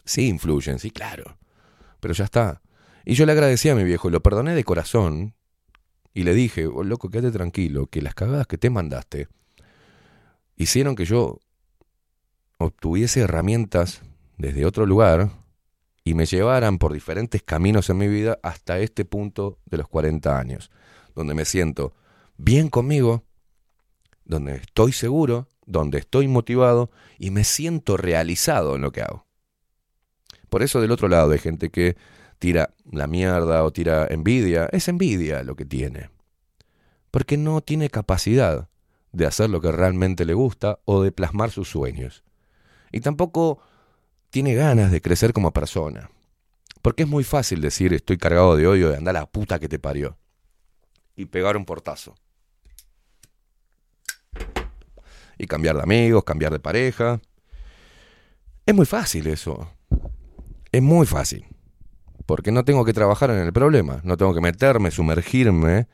[0.05, 1.39] Sí influyen, sí, claro.
[2.01, 2.61] Pero ya está.
[3.05, 5.35] Y yo le agradecí a mi viejo y lo perdoné de corazón.
[6.13, 9.29] Y le dije, oh, loco, quédate tranquilo, que las cagadas que te mandaste
[10.57, 11.39] hicieron que yo
[12.59, 14.03] obtuviese herramientas
[14.37, 15.31] desde otro lugar
[16.09, 20.39] y me llevaran por diferentes caminos en mi vida hasta este punto de los 40
[20.39, 20.71] años,
[21.15, 21.93] donde me siento
[22.39, 23.25] bien conmigo,
[24.25, 29.27] donde estoy seguro, donde estoy motivado y me siento realizado en lo que hago.
[30.49, 31.99] Por eso del otro lado hay gente que
[32.39, 34.67] tira la mierda o tira envidia.
[34.73, 36.09] Es envidia lo que tiene.
[37.11, 38.71] Porque no tiene capacidad
[39.13, 42.25] de hacer lo que realmente le gusta o de plasmar sus sueños.
[42.93, 43.61] Y tampoco
[44.31, 46.11] tiene ganas de crecer como persona.
[46.83, 49.79] Porque es muy fácil decir estoy cargado de odio de andar la puta que te
[49.79, 50.17] parió.
[51.17, 52.15] Y pegar un portazo.
[55.39, 57.21] Y cambiar de amigos, cambiar de pareja.
[58.67, 59.71] Es muy fácil eso.
[60.71, 61.47] Es muy fácil.
[62.27, 64.01] Porque no tengo que trabajar en el problema.
[64.05, 65.89] No tengo que meterme, sumergirme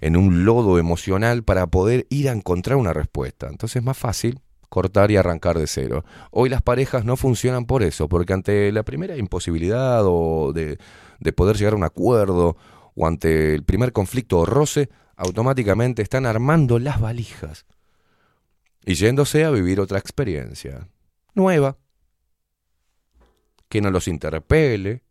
[0.00, 3.48] en un lodo emocional para poder ir a encontrar una respuesta.
[3.48, 4.40] Entonces es más fácil
[4.74, 6.04] cortar y arrancar de cero.
[6.32, 10.78] Hoy las parejas no funcionan por eso, porque ante la primera imposibilidad o de,
[11.20, 12.56] de poder llegar a un acuerdo
[12.96, 17.66] o ante el primer conflicto o roce, automáticamente están armando las valijas
[18.84, 20.88] y yéndose a vivir otra experiencia
[21.36, 21.78] nueva,
[23.68, 25.02] que no los interpele,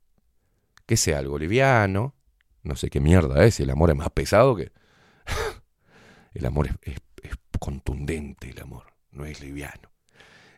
[0.85, 2.15] que sea algo liviano,
[2.63, 4.73] no sé qué mierda es, el amor es más pesado que...
[6.33, 9.91] el amor es, es- es contundente, el amor, no es liviano.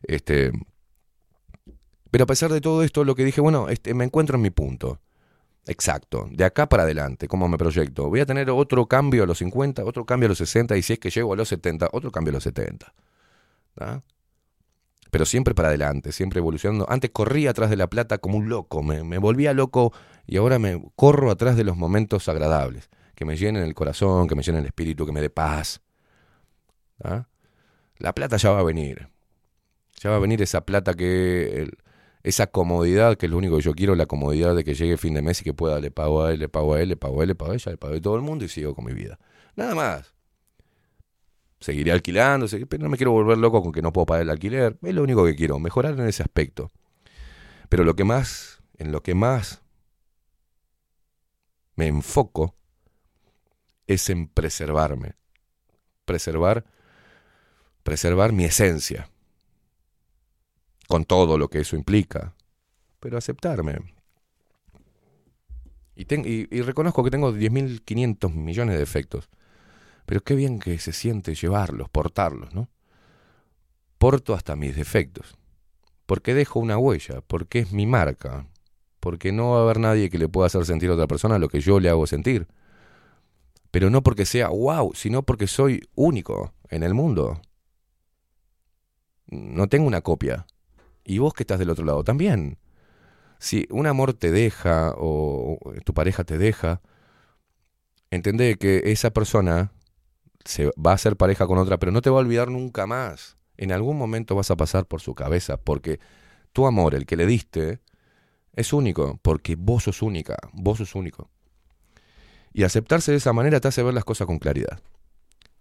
[0.03, 0.52] Este,
[2.11, 4.49] pero a pesar de todo esto, lo que dije, bueno, este, me encuentro en mi
[4.49, 5.02] punto.
[5.68, 8.07] Exacto, de acá para adelante, ¿cómo me proyecto?
[8.07, 10.94] Voy a tener otro cambio a los 50, otro cambio a los 60, y si
[10.94, 12.94] es que llego a los 70, otro cambio a los 70.
[13.73, 14.03] ¿tá?
[15.10, 16.86] Pero siempre para adelante, siempre evolucionando.
[16.88, 19.91] Antes corría atrás de la plata como un loco, me, me volvía loco
[20.27, 24.36] y ahora me corro atrás de los momentos agradables, que me llenen el corazón, que
[24.36, 25.82] me llenen el espíritu, que me dé paz.
[27.02, 27.27] ¿tá?
[27.97, 29.09] La plata ya va a venir.
[30.01, 31.69] Ya va a venir esa plata que...
[32.23, 35.13] esa comodidad, que es lo único que yo quiero, la comodidad de que llegue fin
[35.13, 37.22] de mes y que pueda, le pago a él, le pago a él, le pago
[37.22, 38.85] a él, le pago a ella, le pago a todo el mundo y sigo con
[38.85, 39.19] mi vida.
[39.55, 40.13] Nada más.
[41.59, 44.77] Seguiré alquilando, pero no me quiero volver loco con que no puedo pagar el alquiler.
[44.81, 46.72] Es lo único que quiero, mejorar en ese aspecto.
[47.69, 49.61] Pero lo que más, en lo que más
[51.76, 52.55] me enfoco
[53.88, 55.13] es en preservarme.
[56.05, 56.65] Preservar,
[57.86, 59.10] preservar mi esencia.
[60.88, 62.34] Con todo lo que eso implica.
[62.99, 63.78] Pero aceptarme.
[65.95, 66.06] Y,
[66.57, 69.30] y reconozco que tengo 10.500 millones de defectos.
[70.07, 72.70] Pero qué bien que se siente llevarlos, portarlos, ¿no?
[73.99, 75.38] Porto hasta mis defectos.
[76.07, 78.48] Porque dejo una huella, porque es mi marca.
[78.99, 81.49] Porque no va a haber nadie que le pueda hacer sentir a otra persona lo
[81.49, 82.48] que yo le hago sentir.
[83.70, 87.40] Pero no porque sea wow, sino porque soy único en el mundo.
[89.27, 90.45] No tengo una copia.
[91.03, 92.57] Y vos que estás del otro lado también.
[93.39, 96.81] Si un amor te deja o tu pareja te deja,
[98.11, 99.72] entendé que esa persona
[100.45, 103.38] se va a hacer pareja con otra, pero no te va a olvidar nunca más.
[103.57, 105.99] En algún momento vas a pasar por su cabeza, porque
[106.53, 107.81] tu amor, el que le diste,
[108.53, 111.30] es único, porque vos sos única, vos sos único.
[112.53, 114.80] Y aceptarse de esa manera te hace ver las cosas con claridad.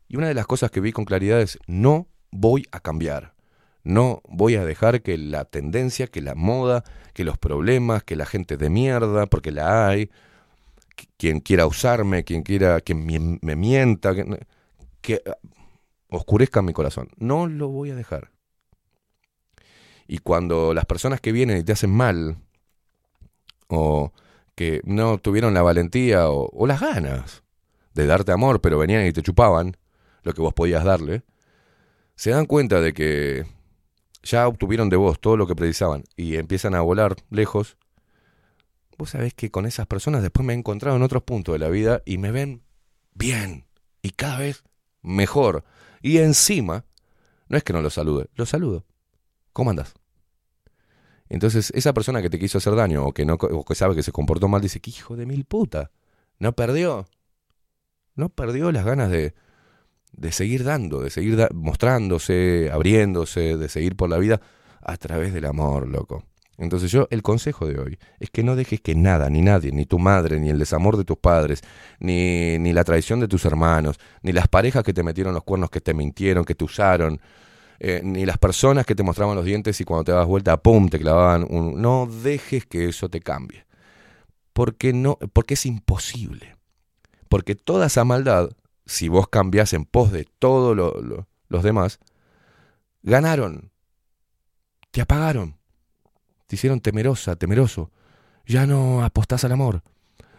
[0.07, 3.34] Y una de las cosas que vi con claridad es, no voy a cambiar.
[3.85, 8.27] No voy a dejar que la tendencia, que la moda, que los problemas, que la
[8.27, 10.07] gente de mierda, porque la hay,
[10.97, 14.47] qu- quien quiera usarme, quien quiera, quien me, mienta, que,
[15.03, 15.37] que ah,
[16.09, 17.09] oscurezca mi corazón.
[17.19, 18.31] No lo voy a dejar.
[20.07, 22.39] Y cuando las personas que vienen y te hacen mal,
[23.69, 24.13] o
[24.55, 27.43] que no tuvieron la valentía o las ganas
[27.95, 29.77] de darte amor, pero venían y te chupaban
[30.23, 31.23] lo que vos podías darle,
[32.17, 33.45] se dan cuenta de que
[34.25, 37.77] ya obtuvieron de vos todo lo que precisaban y empiezan a volar lejos,
[38.99, 41.69] vos sabés que con esas personas después me he encontrado en otros puntos de la
[41.69, 42.63] vida y me ven
[43.15, 43.67] bien
[44.03, 44.65] y cada vez
[45.03, 45.65] mejor.
[46.03, 46.85] Y encima,
[47.49, 48.85] no es que no los salude, los saludo.
[49.53, 49.95] ¿Cómo andas?
[51.29, 54.03] Entonces, esa persona que te quiso hacer daño o que, no, o que sabe que
[54.03, 55.91] se comportó mal dice, que hijo de mil puta,
[56.39, 57.07] no perdió.
[58.15, 59.35] No perdió las ganas de,
[60.17, 64.41] de seguir dando, de seguir mostrándose, abriéndose, de seguir por la vida
[64.83, 66.25] a través del amor, loco.
[66.57, 69.87] Entonces yo, el consejo de hoy es que no dejes que nada, ni nadie, ni
[69.87, 71.63] tu madre, ni el desamor de tus padres,
[71.99, 75.71] ni, ni la traición de tus hermanos, ni las parejas que te metieron los cuernos,
[75.71, 77.21] que te mintieron, que te usaron,
[77.81, 80.89] eh, ni las personas que te mostraban los dientes y cuando te das vuelta, ¡pum!,
[80.89, 81.83] te clavaban un...
[81.83, 83.67] No dejes que eso te cambie.
[84.53, 86.57] Porque, no, porque es imposible.
[87.29, 88.51] Porque toda esa maldad,
[88.87, 92.01] si vos cambiás en pos de todos lo- lo- los demás,
[93.03, 93.71] ganaron.
[94.91, 95.57] Te apagaron.
[96.47, 97.91] Te hicieron temerosa, temeroso.
[98.47, 99.83] Ya no apostás al amor.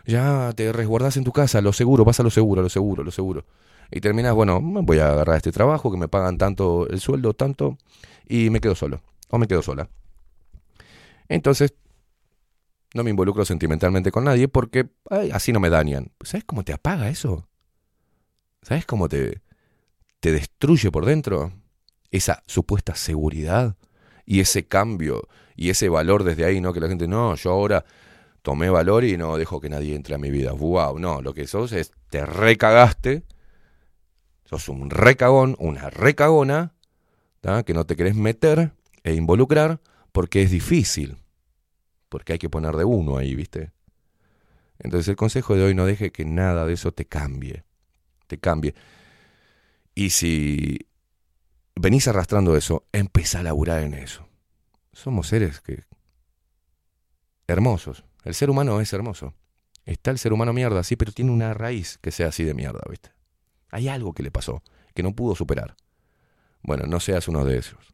[0.06, 3.12] Ya te resguardás en tu casa, lo seguro, vas a lo seguro, lo seguro, lo
[3.12, 3.46] seguro.
[3.92, 7.78] Y terminas, bueno, voy a agarrar este trabajo que me pagan tanto el sueldo, tanto,
[8.28, 9.02] y me quedo solo.
[9.30, 9.90] O me quedo sola.
[11.28, 11.74] Entonces,
[12.94, 14.90] no me involucro sentimentalmente con nadie porque
[15.34, 16.12] así no me dañan.
[16.22, 17.48] ¿Sabes cómo te apaga eso?
[18.66, 19.42] ¿Sabes cómo te,
[20.20, 21.54] te destruye por dentro?
[22.10, 23.76] Esa supuesta seguridad
[24.26, 26.74] y ese cambio y ese valor desde ahí, ¿no?
[26.74, 27.86] Que la gente, no, yo ahora
[28.42, 30.52] tomé valor y no dejo que nadie entre a mi vida.
[30.54, 33.24] Wow, no, lo que sos es, te recagaste,
[34.46, 36.74] sos un recagón, una recagona,
[37.66, 38.72] que no te querés meter
[39.04, 39.80] e involucrar
[40.12, 41.18] porque es difícil,
[42.10, 43.72] porque hay que poner de uno ahí, ¿viste?
[44.80, 47.64] Entonces el consejo de hoy no deje que nada de eso te cambie,
[48.28, 48.76] te cambie.
[49.94, 50.80] Y si
[51.76, 54.28] venís arrastrando eso, empezá a laburar en eso.
[54.92, 55.84] Somos seres que
[57.48, 58.04] hermosos.
[58.24, 59.34] El ser humano es hermoso.
[59.86, 62.82] Está el ser humano mierda, sí, pero tiene una raíz que sea así de mierda,
[62.90, 63.12] ¿viste?
[63.70, 65.76] Hay algo que le pasó, que no pudo superar.
[66.64, 67.94] Bueno, no seas uno de esos.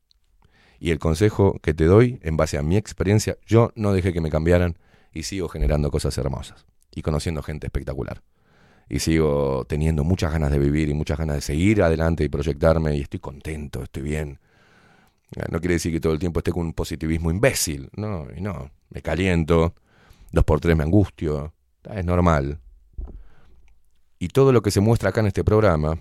[0.80, 4.22] Y el consejo que te doy, en base a mi experiencia, yo no dejé que
[4.22, 4.78] me cambiaran
[5.12, 8.24] y sigo generando cosas hermosas y conociendo gente espectacular.
[8.94, 12.98] Y sigo teniendo muchas ganas de vivir y muchas ganas de seguir adelante y proyectarme
[12.98, 14.38] y estoy contento, estoy bien.
[15.34, 18.42] Eh, No quiere decir que todo el tiempo esté con un positivismo imbécil, no, y
[18.42, 19.76] no, me caliento,
[20.34, 21.54] dos por tres me angustio,
[21.90, 22.60] es normal.
[24.20, 25.98] Y todo lo que se muestra acá en este programa,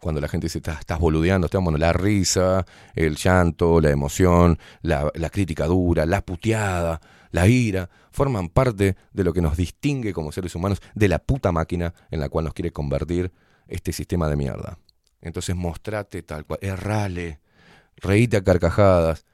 [0.00, 2.66] cuando la gente dice, "Estás- boludeando, estás, bueno, la risa,
[2.96, 7.00] el llanto, la emoción, la, la crítica dura, la puteada,
[7.32, 11.50] la ira, forman parte de lo que nos distingue como seres humanos de la puta
[11.50, 13.32] máquina en la cual nos quiere convertir
[13.66, 14.78] este sistema de mierda.
[15.20, 17.40] Entonces mostrate tal cual, errale,
[17.96, 19.24] reíte a carcajadas,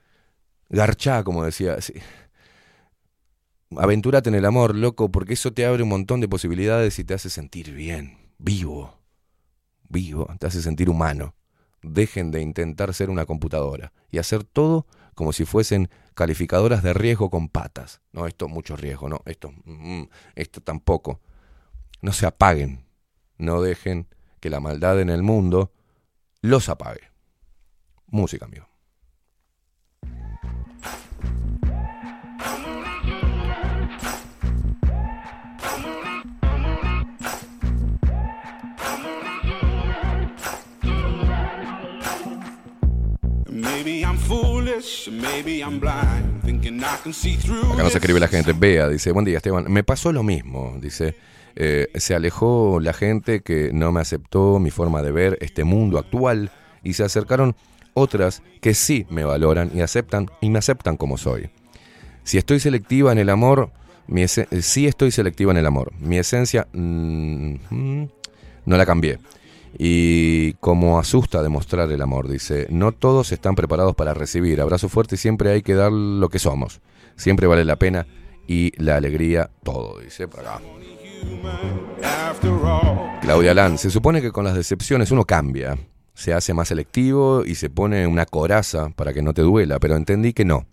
[0.69, 1.81] garchá, como decía.
[1.81, 1.95] sí.
[3.77, 7.15] Aventúrate en el amor, loco, porque eso te abre un montón de posibilidades y te
[7.15, 8.99] hace sentir bien, vivo,
[9.89, 11.35] vivo, te hace sentir humano.
[11.83, 14.87] Dejen de intentar ser una computadora y hacer todo
[15.19, 18.01] como si fuesen calificadoras de riesgo con patas.
[18.13, 20.05] No, esto es mucho riesgo, no, esto, mm,
[20.37, 21.21] esto tampoco.
[22.01, 22.87] No se apaguen,
[23.37, 24.07] no dejen
[24.39, 25.73] que la maldad en el mundo
[26.41, 27.11] los apague.
[28.07, 28.68] Música, amigo.
[47.73, 48.53] Acá nos escribe la gente.
[48.53, 49.71] Bea dice, buen día Esteban.
[49.71, 50.77] Me pasó lo mismo.
[50.81, 51.15] Dice,
[51.55, 55.99] eh, se alejó la gente que no me aceptó mi forma de ver este mundo
[55.99, 56.51] actual
[56.83, 57.55] y se acercaron
[57.95, 61.51] otras que sí me valoran y aceptan y me aceptan como soy.
[62.25, 63.71] Si estoy selectiva en el amor,
[64.07, 65.93] mi eh, sí estoy selectiva en el amor.
[66.01, 68.09] Mi esencia mm, mm,
[68.67, 69.19] no la cambié.
[69.77, 74.61] Y como asusta demostrar el amor, dice, no todos están preparados para recibir.
[74.61, 76.81] Abrazo fuerte y siempre hay que dar lo que somos.
[77.17, 78.07] Siempre vale la pena
[78.47, 80.61] y la alegría todo, dice por acá.
[83.21, 85.77] Claudia Lan, se supone que con las decepciones uno cambia,
[86.15, 89.97] se hace más selectivo y se pone una coraza para que no te duela, pero
[89.97, 90.67] entendí que no.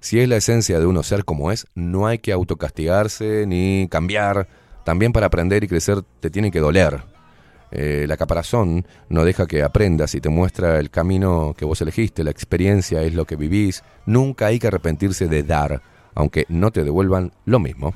[0.00, 4.48] Si es la esencia de uno ser como es, no hay que autocastigarse ni cambiar.
[4.84, 7.02] También para aprender y crecer te tiene que doler.
[7.72, 12.24] Eh, la caparazón no deja que aprendas y te muestra el camino que vos elegiste,
[12.24, 13.82] la experiencia es lo que vivís.
[14.06, 15.82] Nunca hay que arrepentirse de dar,
[16.14, 17.94] aunque no te devuelvan lo mismo.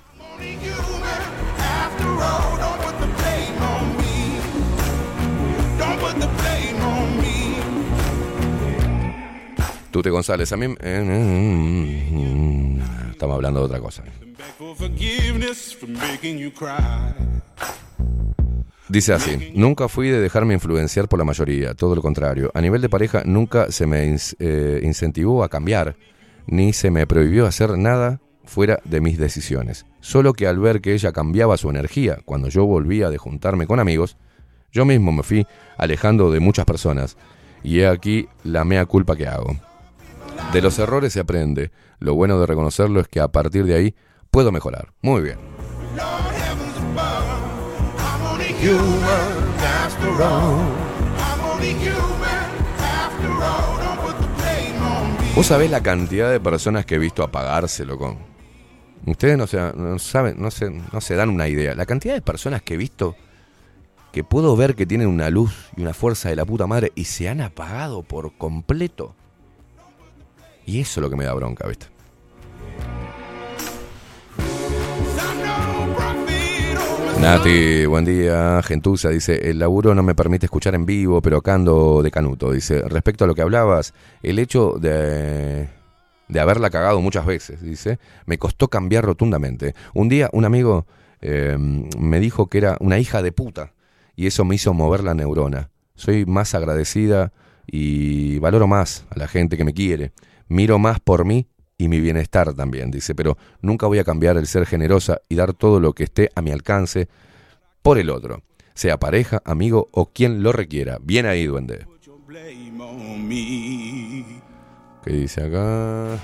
[9.90, 10.74] Tute González, a mí...
[10.80, 11.02] eh,
[12.10, 14.02] mm, estamos hablando de otra cosa.
[18.88, 22.50] Dice así, nunca fui de dejarme influenciar por la mayoría, todo lo contrario.
[22.54, 25.96] A nivel de pareja nunca se me eh, incentivó a cambiar,
[26.46, 29.86] ni se me prohibió hacer nada fuera de mis decisiones.
[30.00, 33.80] Solo que al ver que ella cambiaba su energía cuando yo volvía de juntarme con
[33.80, 34.18] amigos,
[34.70, 35.46] yo mismo me fui
[35.78, 37.16] alejando de muchas personas.
[37.62, 39.56] Y he aquí la mea culpa que hago.
[40.52, 41.70] De los errores se aprende.
[42.00, 43.94] Lo bueno de reconocerlo es que a partir de ahí
[44.30, 44.92] puedo mejorar.
[45.00, 45.38] Muy bien.
[48.64, 50.08] Human after.
[55.36, 58.16] ¿Vos sabés la cantidad de personas que he visto apagarse, loco?
[59.04, 61.74] Ustedes no se, no saben, no se, no se dan una idea.
[61.74, 63.16] La cantidad de personas que he visto
[64.12, 67.04] que puedo ver que tienen una luz y una fuerza de la puta madre y
[67.04, 69.14] se han apagado por completo.
[70.64, 71.93] Y eso es lo que me da bronca, ¿viste?
[77.24, 78.60] Nati, buen día.
[78.62, 82.52] Gentuza dice, el laburo no me permite escuchar en vivo, pero acá ando de canuto.
[82.52, 85.70] Dice, respecto a lo que hablabas, el hecho de,
[86.28, 89.74] de haberla cagado muchas veces, dice, me costó cambiar rotundamente.
[89.94, 90.86] Un día un amigo
[91.22, 93.72] eh, me dijo que era una hija de puta
[94.14, 95.70] y eso me hizo mover la neurona.
[95.94, 97.32] Soy más agradecida
[97.66, 100.12] y valoro más a la gente que me quiere.
[100.46, 104.46] Miro más por mí y mi bienestar también, dice, pero nunca voy a cambiar el
[104.46, 107.08] ser generosa y dar todo lo que esté a mi alcance
[107.82, 108.42] por el otro,
[108.74, 110.98] sea pareja, amigo o quien lo requiera.
[111.02, 111.86] Bien ahí, duende.
[115.04, 116.18] ¿Qué dice acá?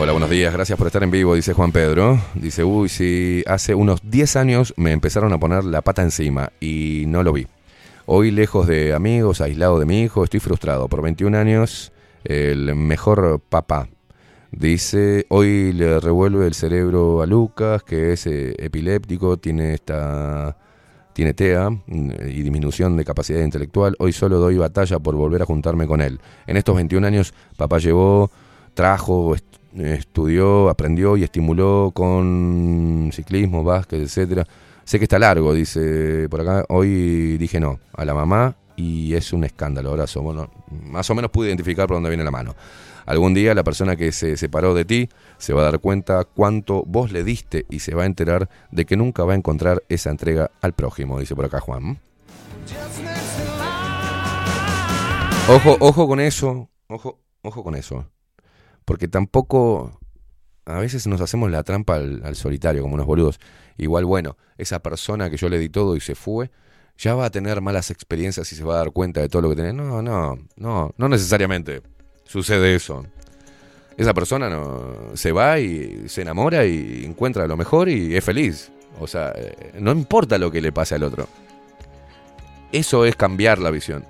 [0.00, 2.20] Hola, buenos días, gracias por estar en vivo, dice Juan Pedro.
[2.34, 7.04] Dice, uy, sí, hace unos 10 años me empezaron a poner la pata encima y
[7.08, 7.48] no lo vi.
[8.06, 10.88] Hoy, lejos de amigos, aislado de mi hijo, estoy frustrado.
[10.88, 11.92] Por 21 años,
[12.28, 13.88] el mejor papá.
[14.50, 20.56] Dice, hoy le revuelve el cerebro a Lucas, que es eh, epiléptico, tiene esta
[21.12, 23.96] tiene TEA mm, y disminución de capacidad intelectual.
[23.98, 26.20] Hoy solo doy batalla por volver a juntarme con él.
[26.46, 28.30] En estos 21 años, papá llevó,
[28.74, 29.44] trajo, est-
[29.76, 34.46] estudió, aprendió y estimuló con ciclismo, básquet, etcétera.
[34.84, 36.64] Sé que está largo, dice por acá.
[36.68, 39.90] Hoy dije no a la mamá y es un escándalo.
[39.90, 42.54] Ahora somos, más o menos pude identificar por dónde viene la mano.
[43.06, 46.84] Algún día la persona que se separó de ti se va a dar cuenta cuánto
[46.86, 50.10] vos le diste y se va a enterar de que nunca va a encontrar esa
[50.10, 51.98] entrega al prójimo, dice por acá Juan.
[55.48, 58.06] Ojo, ojo con eso, ojo, ojo con eso.
[58.84, 59.98] Porque tampoco
[60.66, 63.40] a veces nos hacemos la trampa al, al solitario, como unos boludos.
[63.76, 66.50] Igual, bueno, esa persona que yo le di todo y se fue,
[66.98, 69.50] ya va a tener malas experiencias y se va a dar cuenta de todo lo
[69.50, 69.72] que tiene.
[69.72, 71.80] No, no, no, no necesariamente
[72.24, 73.06] sucede eso.
[73.96, 74.50] Esa persona
[75.14, 78.70] se va y se enamora y encuentra lo mejor y es feliz.
[79.00, 81.28] O sea, eh, no importa lo que le pase al otro.
[82.72, 84.04] Eso es cambiar la visión.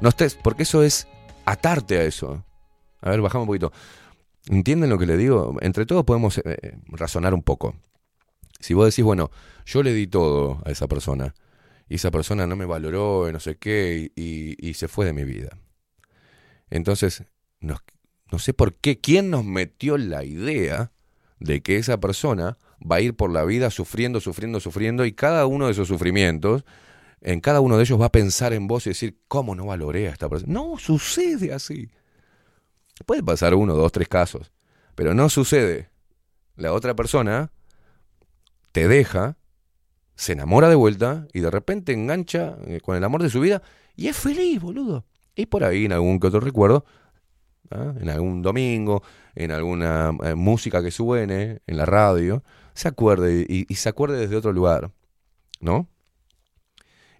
[0.00, 1.06] No estés, porque eso es
[1.44, 2.44] atarte a eso.
[3.02, 3.72] A ver, bajamos un poquito.
[4.48, 5.56] ¿Entienden lo que le digo?
[5.60, 7.74] Entre todos podemos eh, razonar un poco.
[8.58, 9.30] Si vos decís, bueno,
[9.66, 11.34] yo le di todo a esa persona
[11.88, 15.24] y esa persona no me valoró y no sé qué y, se fue de mi
[15.24, 15.58] vida.
[16.70, 17.24] Entonces,
[17.60, 20.92] no sé por qué, ¿quién nos metió la idea
[21.38, 25.46] de que esa persona va a ir por la vida sufriendo, sufriendo, sufriendo y cada
[25.46, 26.64] uno de esos sufrimientos,
[27.20, 30.08] en cada uno de ellos va a pensar en vos y decir, ¿cómo no valoré
[30.08, 30.52] a esta persona?
[30.52, 31.90] No sucede así.
[33.06, 34.52] Puede pasar uno, dos, tres casos,
[34.94, 35.90] pero no sucede.
[36.56, 37.52] La otra persona
[38.72, 39.36] te deja,
[40.22, 43.60] se enamora de vuelta y de repente engancha eh, con el amor de su vida
[43.96, 45.04] y es feliz, boludo.
[45.34, 46.84] Y por ahí en algún que otro recuerdo,
[47.72, 47.92] ¿ah?
[48.00, 49.02] en algún domingo,
[49.34, 54.16] en alguna eh, música que suene en la radio, se acuerde y, y se acuerde
[54.16, 54.92] desde otro lugar,
[55.58, 55.88] ¿no?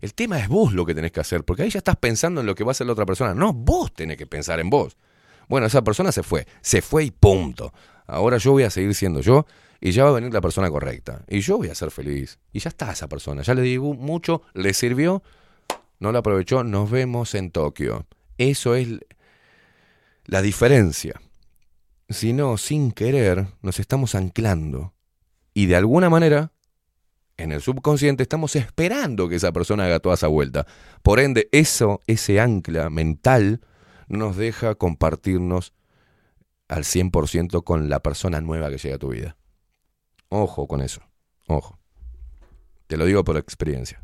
[0.01, 2.47] El tema es vos lo que tenés que hacer, porque ahí ya estás pensando en
[2.47, 3.35] lo que va a hacer la otra persona.
[3.35, 4.97] No, vos tenés que pensar en vos.
[5.49, 7.73] Bueno, esa persona se fue, se fue y punto.
[8.07, 9.45] Ahora yo voy a seguir siendo yo
[9.85, 11.25] y ya va a venir la persona correcta.
[11.27, 12.39] Y yo voy a ser feliz.
[12.53, 13.43] Y ya está esa persona.
[13.43, 15.25] Ya le digo mucho, le sirvió,
[15.99, 18.07] no lo aprovechó, nos vemos en Tokio.
[18.39, 19.01] Eso es
[20.25, 21.21] la diferencia.
[22.09, 24.95] Si no, sin querer, nos estamos anclando.
[25.53, 26.53] Y de alguna manera,
[27.37, 30.65] en el subconsciente, estamos esperando que esa persona haga toda esa vuelta.
[31.03, 33.63] Por ende, eso, ese ancla mental,
[34.07, 35.73] no nos deja compartirnos
[36.69, 39.37] al 100% con la persona nueva que llega a tu vida.
[40.35, 41.03] Ojo con eso.
[41.47, 41.79] Ojo.
[42.87, 44.03] Te lo digo por experiencia.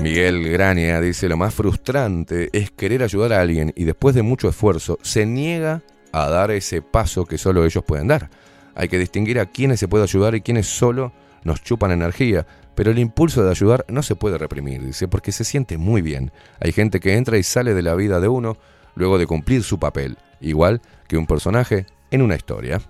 [0.00, 4.48] Miguel Grania dice, lo más frustrante es querer ayudar a alguien y después de mucho
[4.48, 5.82] esfuerzo se niega
[6.12, 8.30] a dar ese paso que solo ellos pueden dar.
[8.76, 12.46] Hay que distinguir a quienes se puede ayudar y quienes solo nos chupan energía,
[12.78, 16.30] pero el impulso de ayudar no se puede reprimir, dice, porque se siente muy bien.
[16.60, 18.56] Hay gente que entra y sale de la vida de uno
[18.94, 22.80] luego de cumplir su papel, igual que un personaje en una historia.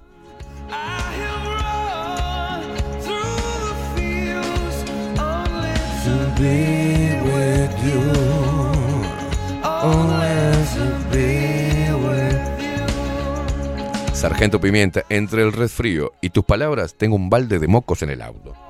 [14.13, 18.21] Sargento Pimienta, entre el resfrío y tus palabras tengo un balde de mocos en el
[18.21, 18.68] auto.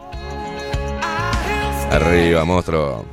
[1.91, 3.05] Arriba, monstruo.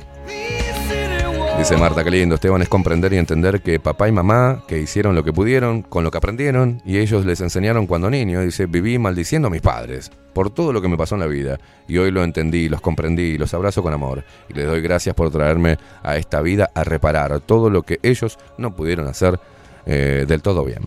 [1.58, 5.14] Dice Marta, qué lindo, Esteban, es comprender y entender que papá y mamá, que hicieron
[5.14, 8.98] lo que pudieron, con lo que aprendieron, y ellos les enseñaron cuando niño, dice, viví
[8.98, 11.58] maldiciendo a mis padres, por todo lo que me pasó en la vida,
[11.88, 15.30] y hoy lo entendí, los comprendí, los abrazo con amor, y les doy gracias por
[15.30, 19.40] traerme a esta vida a reparar todo lo que ellos no pudieron hacer
[19.86, 20.82] eh, del todo bien.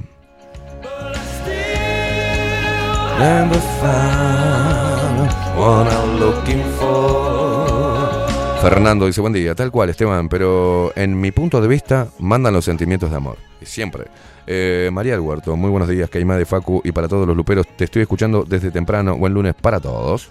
[8.62, 12.66] Fernando dice, buen día, tal cual Esteban, pero en mi punto de vista mandan los
[12.66, 14.06] sentimientos de amor, siempre.
[14.46, 17.66] Eh, María del Huerto, muy buenos días, Caimá de Facu y para todos los luperos,
[17.78, 20.30] te estoy escuchando desde temprano, buen lunes para todos.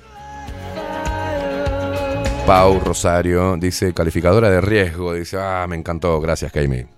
[2.47, 6.98] Pau Rosario dice, calificadora de riesgo, dice, ah, me encantó, gracias Caimi.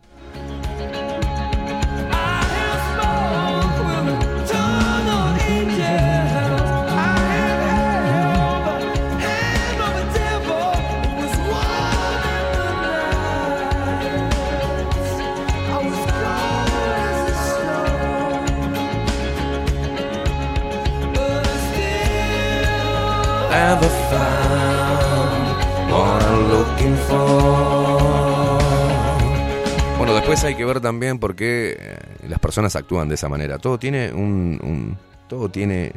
[30.43, 31.99] Hay que ver también por qué eh,
[32.29, 33.59] las personas actúan de esa manera.
[33.59, 34.97] Todo tiene un,
[35.29, 35.93] todo tiene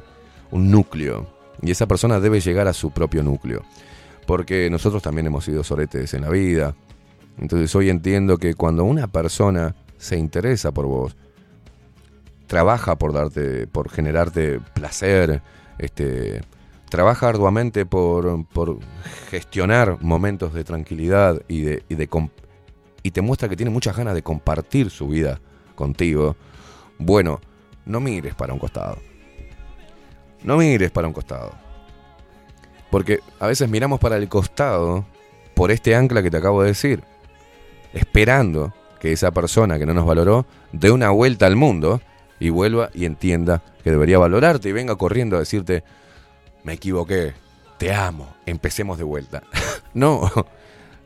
[0.52, 1.28] un núcleo
[1.62, 3.64] y esa persona debe llegar a su propio núcleo.
[4.28, 6.76] Porque nosotros también hemos sido soretes en la vida.
[7.40, 11.16] Entonces hoy entiendo que cuando una persona se interesa por vos,
[12.46, 15.42] trabaja por darte, por generarte placer,
[15.78, 16.42] este,
[16.90, 18.78] trabaja arduamente por, por
[19.30, 21.96] gestionar momentos de tranquilidad y de, y
[23.04, 25.40] y te muestra que tiene muchas ganas de compartir su vida
[25.76, 26.36] contigo,
[26.98, 27.42] bueno,
[27.86, 28.98] no mires para un costado.
[30.44, 31.52] No mires para un costado.
[32.90, 35.06] Porque a veces miramos para el costado
[35.54, 37.04] por este ancla que te acabo de decir,
[37.94, 42.02] esperando que esa persona que no nos valoró dé una vuelta al mundo
[42.40, 45.84] y vuelva y entienda que debería valorarte y venga corriendo a decirte,
[46.64, 47.34] me equivoqué,
[47.78, 49.44] te amo, empecemos de vuelta.
[49.94, 50.32] no,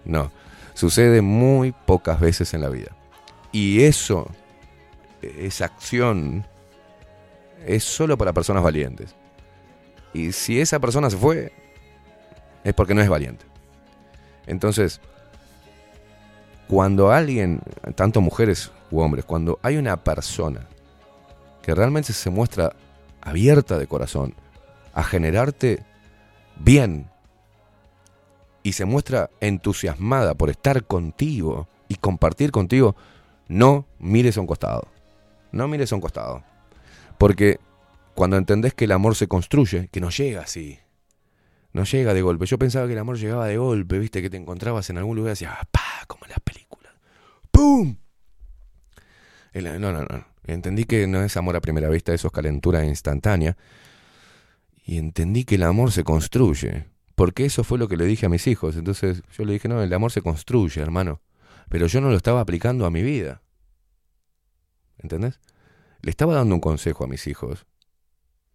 [0.05, 0.31] no,
[0.77, 2.91] sucede muy pocas veces en la vida.
[3.51, 4.29] Y eso,
[5.23, 6.45] esa acción,
[7.65, 9.15] es solo para personas valientes.
[10.13, 11.51] Y si esa persona se fue,
[12.63, 13.43] es porque no es valiente.
[14.45, 15.01] Entonces,
[16.67, 17.59] cuando alguien,
[17.95, 20.67] tanto mujeres u hombres, cuando hay una persona
[21.63, 22.75] que realmente se muestra
[23.21, 24.35] abierta de corazón
[24.93, 25.83] a generarte
[26.55, 27.09] bien
[28.67, 32.97] y se muestra entusiasmada por estar contigo y compartir contigo,
[33.47, 34.89] no mires a un costado.
[35.53, 36.43] No mires a un costado.
[37.17, 37.61] Porque
[38.13, 40.79] cuando entendés que el amor se construye, que no llega así.
[41.71, 42.45] No llega de golpe.
[42.45, 45.29] Yo pensaba que el amor llegaba de golpe, viste, que te encontrabas en algún lugar
[45.29, 46.91] y decías, "Ah, pa, como en las películas.
[47.49, 47.95] ¡Pum!
[49.53, 50.25] No, no, no.
[50.43, 53.55] Entendí que no es amor a primera vista, eso es calentura instantánea.
[54.85, 56.96] Y entendí que el amor se construye.
[57.17, 58.75] Porque eso fue lo que le dije a mis hijos.
[58.75, 61.19] Entonces yo le dije, no, el amor se construye, hermano.
[61.67, 63.41] Pero yo no lo estaba aplicando a mi vida.
[64.99, 65.39] ¿Entendés?
[66.03, 67.65] Le estaba dando un consejo a mis hijos.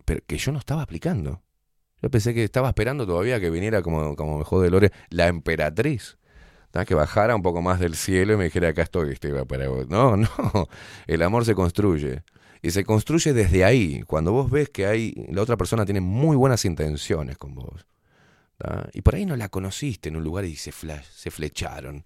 [0.05, 1.43] pero que yo no estaba aplicando.
[2.01, 6.19] Yo pensé que estaba esperando todavía que viniera, como, como me jode Lore, la emperatriz.
[6.87, 9.89] Que bajara un poco más del cielo y me dijera, acá estoy, Steve, para vos".
[9.89, 10.29] No, no,
[11.09, 12.23] el amor se construye.
[12.63, 16.37] Y se construye desde ahí, cuando vos ves que hay, la otra persona tiene muy
[16.37, 17.87] buenas intenciones con vos.
[18.93, 22.05] Y por ahí no la conociste en un lugar y se, fla- se flecharon.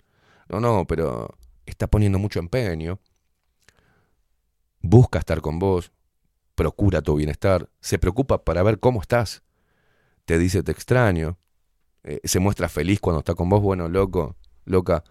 [0.48, 3.00] No, no, pero está poniendo mucho empeño.
[4.80, 5.90] Busca estar con vos,
[6.54, 9.42] procura tu bienestar, se preocupa para ver cómo estás,
[10.26, 11.38] te dice te extraño,
[12.04, 15.04] eh, se muestra feliz cuando está con vos, bueno, loco, loca,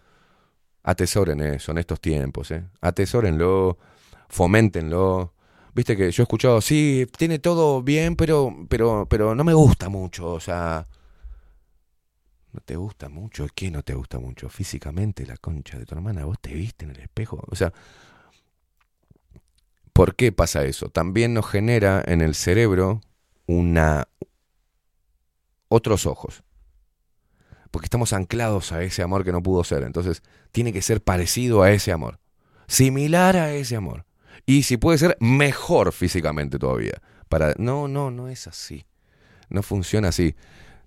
[0.83, 2.65] atesoren eso en estos tiempos, ¿eh?
[2.81, 3.77] atesórenlo,
[4.29, 5.33] foméntenlo.
[5.73, 9.89] Viste que yo he escuchado, sí, tiene todo bien, pero, pero, pero no me gusta
[9.89, 10.87] mucho, o sea,
[12.55, 14.49] no te gusta mucho, ¿qué no te gusta mucho?
[14.49, 17.71] Físicamente, la concha de tu hermana, vos te viste en el espejo, o sea,
[19.95, 20.89] ¿Por qué pasa eso?
[20.89, 22.99] También nos genera en el cerebro
[23.45, 24.09] una
[25.69, 26.43] otros ojos.
[27.71, 29.83] Porque estamos anclados a ese amor que no pudo ser.
[29.83, 30.21] Entonces,
[30.51, 32.19] tiene que ser parecido a ese amor.
[32.67, 34.05] Similar a ese amor.
[34.45, 37.01] Y si puede ser mejor físicamente todavía.
[37.29, 38.85] Para no, no, no es así.
[39.47, 40.35] No funciona así.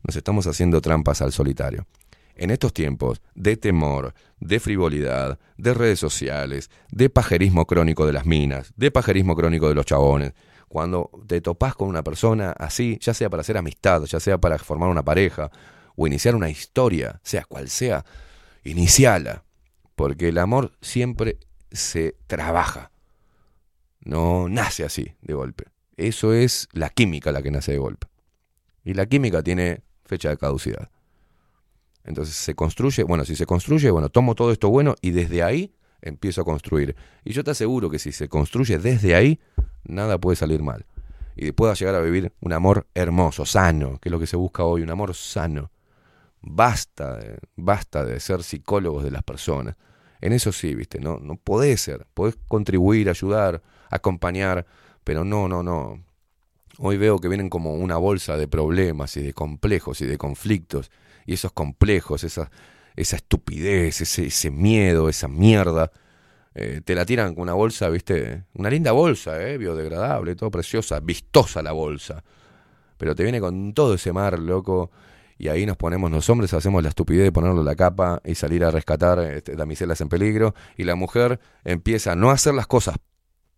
[0.03, 1.87] Nos estamos haciendo trampas al solitario.
[2.35, 8.27] En estos tiempos de temor, de frivolidad, de redes sociales, de pajerismo crónico de las
[8.27, 10.35] minas, de pajerismo crónico de los chabones,
[10.69, 14.59] cuando te topás con una persona así, ya sea para hacer amistad, ya sea para
[14.59, 15.51] formar una pareja
[15.97, 18.05] o iniciar una historia, sea cual sea,
[18.62, 19.45] iniciala,
[19.97, 21.39] porque el amor siempre
[21.73, 22.93] se trabaja,
[24.01, 25.65] no nace así de golpe.
[25.97, 28.07] Eso es la química la que nace de golpe.
[28.85, 30.91] Y la química tiene fecha de caducidad.
[32.05, 35.75] Entonces se construye, bueno, si se construye, bueno, tomo todo esto bueno y desde ahí
[36.01, 36.97] empiezo a construir.
[37.25, 39.39] Y yo te aseguro que si se construye desde ahí,
[39.85, 40.87] nada puede salir mal.
[41.37, 44.65] Y pueda llegar a vivir un amor hermoso, sano, que es lo que se busca
[44.65, 45.71] hoy, un amor sano.
[46.41, 49.77] Basta, de- basta de ser psicólogos de las personas.
[50.21, 54.67] En eso sí, viste, no, no podés ser, podés contribuir, ayudar, acompañar,
[55.05, 56.03] pero no, no, no.
[56.81, 60.93] Hoy veo que vienen como una bolsa de problemas y de complejos y de conflictos.
[61.27, 62.51] Y esos complejos, esa,
[62.95, 65.91] esa estupidez, ese, ese miedo, esa mierda,
[66.55, 71.01] eh, te la tiran con una bolsa, viste, una linda bolsa, eh, biodegradable, todo preciosa,
[71.01, 72.23] vistosa la bolsa.
[72.97, 74.93] Pero te viene con todo ese mar, loco.
[75.37, 78.65] Y ahí nos ponemos, los hombres hacemos la estupidez de ponerlo la capa y salir
[78.65, 80.55] a rescatar este, damiselas en peligro.
[80.77, 82.97] Y la mujer empieza a no hacer las cosas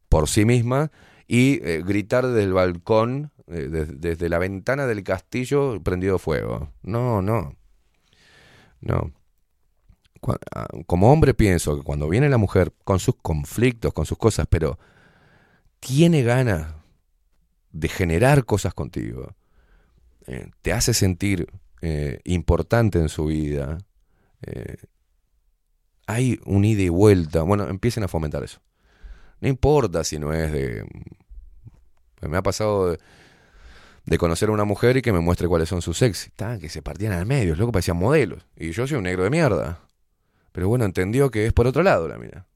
[0.08, 0.90] por sí misma
[1.32, 6.72] y eh, gritar desde el balcón, eh, des- desde la ventana del castillo, prendido fuego.
[6.82, 7.54] No, no.
[8.80, 9.12] No.
[10.54, 14.48] Ah, Como hombre pienso que cuando viene la mujer con sus conflictos, con sus cosas,
[14.50, 14.80] pero
[15.78, 16.74] tiene ganas
[17.70, 19.36] de generar cosas contigo,
[20.26, 21.46] eh, te hace sentir
[22.24, 23.78] importante en su vida,
[26.06, 28.60] hay un ida y vuelta, bueno, empiecen a fomentar eso.
[29.40, 30.84] No importa si no es de...
[32.22, 32.98] Me ha pasado de,
[34.04, 36.30] de conocer a una mujer y que me muestre cuáles son sus ex.
[36.36, 38.46] Ta, que se partían al medio, loco, parecían modelos.
[38.56, 39.80] Y yo soy un negro de mierda.
[40.52, 42.46] Pero bueno, entendió que es por otro lado la mina.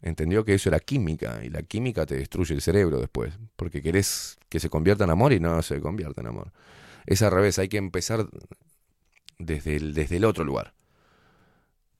[0.00, 3.34] Entendió que eso era química y la química te destruye el cerebro después.
[3.56, 6.52] Porque querés que se convierta en amor y no se convierte en amor.
[7.06, 8.26] Es al revés, hay que empezar
[9.38, 10.73] desde el, desde el otro lugar.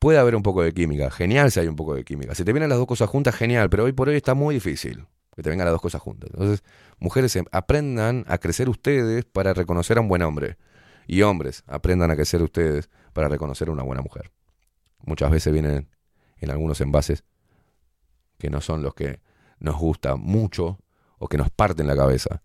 [0.04, 2.34] Puede haber un poco de química, genial si hay un poco de química.
[2.34, 5.06] Si te vienen las dos cosas juntas, genial, pero hoy por hoy está muy difícil
[5.34, 6.28] que te vengan las dos cosas juntas.
[6.30, 6.62] Entonces,
[6.98, 10.58] mujeres, em- aprendan a crecer ustedes para reconocer a un buen hombre.
[11.06, 14.30] Y hombres, aprendan a crecer ustedes para reconocer a una buena mujer.
[15.06, 15.88] Muchas veces vienen
[16.36, 17.24] en algunos envases
[18.36, 19.20] que no son los que
[19.58, 20.80] nos gusta mucho
[21.16, 22.42] o que nos parten la cabeza.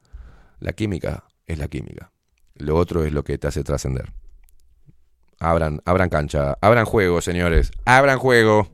[0.62, 2.14] La química es la química.
[2.54, 4.14] Lo otro es lo que te hace trascender.
[5.42, 7.72] Abran, abran cancha, abran juego, señores.
[7.86, 8.68] Abran juego.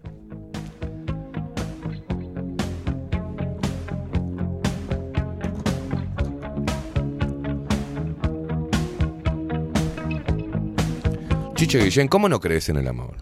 [11.53, 13.15] Chiche Guillén, ¿cómo no crees en el amor?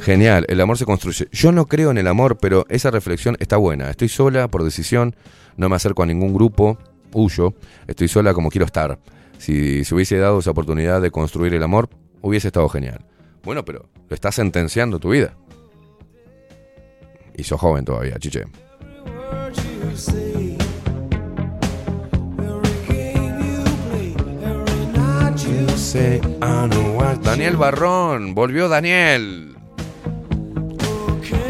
[0.00, 1.28] Genial, el amor se construye.
[1.30, 3.90] Yo no creo en el amor, pero esa reflexión está buena.
[3.90, 5.14] Estoy sola por decisión,
[5.58, 6.78] no me acerco a ningún grupo,
[7.12, 7.54] huyo,
[7.86, 8.98] estoy sola como quiero estar.
[9.42, 11.88] Si se hubiese dado esa oportunidad de construir el amor,
[12.20, 13.04] hubiese estado genial.
[13.42, 15.34] Bueno, pero lo estás sentenciando tu vida.
[17.34, 18.44] Y sos joven todavía, chiche.
[27.24, 29.56] Daniel Barrón, volvió Daniel.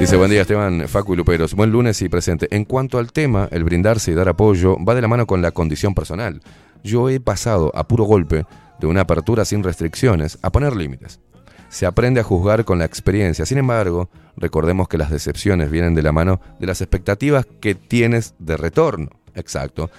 [0.00, 1.52] Dice, buen día Esteban, Facu y Luperos.
[1.52, 2.48] Buen lunes y presente.
[2.50, 5.50] En cuanto al tema, el brindarse y dar apoyo va de la mano con la
[5.50, 6.40] condición personal.
[6.82, 8.44] Yo he pasado a puro golpe
[8.80, 11.20] de una apertura sin restricciones a poner límites.
[11.68, 13.46] Se aprende a juzgar con la experiencia.
[13.46, 18.34] Sin embargo, recordemos que las decepciones vienen de la mano de las expectativas que tienes
[18.38, 19.08] de retorno.
[19.34, 19.90] Exacto.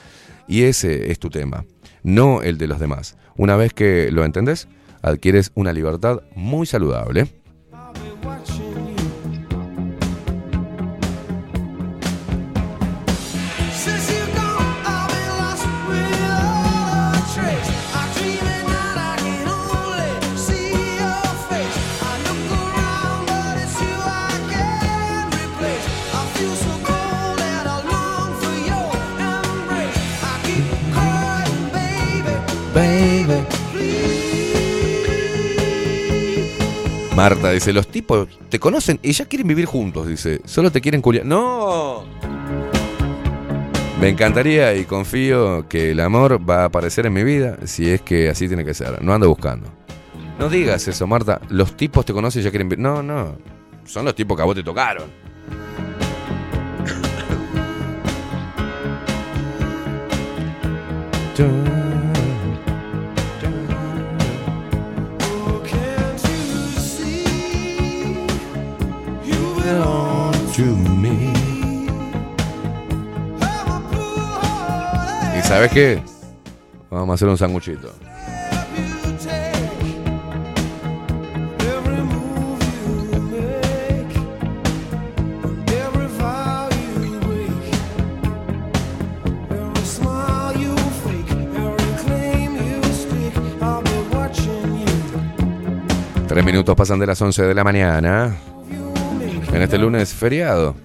[0.48, 1.66] Y ese es tu tema,
[2.04, 3.18] no el de los demás.
[3.38, 4.68] Una vez que lo entendés,
[5.02, 7.28] adquieres una libertad muy saludable.
[37.24, 40.42] Marta dice, los tipos te conocen y ya quieren vivir juntos, dice.
[40.44, 41.26] Solo te quieren culiar.
[41.26, 42.04] ¡No!
[44.02, 48.02] Me encantaría y confío que el amor va a aparecer en mi vida si es
[48.02, 49.02] que así tiene que ser.
[49.02, 49.70] No ando buscando.
[50.38, 51.40] No digas eso, Marta.
[51.48, 52.84] Los tipos te conocen y ya quieren vivir.
[52.84, 53.38] No, no.
[53.86, 55.06] Son los tipos que a vos te tocaron.
[75.38, 76.04] ¿Y sabes qué?
[76.90, 77.94] Vamos a hacer un sanguchito.
[96.28, 98.36] Tres minutos pasan de las 11 de la mañana.
[99.54, 100.76] En este lunes feriado.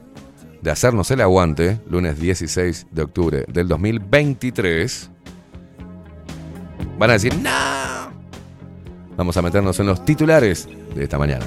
[0.61, 5.11] De hacernos el aguante, lunes 16 de octubre del 2023.
[6.99, 8.13] Van a decir, ¡No!
[9.17, 11.47] Vamos a meternos en los titulares de esta mañana.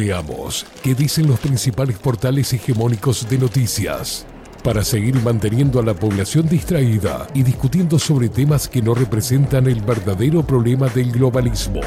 [0.00, 4.26] Veamos qué dicen los principales portales hegemónicos de noticias.
[4.64, 9.82] Para seguir manteniendo a la población distraída y discutiendo sobre temas que no representan el
[9.82, 11.82] verdadero problema del globalismo.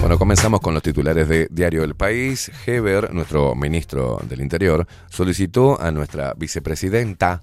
[0.00, 2.50] Bueno, comenzamos con los titulares de Diario El País.
[2.64, 7.42] Heber, nuestro ministro del Interior, solicitó a nuestra vicepresidenta,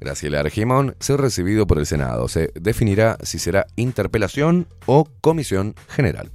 [0.00, 2.28] Graciela Argimón, ser recibido por el Senado.
[2.28, 6.30] Se definirá si será interpelación o comisión general.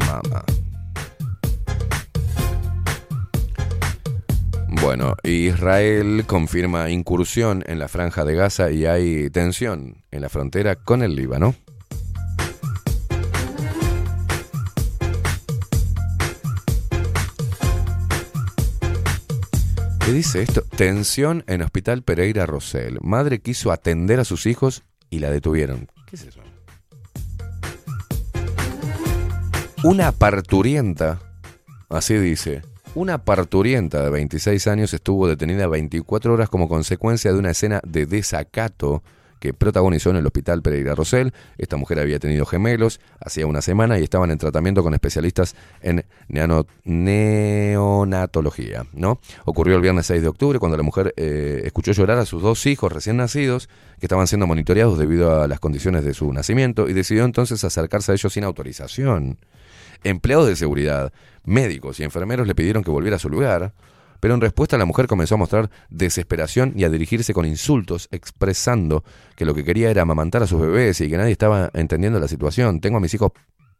[0.00, 0.44] Mamá.
[4.68, 10.76] Bueno, Israel confirma incursión en la franja de Gaza y hay tensión en la frontera
[10.76, 11.54] con el Líbano.
[20.04, 20.60] ¿Qué dice esto?
[20.76, 22.98] Tensión en Hospital Pereira Rosell.
[23.00, 25.88] Madre quiso atender a sus hijos y la detuvieron.
[26.06, 26.40] ¿Qué es eso?
[29.82, 31.22] Una parturienta,
[31.88, 32.60] así dice,
[32.94, 38.04] una parturienta de 26 años estuvo detenida 24 horas como consecuencia de una escena de
[38.04, 39.02] desacato
[39.44, 41.34] que protagonizó en el hospital Pereira Rosell.
[41.58, 46.06] Esta mujer había tenido gemelos hacía una semana y estaban en tratamiento con especialistas en
[47.04, 48.86] neonatología.
[48.94, 49.20] ¿no?
[49.44, 52.64] Ocurrió el viernes 6 de octubre cuando la mujer eh, escuchó llorar a sus dos
[52.64, 53.68] hijos recién nacidos
[54.00, 58.12] que estaban siendo monitoreados debido a las condiciones de su nacimiento y decidió entonces acercarse
[58.12, 59.36] a ellos sin autorización.
[60.04, 61.12] Empleados de seguridad,
[61.44, 63.74] médicos y enfermeros le pidieron que volviera a su lugar,
[64.24, 69.04] pero en respuesta la mujer comenzó a mostrar desesperación y a dirigirse con insultos, expresando
[69.36, 72.26] que lo que quería era amamantar a sus bebés y que nadie estaba entendiendo la
[72.26, 72.80] situación.
[72.80, 73.32] Tengo a mis hijos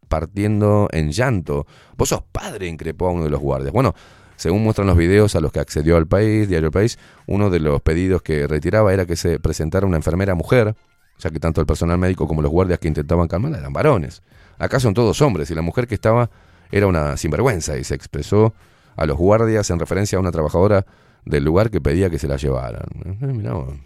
[0.07, 1.67] partiendo en llanto.
[1.97, 3.73] Vos sos padre, increpó a uno de los guardias.
[3.73, 3.95] Bueno,
[4.37, 7.61] según muestran los videos a los que accedió al país, Diario El País, uno de
[7.61, 10.75] los pedidos que retiraba era que se presentara una enfermera mujer,
[11.21, 14.23] ya que tanto el personal médico como los guardias que intentaban calmarla eran varones.
[14.59, 16.29] Acá son todos hombres y la mujer que estaba
[16.71, 18.53] era una sinvergüenza y se expresó
[18.97, 20.87] a los guardias en referencia a una trabajadora
[21.25, 22.87] del lugar que pedía que se la llevaran.
[23.05, 23.85] Eh.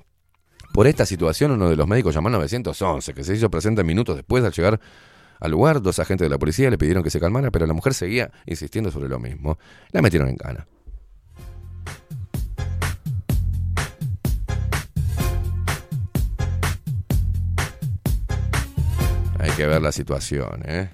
[0.73, 4.17] Por esta situación, uno de los médicos llamó al 911, que se hizo presente minutos
[4.17, 4.81] después al llegar
[5.41, 5.81] al lugar.
[5.81, 8.91] Dos agentes de la policía le pidieron que se calmara, pero la mujer seguía insistiendo
[8.91, 9.59] sobre lo mismo.
[9.93, 10.67] La metieron en cana.
[19.41, 20.91] Hay que ver la situación, ¿eh?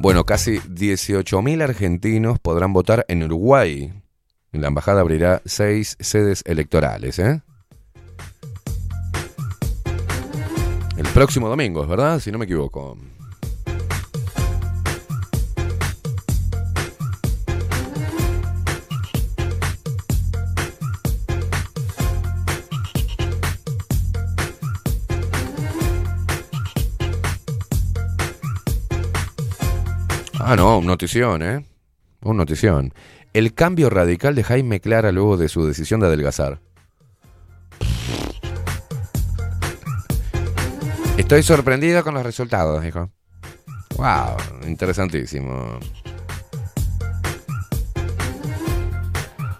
[0.00, 3.92] Bueno, casi 18.000 argentinos podrán votar en Uruguay.
[4.52, 7.42] La embajada abrirá seis sedes electorales, ¿eh?
[10.96, 12.20] El próximo domingo, ¿es verdad?
[12.20, 12.96] Si no me equivoco.
[30.50, 31.62] Ah, no, un notición, ¿eh?
[32.22, 32.94] Un notición.
[33.34, 36.58] El cambio radical de Jaime Clara luego de su decisión de adelgazar.
[41.18, 43.10] Estoy sorprendido con los resultados, dijo.
[43.98, 45.80] Wow, interesantísimo.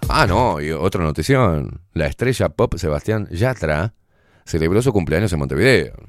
[0.09, 1.83] Ah, no, y otra notición.
[1.93, 3.93] La estrella pop Sebastián Yatra
[4.47, 6.08] celebró su cumpleaños en Montevideo.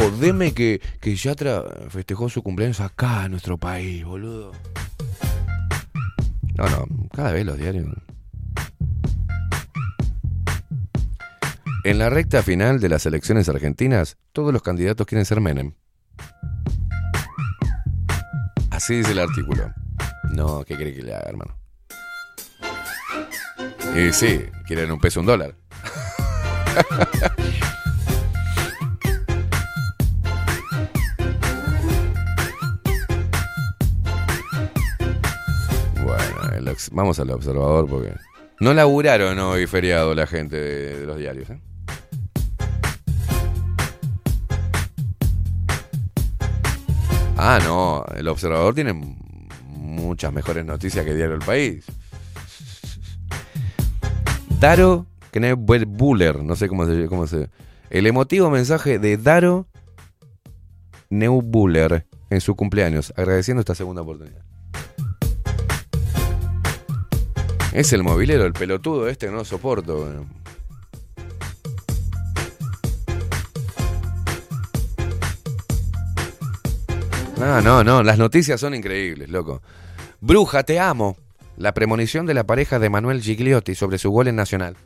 [0.00, 4.52] Jodeme que, que Yatra festejó su cumpleaños acá en nuestro país, boludo.
[6.56, 7.86] No, no, cada vez los diarios.
[11.84, 15.74] En la recta final de las elecciones argentinas, todos los candidatos quieren ser Menem.
[18.70, 19.70] Así dice el artículo.
[20.32, 21.58] No, ¿qué cree que le haga, hermano?
[23.94, 25.54] Y sí, quieren un peso, un dólar.
[36.92, 38.14] Vamos al observador porque
[38.60, 41.50] no laburaron hoy feriado la gente de, los diarios.
[41.50, 41.60] ¿eh?
[47.36, 48.92] Ah, no, el observador tiene
[49.66, 51.84] muchas mejores noticias que Diario El País.
[54.60, 55.06] Daro
[55.86, 57.48] Buller, no sé cómo se, cómo se.
[57.88, 59.66] El emotivo mensaje de Daro
[61.08, 64.44] Neubuller en su cumpleaños, agradeciendo esta segunda oportunidad.
[67.72, 69.96] Es el movilero, el pelotudo este que no lo soporto.
[69.96, 70.26] bueno.
[77.38, 79.62] No, no, no, las noticias son increíbles, loco.
[80.20, 81.16] Bruja, te amo.
[81.56, 84.76] La premonición de la pareja de Manuel Gigliotti sobre su gol en Nacional.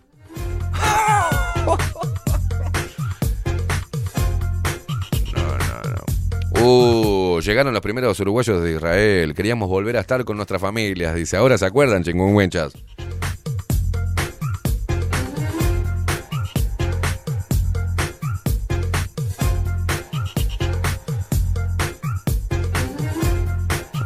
[6.67, 9.35] Uh, llegaron los primeros uruguayos de Israel.
[9.35, 11.15] Queríamos volver a estar con nuestras familias.
[11.15, 12.73] Dice, ahora se acuerdan, chingüengüenchas.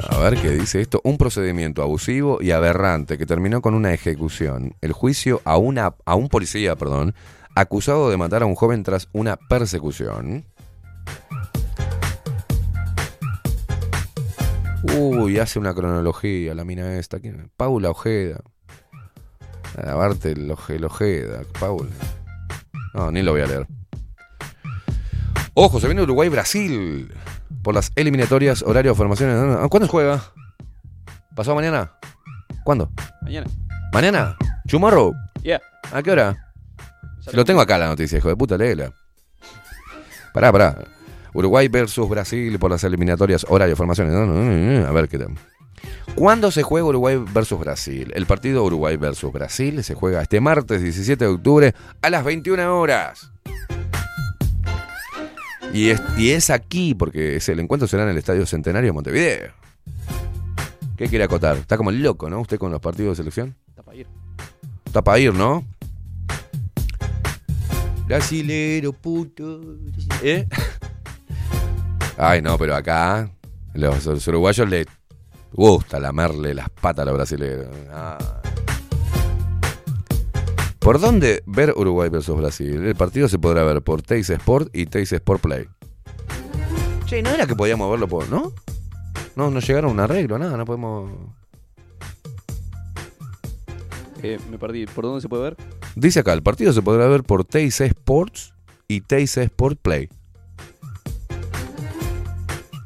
[0.09, 1.01] A ver qué dice esto.
[1.05, 4.75] Un procedimiento abusivo y aberrante que terminó con una ejecución.
[4.81, 7.15] El juicio a, una, a un policía, perdón,
[7.55, 10.45] acusado de matar a un joven tras una persecución.
[14.83, 17.19] Uy, hace una cronología la mina esta.
[17.19, 17.51] ¿Quién?
[17.57, 18.41] Paula Ojeda.
[19.83, 21.43] Lavarte el, oje, el Ojeda.
[21.59, 21.91] Paula.
[22.95, 23.67] No, ni lo voy a leer.
[25.55, 27.13] Ojo, se viene Uruguay-Brasil.
[27.63, 29.69] Por las eliminatorias, horario de formaciones.
[29.69, 30.23] ¿Cuándo juega?
[31.35, 31.93] ¿Pasado mañana?
[32.65, 32.91] ¿Cuándo?
[33.23, 33.47] Mañana.
[33.93, 34.37] ¿Mañana?
[34.69, 35.15] ¿Tomorrow?
[35.43, 35.61] Yeah.
[35.93, 36.53] ¿A qué hora?
[37.21, 38.93] Si lo tengo acá la noticia, hijo de puta, léela.
[40.33, 40.77] Pará, pará.
[41.35, 44.15] Uruguay versus Brasil por las eliminatorias, horario, formaciones.
[44.15, 45.35] No, no, no, no, A ver qué tal.
[46.15, 48.11] ¿Cuándo se juega Uruguay versus Brasil?
[48.15, 52.77] El partido Uruguay versus Brasil se juega este martes 17 de octubre a las 21
[52.77, 53.31] horas.
[55.73, 58.93] Y es, y es aquí, porque es el encuentro será en el Estadio Centenario de
[58.93, 59.53] Montevideo.
[60.97, 61.57] ¿Qué quiere acotar?
[61.57, 62.41] Está como loco, ¿no?
[62.41, 63.55] Usted con los partidos de selección.
[63.69, 64.07] Está para ir.
[64.85, 65.65] Está para ir, ¿no?
[68.07, 69.61] Brasilero, puto.
[70.23, 70.49] ¿Eh?
[72.21, 73.31] Ay, no, pero acá
[73.75, 74.87] los, los uruguayos le
[75.53, 77.69] gusta lamerle las patas a los brasileños.
[77.93, 78.19] Ah.
[80.81, 82.85] ¿Por dónde ver Uruguay versus Brasil?
[82.85, 85.69] El partido se podrá ver por Teis Sport y Teis Sport Play.
[87.07, 88.53] Che, ¿no era que podíamos verlo por, no?
[89.37, 91.11] No, no llegaron a un arreglo, nada, no podemos...
[94.25, 94.87] Eh, me perdí.
[94.87, 95.57] ¿Por dónde se puede ver?
[95.95, 98.53] Dice acá, el partido se podrá ver por Teis Sports
[98.89, 100.09] y Teis Sport Play.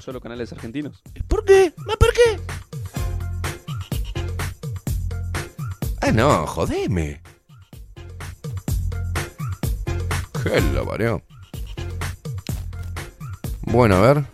[0.02, 1.00] Solo canales argentinos.
[1.28, 1.72] ¿Por qué?
[1.86, 2.40] ¿Ma por qué?
[6.00, 7.22] Ah, no, jodeme.
[10.42, 11.22] ¿Qué lo parió?
[13.62, 14.24] Bueno, a ver.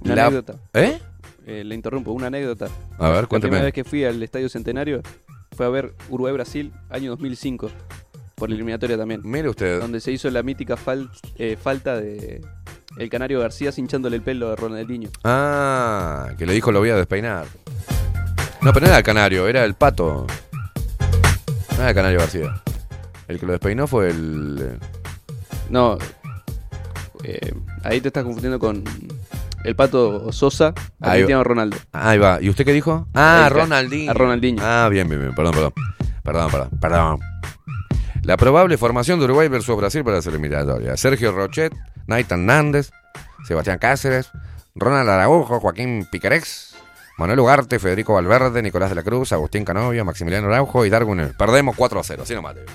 [0.00, 0.54] Una La- anécdota.
[0.72, 0.98] ¿Eh?
[1.46, 2.68] Eh, le interrumpo, una anécdota.
[2.98, 5.02] A ver, La primera vez que fui al Estadio Centenario
[5.54, 7.70] fue a ver Uruguay-Brasil, año 2005,
[8.34, 9.20] por la eliminatoria también.
[9.24, 9.78] Mire usted.
[9.80, 12.40] Donde se hizo la mítica fal- eh, falta de
[12.96, 15.10] el Canario García hinchándole el pelo a Ronaldinho.
[15.24, 17.46] Ah, que le dijo lo voy a despeinar.
[18.62, 20.26] No, pero no era el canario, era el pato.
[21.76, 22.60] No era el canario García.
[23.28, 24.78] El que lo despeinó fue el.
[25.70, 25.98] No,
[27.24, 27.52] eh,
[27.84, 28.82] ahí te estás confundiendo con
[29.64, 31.44] el pato Sosa, Ahí Cristiano.
[31.44, 31.76] Ronaldo.
[31.92, 32.38] Ahí va.
[32.40, 33.06] ¿Y usted qué dijo?
[33.14, 34.10] Ah, El ca- Ronaldinho.
[34.10, 34.62] a Ronaldinho.
[34.64, 35.34] Ah, bien, bien, bien.
[35.34, 35.72] Perdón, perdón.
[36.24, 36.70] Perdón, perdón.
[36.80, 37.20] Perdón.
[38.22, 40.96] La probable formación de Uruguay versus Brasil para la eliminatoria.
[40.96, 41.72] Sergio Rochet,
[42.08, 42.90] Nathan Nández,
[43.46, 44.30] Sebastián Cáceres,
[44.74, 46.74] Ronald Araujo, Joaquín Picarex,
[47.18, 51.32] Manuel Ugarte, Federico Valverde, Nicolás de la Cruz, Agustín Canovia, Maximiliano Araujo y Darwin.
[51.38, 52.22] Perdemos 4 a 0.
[52.22, 52.56] Así nomás.
[52.56, 52.66] digo.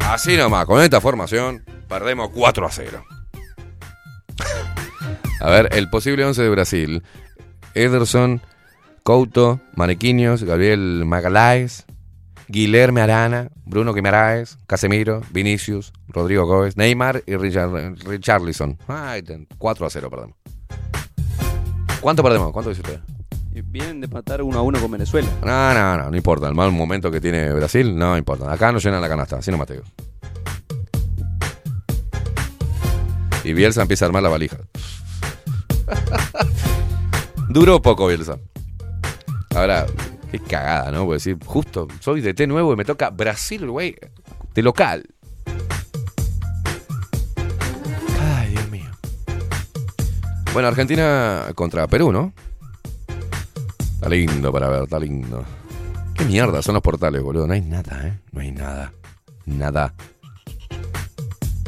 [0.00, 0.66] Así nomás.
[0.66, 3.04] Con esta formación, perdemos 4 a 0.
[5.40, 7.02] A ver, el posible 11 de Brasil.
[7.74, 8.40] Ederson,
[9.02, 11.84] Couto, Manequinhos, Gabriel Magaláes,
[12.48, 18.78] Guilherme Arana, Bruno Guimaraes, Casemiro, Vinicius, Rodrigo Gómez, Neymar y Richard, Richarlison.
[18.86, 20.34] Ay, ten- 4 a 0, perdón.
[22.00, 22.52] ¿Cuánto perdemos?
[22.52, 23.00] ¿Cuánto dice usted?
[23.68, 25.28] Vienen de matar uno a uno con Venezuela.
[25.42, 26.46] No, no, no, no importa.
[26.46, 28.52] El mal momento que tiene Brasil, no importa.
[28.52, 29.82] Acá no llenan la canasta, así no Mateo.
[33.42, 34.58] Y Bielsa empieza a armar la valija.
[37.48, 38.38] Duró poco Bielsa.
[39.54, 39.86] Ahora,
[40.30, 41.04] qué cagada, ¿no?
[41.04, 43.94] Puedo decir, justo soy de T nuevo y me toca Brasil, Uruguay,
[44.54, 45.06] de local.
[48.20, 48.90] Ay, Dios mío.
[50.52, 52.32] Bueno, Argentina contra Perú, ¿no?
[53.94, 55.44] Está lindo para ver, está lindo.
[56.14, 57.46] Qué mierda son los portales, boludo.
[57.46, 58.18] No hay nada, ¿eh?
[58.32, 58.92] No hay nada.
[59.44, 59.94] Nada.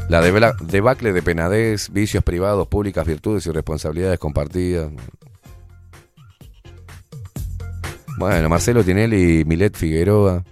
[0.08, 4.90] La debacle de penadez, vicios privados, públicas virtudes y responsabilidades compartidas.
[8.18, 10.42] Bueno, Marcelo Tinelli y Milet Figueroa.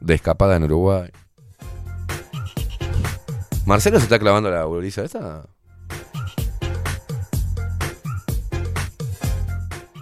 [0.00, 1.10] De escapada en Uruguay.
[3.66, 5.44] ¿Marcelo se está clavando la bolisa esta?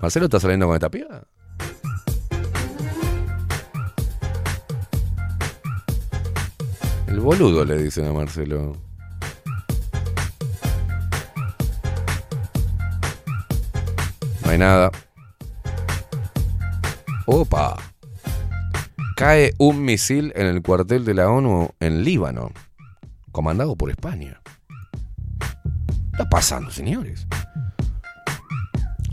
[0.01, 1.25] ¿Marcelo está saliendo con esta piba?
[7.09, 8.77] El boludo le dicen a Marcelo.
[14.45, 14.93] No hay nada.
[17.33, 17.77] Opa.
[19.17, 22.51] Cae un misil en el cuartel de la ONU en Líbano,
[23.31, 24.41] comandado por España.
[25.39, 25.47] ¿Qué
[26.11, 27.29] está pasando, señores?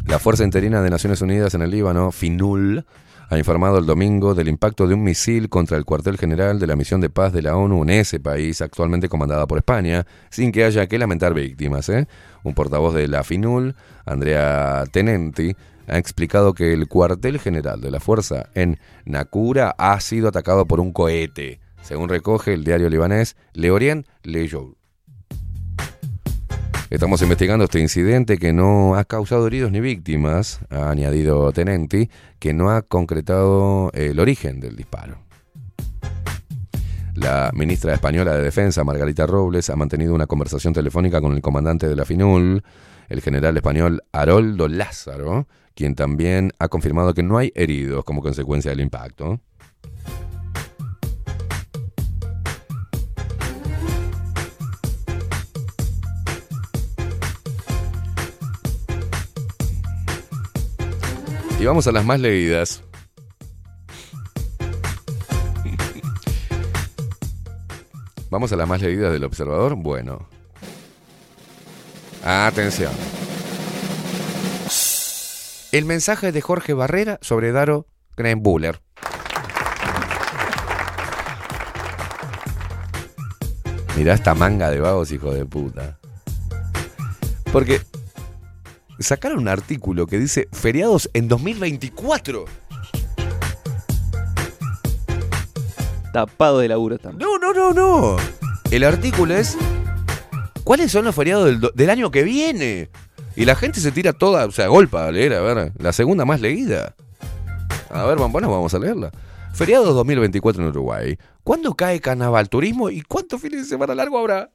[0.08, 2.88] La Fuerza Interina de Naciones Unidas en el Líbano, FINUL,
[3.30, 6.76] ha informado el domingo del impacto de un misil contra el cuartel general de la
[6.76, 10.64] misión de paz de la ONU en ese país, actualmente comandada por España, sin que
[10.64, 11.88] haya que lamentar víctimas.
[11.90, 12.08] ¿eh?
[12.44, 15.56] Un portavoz de la FINUL, Andrea Tenenti,
[15.88, 20.80] ha explicado que el cuartel general de la fuerza en Nakura ha sido atacado por
[20.80, 24.76] un cohete, según recoge el diario libanés Le Orient Le Jour.
[26.90, 32.10] Estamos investigando este incidente que no ha causado heridos ni víctimas, ha añadido Tenenti,
[32.40, 35.18] que no ha concretado el origen del disparo.
[37.14, 41.90] La ministra española de Defensa, Margarita Robles, ha mantenido una conversación telefónica con el comandante
[41.90, 42.64] de la FINUL,
[43.10, 48.72] el general español Haroldo Lázaro, quien también ha confirmado que no hay heridos como consecuencia
[48.72, 49.40] del impacto.
[61.60, 62.82] Y vamos a las más leídas.
[68.32, 69.76] Vamos a las más leídas del observador.
[69.76, 70.28] Bueno.
[72.24, 72.92] Atención.
[75.78, 78.82] El mensaje de Jorge Barrera sobre Daro Greenbuller.
[83.96, 86.00] Mirá esta manga de vagos, hijo de puta.
[87.52, 87.80] Porque
[88.98, 92.46] sacaron un artículo que dice feriados en 2024.
[96.12, 97.30] Tapado de laburo también.
[97.30, 98.18] No, no, no, no.
[98.72, 99.56] El artículo es
[100.68, 102.90] ¿Cuáles son los feriados del, año que viene?
[103.38, 106.26] Y la gente se tira toda, o sea, golpa a leer, a ver, la segunda
[106.26, 106.96] más leída.
[107.92, 109.12] A ver, bueno, vamos a leerla.
[109.54, 111.20] Feriado 2024 en Uruguay.
[111.44, 114.50] ¿Cuándo cae Carnaval Turismo y cuántos fines de semana largo habrá?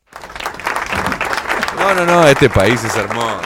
[1.78, 3.40] No, no, no, este país es hermoso.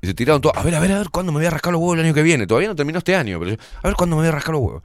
[0.00, 1.72] Y se tiraron todos, a ver, a ver, a ver, ¿cuándo me voy a rascar
[1.72, 2.46] los huevos el año que viene?
[2.46, 4.62] Todavía no terminó este año, pero yo, a ver, ¿cuándo me voy a rascar los
[4.62, 4.82] huevos?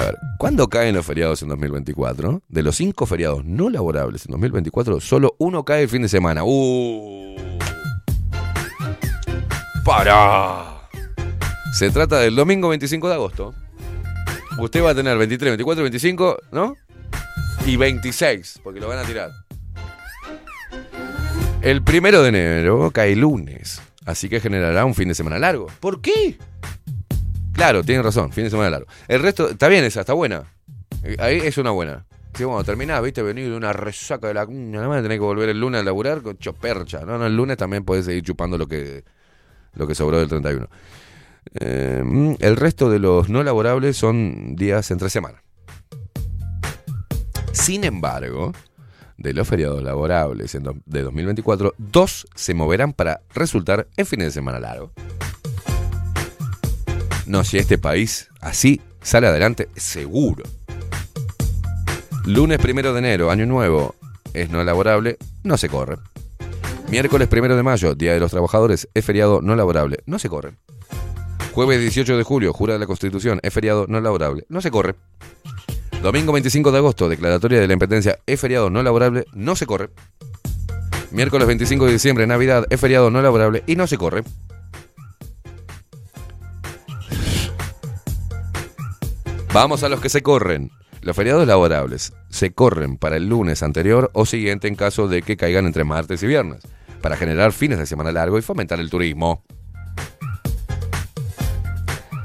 [0.00, 2.42] a ver, ¿cuándo caen los feriados en 2024?
[2.48, 6.42] De los cinco feriados no laborables en 2024, solo uno cae el fin de semana.
[6.42, 7.36] ¡Uh!
[9.84, 10.88] ¡Para!
[11.74, 13.54] Se trata del domingo 25 de agosto.
[14.58, 16.76] Usted va a tener 23, 24, 25, ¿no?
[17.66, 19.30] Y 26, porque lo van a tirar.
[21.60, 25.66] El primero de enero cae lunes, así que generará un fin de semana largo.
[25.78, 26.38] ¿Por qué?
[27.52, 28.86] Claro, tienen razón, fin de semana largo.
[29.08, 30.44] El resto, está bien esa, está buena.
[31.02, 32.06] Eh, Ahí es una buena.
[32.34, 35.48] Si bueno, terminás, viste, venir de una resaca de la nada más tenés que volver
[35.48, 37.00] el lunes a laburar con chopercha.
[37.04, 39.04] No, no, el lunes también podés seguir chupando lo que,
[39.74, 40.68] lo que sobró del 31.
[41.54, 45.42] Eh, mm, el resto de los no laborables son días entre semana.
[47.52, 48.52] Sin embargo,
[49.18, 50.56] de los feriados laborables
[50.86, 54.92] de 2024, dos se moverán para resultar en fines de semana largo.
[57.30, 60.42] No, si este país así sale adelante, seguro.
[62.24, 63.94] Lunes primero de enero, año nuevo,
[64.34, 65.98] es no laborable, no se corre.
[66.90, 70.54] Miércoles primero de mayo, Día de los Trabajadores, es feriado no laborable, no se corre.
[71.52, 74.96] Jueves 18 de julio, jura de la Constitución, es feriado no laborable, no se corre.
[76.02, 79.90] Domingo 25 de agosto, declaratoria de la impetencia, es feriado no laborable, no se corre.
[81.12, 84.24] Miércoles 25 de diciembre, Navidad, es feriado no laborable y no se corre.
[89.52, 90.70] Vamos a los que se corren.
[91.02, 95.36] Los feriados laborables se corren para el lunes anterior o siguiente en caso de que
[95.36, 96.60] caigan entre martes y viernes,
[97.02, 99.42] para generar fines de semana largo y fomentar el turismo.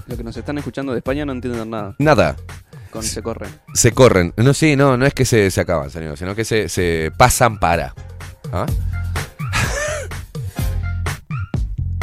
[0.06, 1.96] Los que nos están escuchando de España no entienden nada.
[1.98, 2.36] Nada.
[2.92, 3.50] Con se corren.
[3.74, 4.32] Se corren.
[4.38, 7.60] No, sí, no, no es que se, se acaban, señor, sino que se, se pasan
[7.60, 7.96] para.
[8.54, 8.68] ¿Ah?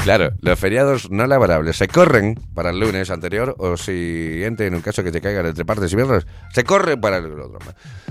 [0.03, 4.81] Claro, los feriados no laborables se corren para el lunes anterior o siguiente en un
[4.81, 7.61] caso que te caigan entre martes y viernes, se corren para el otro.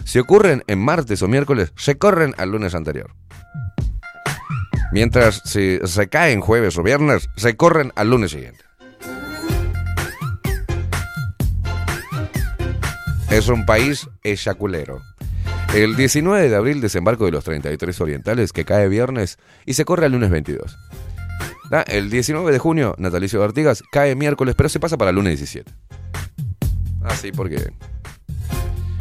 [0.05, 3.13] Si ocurren en martes o miércoles, se corren al lunes anterior.
[4.93, 8.63] Mientras si se caen jueves o viernes, se corren al lunes siguiente.
[13.29, 15.01] Es un país eyaculero.
[15.73, 20.05] El 19 de abril desembarco de los 33 orientales que cae viernes y se corre
[20.05, 20.77] al lunes 22.
[21.87, 23.45] El 19 de junio, Natalicio de
[23.91, 25.71] cae miércoles, pero se pasa para el lunes 17.
[27.03, 27.71] Así porque...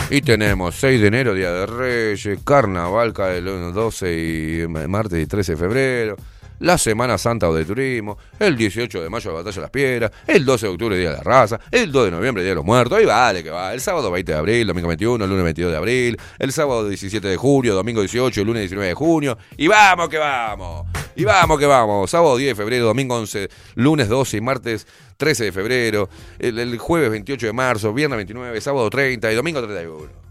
[0.08, 5.22] Y tenemos 6 de enero, Día de Reyes, Carnaval cae el 1, 12 y martes
[5.22, 6.16] y 13 de febrero,
[6.60, 10.44] la Semana Santa o de Turismo, el 18 de mayo, Batalla de las Piedras, el
[10.44, 12.98] 12 de octubre, Día de la Raza, el 2 de noviembre, Día de los Muertos,
[12.98, 15.76] ahí vale que va, el sábado 20 de abril, domingo 21, el lunes 22 de
[15.76, 20.08] abril, el sábado 17 de julio, domingo 18, el lunes 19 de junio, y vamos
[20.08, 24.40] que vamos, y vamos que vamos, sábado 10 de febrero, domingo 11, lunes 12 y
[24.40, 26.08] martes 13 de febrero,
[26.38, 30.30] el, el jueves 28 de marzo, viernes 29, sábado 30 y domingo 31.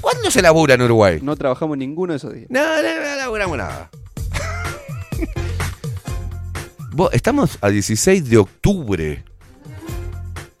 [0.00, 1.18] ¿Cuándo se labura en Uruguay?
[1.20, 2.46] No trabajamos ninguno de esos días.
[2.48, 3.90] No, no, no laburamos nada.
[7.12, 9.24] Estamos a 16 de octubre.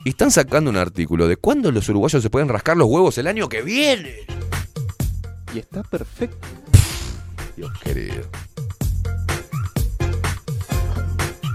[0.04, 3.26] Y están sacando un artículo de cuándo los uruguayos se pueden rascar los huevos el
[3.26, 4.26] año que viene.
[5.54, 6.46] Y está perfecto.
[7.56, 8.22] Dios querido.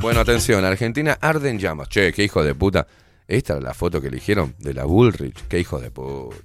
[0.02, 1.88] Bueno, atención, Argentina arde en llamas.
[1.88, 2.88] Che, qué hijo de puta.
[3.28, 5.48] Esta es la foto que eligieron de la Bullrich.
[5.48, 6.38] Qué hijo de puta.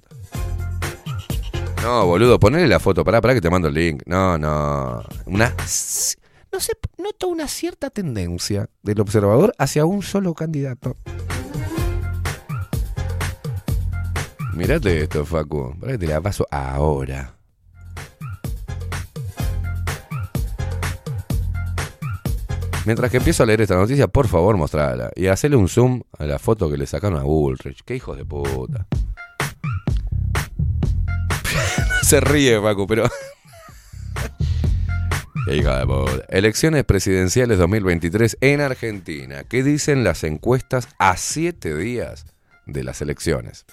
[1.81, 3.03] No, boludo, ponele la foto.
[3.03, 4.03] Pará, pará que te mando el link.
[4.05, 5.03] No, no.
[5.25, 5.53] Una.
[6.51, 10.95] No sé, noto una cierta tendencia del observador hacia un solo candidato.
[14.53, 15.75] Mirate esto, Facu.
[15.79, 17.37] Pará que te la paso ahora.
[22.87, 25.11] Mientras que empiezo a leer esta noticia, por favor, mostrala.
[25.15, 27.83] Y hacerle un zoom a la foto que le sacaron a Bullrich.
[27.83, 28.87] Qué hijos de puta.
[32.01, 33.09] Se ríe, Paco, pero.
[36.27, 39.45] Elecciones presidenciales 2023 en Argentina.
[39.47, 42.25] ¿Qué dicen las encuestas a siete días
[42.65, 43.65] de las elecciones?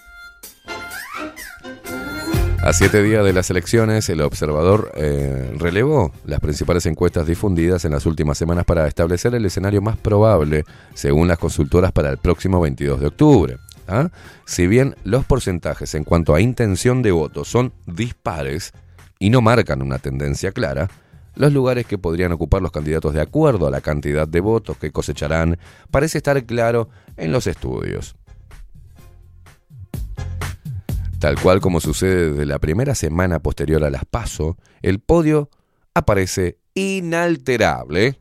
[2.63, 7.91] A siete días de las elecciones, el observador eh, relevó las principales encuestas difundidas en
[7.91, 12.61] las últimas semanas para establecer el escenario más probable, según las consultoras, para el próximo
[12.61, 13.57] 22 de octubre.
[13.89, 14.11] ¿ah?
[14.47, 18.73] Si bien los porcentajes en cuanto a intención de voto son dispares
[19.19, 20.89] y no marcan una tendencia clara,
[21.37, 24.93] los lugares que podrían ocupar los candidatos de acuerdo a la cantidad de votos que
[24.93, 25.59] cosecharán
[25.91, 28.17] parece estar claro en los estudios.
[31.19, 35.49] Tal cual como sucede desde la primera semana posterior a las PASO, el podio
[35.95, 38.19] aparece inalterable.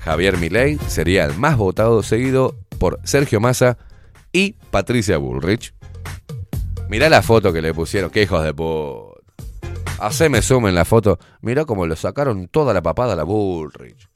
[0.00, 3.78] Javier Milei sería el más votado, seguido por Sergio Massa
[4.32, 5.74] y Patricia Bullrich.
[6.90, 9.13] Mirá la foto que le pusieron, qué hijos de puta.
[9.98, 11.18] Haceme zoom en la foto.
[11.40, 14.08] Mirá cómo le sacaron toda la papada a la Bullrich.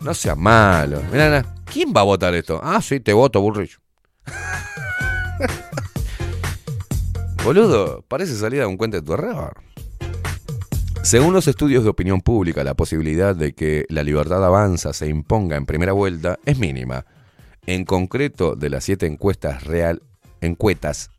[0.00, 1.02] No sea malo.
[1.10, 1.44] Mirá.
[1.64, 2.60] ¿quién va a votar esto?
[2.62, 3.78] Ah, sí, te voto, Bullrich.
[7.44, 9.60] Boludo, parece salida de un cuento de tu error.
[11.02, 15.56] Según los estudios de opinión pública, la posibilidad de que la libertad avanza se imponga
[15.56, 17.06] en primera vuelta es mínima.
[17.66, 20.02] En concreto, de las siete encuestas real,
[20.40, 21.10] encuestas,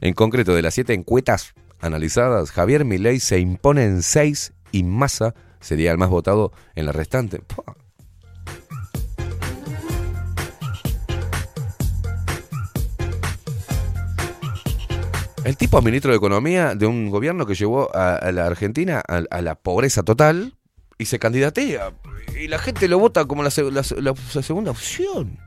[0.00, 5.34] en concreto de las siete encuestas analizadas, Javier Milei se impone en seis y Massa
[5.60, 7.40] sería el más votado en la restante.
[15.44, 19.40] El tipo es ministro de Economía de un gobierno que llevó a, la Argentina a,
[19.40, 20.54] la pobreza total
[20.98, 21.92] y se candidatea.
[22.38, 25.38] Y la gente lo vota como la segunda opción.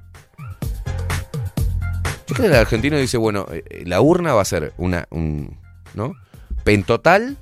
[2.28, 5.08] Yo creo que el argentino dice, bueno, eh, eh, la urna va a ser una,
[5.12, 5.60] un,
[5.96, 6.14] ¿no?
[6.64, 7.38] Pentotal,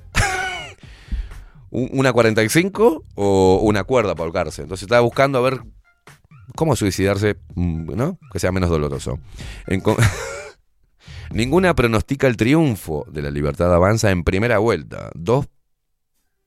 [1.70, 4.62] un- una 45 o una cuerda para holgarse.
[4.62, 5.60] Entonces estaba buscando a ver
[6.56, 8.18] cómo suicidarse, mm, ¿no?
[8.32, 9.18] Que sea menos doloroso.
[9.66, 9.82] En
[11.30, 15.10] Ninguna pronostica el triunfo de la libertad avanza en primera vuelta.
[15.14, 15.46] Dos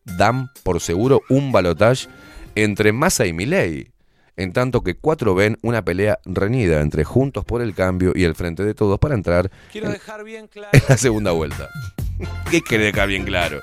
[0.04, 2.08] dan por seguro un balotaje
[2.54, 3.92] entre Massa y Milei,
[4.38, 8.36] en tanto que cuatro ven una pelea reñida entre Juntos por el Cambio y el
[8.36, 10.70] Frente de Todos para entrar Quiero en, dejar bien claro.
[10.74, 11.70] en la segunda vuelta.
[12.52, 13.62] ¿Qué quiere dejar bien claro?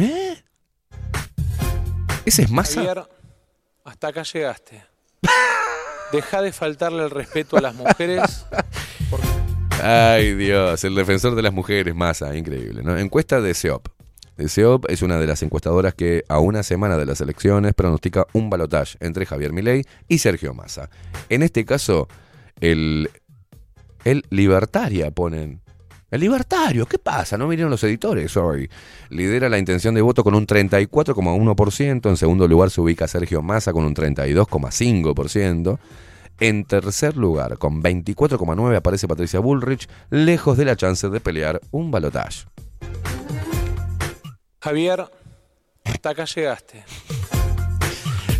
[0.00, 0.40] ¿Eh?
[2.24, 2.84] ¿Ese es Massa?
[2.84, 3.08] Javier,
[3.84, 4.84] hasta acá llegaste.
[6.12, 8.46] Deja de faltarle el respeto a las mujeres.
[9.82, 12.82] Ay, Dios, el defensor de las mujeres, Massa, increíble.
[12.84, 12.96] ¿no?
[12.96, 13.88] Encuesta de SEOP.
[14.46, 18.50] SEOP es una de las encuestadoras que a una semana de las elecciones pronostica un
[18.50, 20.90] balotaje entre Javier Milei y Sergio Massa.
[21.28, 22.06] En este caso,
[22.60, 23.10] el,
[24.04, 25.60] el libertaria ponen.
[26.10, 27.36] El libertario, ¿qué pasa?
[27.36, 28.70] No vinieron los editores hoy.
[29.10, 32.08] Lidera la intención de voto con un 34,1%.
[32.08, 35.78] En segundo lugar se ubica Sergio Massa con un 32,5%.
[36.40, 41.90] En tercer lugar, con 24,9 aparece Patricia Bullrich, lejos de la chance de pelear un
[41.90, 42.46] balotaje.
[44.60, 45.06] Javier,
[45.84, 46.84] hasta acá llegaste.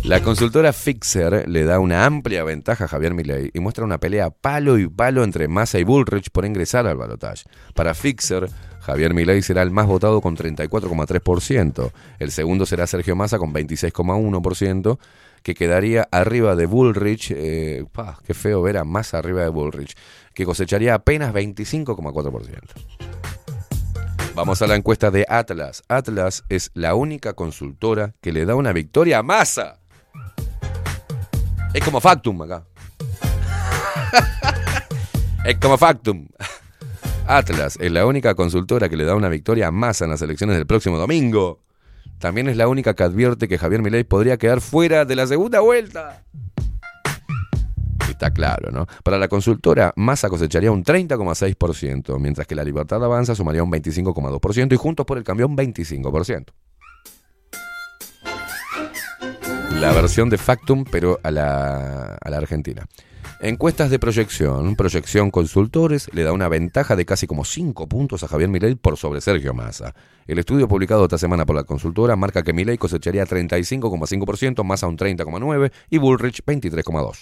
[0.03, 4.29] La consultora Fixer le da una amplia ventaja a Javier Milei y muestra una pelea
[4.29, 7.43] palo y palo entre Massa y Bullrich por ingresar al balotaje.
[7.75, 8.49] Para Fixer,
[8.79, 11.91] Javier Milei será el más votado con 34,3%.
[12.17, 14.99] El segundo será Sergio Massa con 26,1%,
[15.43, 17.31] que quedaría arriba de Bullrich.
[17.35, 17.85] eh,
[18.25, 19.95] qué feo ver a Massa arriba de Bullrich,
[20.33, 22.59] que cosecharía apenas 25,4%.
[24.39, 25.83] Vamos a la encuesta de Atlas.
[25.89, 29.81] Atlas es la única consultora que le da una victoria a Massa.
[31.73, 32.63] Es como Factum acá.
[35.43, 36.29] es como Factum.
[37.27, 40.55] Atlas es la única consultora que le da una victoria a Massa en las elecciones
[40.55, 41.59] del próximo domingo.
[42.17, 45.59] También es la única que advierte que Javier Milei podría quedar fuera de la segunda
[45.59, 46.23] vuelta.
[48.09, 48.87] Está claro, ¿no?
[49.03, 54.73] Para la consultora, Massa cosecharía un 30,6%, mientras que la Libertad Avanza sumaría un 25,2%
[54.73, 56.47] y Juntos por el Cambio un 25%.
[59.79, 62.85] La versión de Factum, pero a la, Argentina.
[63.39, 68.27] Encuestas de proyección, proyección consultores, le da una ventaja de casi como 5 puntos a
[68.27, 69.95] Javier Milei por sobre Sergio Massa.
[70.27, 74.97] El estudio publicado esta semana por la consultora marca que Milei cosecharía 35,5%, Massa un
[74.97, 77.15] 30,9% y Bullrich 23,2%.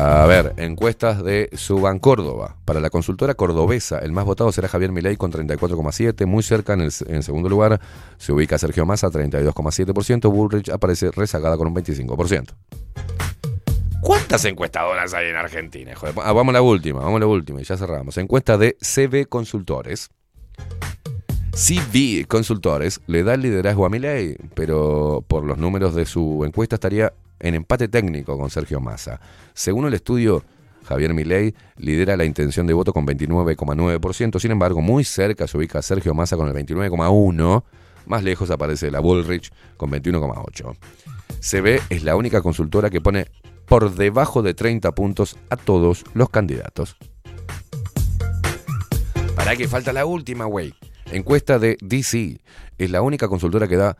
[0.00, 2.54] A ver, encuestas de Suban Córdoba.
[2.64, 6.24] Para la consultora cordobesa, el más votado será Javier Milei con 34,7%.
[6.24, 7.80] Muy cerca, en, el, segundo lugar,
[8.16, 10.30] se ubica Sergio Massa, 32,7%.
[10.30, 12.54] Bullrich aparece rezagada con un 25%.
[14.00, 15.96] ¿Cuántas encuestadoras hay en Argentina?
[15.96, 18.16] Joder, ah, vamos a la última, vamos a la última y ya cerramos.
[18.18, 20.10] Encuesta de CB Consultores.
[21.50, 26.76] CB Consultores le da el liderazgo a Milei, pero por los números de su encuesta
[26.76, 29.20] estaría en empate técnico con Sergio Massa.
[29.54, 30.44] Según el estudio,
[30.84, 35.82] Javier Milei lidera la intención de voto con 29,9%, sin embargo, muy cerca se ubica
[35.82, 37.62] Sergio Massa con el 29,1%,
[38.06, 40.76] más lejos aparece la Bullrich con 21,8%.
[41.40, 43.26] CB es la única consultora que pone
[43.66, 46.96] por debajo de 30 puntos a todos los candidatos.
[49.36, 50.74] Para que falta la última, güey.
[51.12, 52.40] Encuesta de DC.
[52.78, 53.96] Es la única consultora que da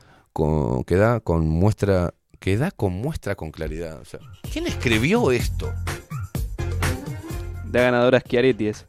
[0.86, 4.00] que da con muestra que da con muestra con claridad.
[4.00, 4.20] O sea,
[4.52, 5.72] ¿quién escribió esto?
[7.72, 8.86] La ganadora es Chiaretti es.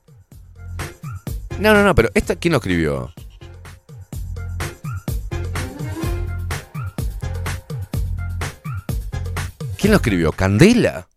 [1.59, 3.13] No, no, no, pero esta, ¿quién lo escribió?
[9.77, 10.31] ¿Quién lo escribió?
[10.31, 11.07] ¿Candela?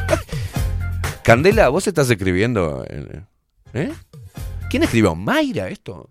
[1.24, 2.84] Candela, vos estás escribiendo.
[2.88, 3.26] en-
[3.72, 3.92] ¿Eh?
[4.68, 5.14] ¿Quién escribió?
[5.14, 6.08] Mayra, esto.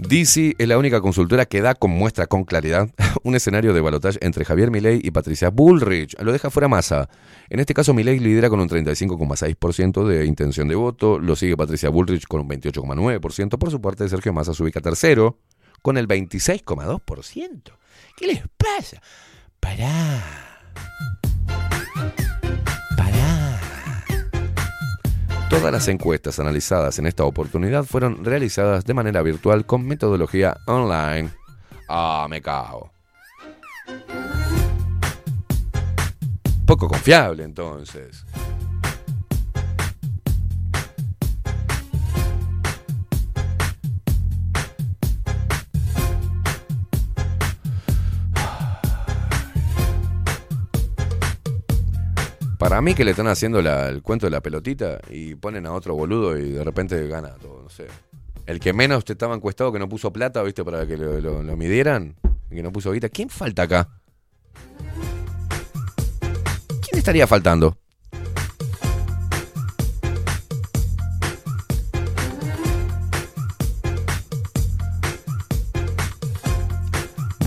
[0.00, 2.88] DC es la única consultora que da con muestra con claridad
[3.22, 6.18] un escenario de balotaje entre Javier Milei y Patricia Bullrich.
[6.20, 7.10] Lo deja fuera masa.
[7.50, 11.18] En este caso, Milei lidera con un 35,6% de intención de voto.
[11.18, 13.58] Lo sigue Patricia Bullrich con un 28,9%.
[13.58, 15.38] Por su parte, Sergio Massa se ubica tercero
[15.82, 17.72] con el 26,2%.
[18.16, 19.02] ¿Qué les pasa?
[19.60, 20.22] Pará.
[25.50, 31.28] Todas las encuestas analizadas en esta oportunidad fueron realizadas de manera virtual con metodología online.
[31.88, 32.92] Ah, me cago.
[36.64, 38.24] Poco confiable entonces.
[52.60, 55.94] Para mí que le están haciendo el cuento de la pelotita y ponen a otro
[55.94, 57.86] boludo y de repente gana todo, no sé.
[58.44, 61.42] El que menos te estaba encuestado que no puso plata, viste, para que lo, lo-
[61.42, 62.16] lo midieran,
[62.50, 63.08] que no puso guita.
[63.08, 63.88] ¿Quién falta acá?
[66.82, 67.78] ¿Quién estaría faltando?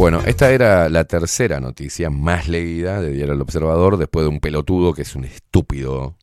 [0.03, 4.41] Bueno, esta era la tercera noticia más leída de Diario El Observador después de un
[4.41, 6.17] pelotudo que es un estúpido.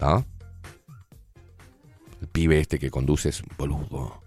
[0.00, 0.24] ¿Ah?
[2.22, 4.22] El pibe este que conduce es un boludo.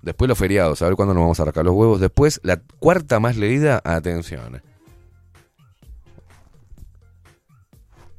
[0.00, 1.98] Después los feriados, a ver cuándo nos vamos a arrancar los huevos.
[1.98, 4.62] Después, la cuarta más leída, atención.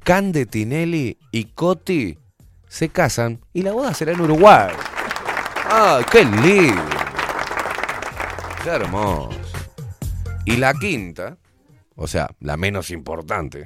[0.04, 2.18] Cande Tinelli y Coti
[2.68, 4.74] se casan y la boda será en Uruguay.
[5.70, 6.97] ¡Ah, qué lindo!
[8.68, 9.30] ¡Qué hermoso!
[10.44, 11.38] Y la quinta,
[11.96, 13.66] o sea, la menos importante,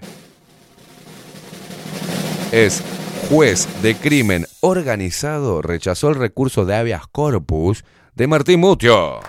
[2.52, 2.84] es
[3.28, 9.22] juez de crimen organizado rechazó el recurso de habeas corpus de Martín Mutio.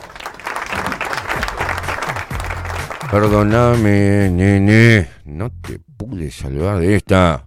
[3.10, 7.47] Perdóname, nene, no te pude salvar de esta.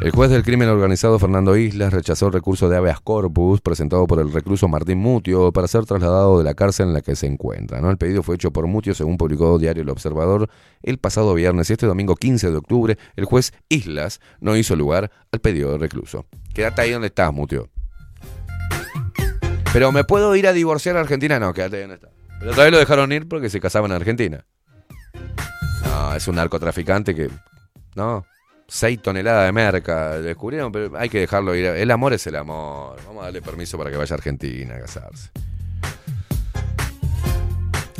[0.00, 4.20] El juez del crimen organizado Fernando Islas rechazó el recurso de habeas corpus presentado por
[4.20, 7.80] el recluso Martín Mutio para ser trasladado de la cárcel en la que se encuentra.
[7.80, 7.90] ¿no?
[7.90, 10.48] El pedido fue hecho por Mutio según publicó Diario El Observador
[10.84, 15.10] el pasado viernes y este domingo 15 de octubre el juez Islas no hizo lugar
[15.32, 16.26] al pedido del recluso.
[16.54, 17.68] Quédate ahí donde estás, Mutio.
[19.72, 22.12] Pero me puedo ir a divorciar a Argentina, no, quédate ahí donde estás.
[22.38, 24.46] Pero todavía lo dejaron ir porque se casaban en Argentina.
[25.84, 27.28] No, es un narcotraficante que...
[27.96, 28.24] No,
[28.68, 30.20] 6 toneladas de merca.
[30.20, 31.64] Descubrieron, pero hay que dejarlo ir.
[31.64, 32.96] El amor es el amor.
[33.06, 35.30] Vamos a darle permiso para que vaya a Argentina a casarse.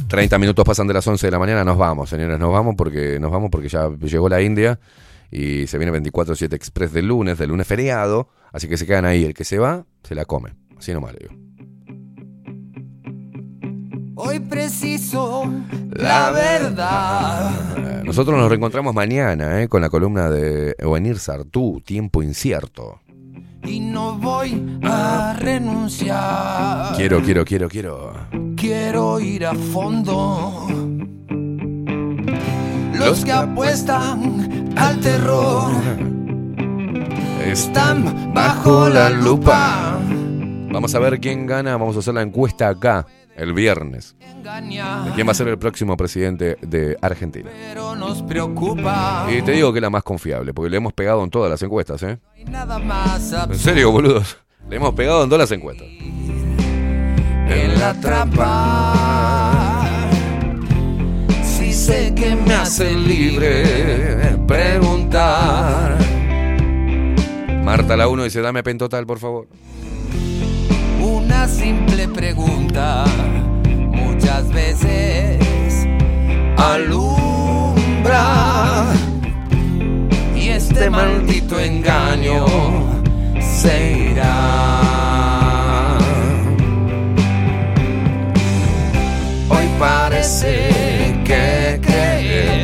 [0.08, 1.64] 30 minutos pasan de las 11 de la mañana.
[1.64, 2.38] Nos vamos, señores.
[2.38, 4.78] Nos vamos porque, nos vamos porque ya llegó la India.
[5.30, 8.28] Y se viene 24-7 Express del lunes, del lunes feriado.
[8.52, 9.24] Así que se quedan ahí.
[9.24, 10.54] El que se va, se la come.
[10.78, 11.47] Así nomás le digo.
[14.20, 15.44] Hoy preciso
[15.92, 18.02] la verdad.
[18.02, 23.00] Nosotros nos reencontramos mañana eh, con la columna de Evenir Sartú, Tiempo Incierto.
[23.62, 26.96] Y no voy a renunciar.
[26.96, 28.12] Quiero, quiero, quiero, quiero.
[28.56, 30.66] Quiero ir a fondo.
[32.94, 35.70] Los que apuestan al terror
[37.44, 39.96] están bajo la lupa.
[40.72, 41.76] Vamos a ver quién gana.
[41.76, 43.06] Vamos a hacer la encuesta acá
[43.38, 44.16] el viernes.
[44.20, 47.50] ¿De quién va a ser el próximo presidente de Argentina?
[47.68, 49.26] Pero nos preocupa.
[49.30, 51.62] Y te digo que es la más confiable, porque le hemos pegado en todas las
[51.62, 52.18] encuestas, ¿eh?
[52.50, 54.36] Nada más En serio, boludos.
[54.68, 55.86] Le hemos pegado en todas las encuestas.
[55.86, 59.84] en la trampa.
[61.42, 65.96] Si sé que me hace libre preguntar.
[67.64, 69.46] Marta la 1 dice, dame pen total, por favor.
[71.38, 73.04] Una simple pregunta,
[73.92, 75.38] muchas veces
[76.56, 78.06] alumbra.
[80.34, 82.44] Y este maldito engaño
[83.40, 84.80] se irá.
[89.48, 91.97] Hoy parece que.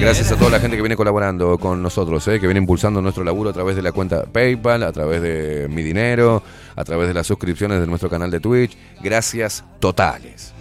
[0.05, 2.39] Gracias a toda la gente que viene colaborando con nosotros, ¿eh?
[2.39, 5.83] que viene impulsando nuestro laburo a través de la cuenta PayPal, a través de Mi
[5.83, 6.43] Dinero,
[6.77, 8.77] a través de las suscripciones de nuestro canal de Twitch.
[9.03, 10.53] Gracias totales.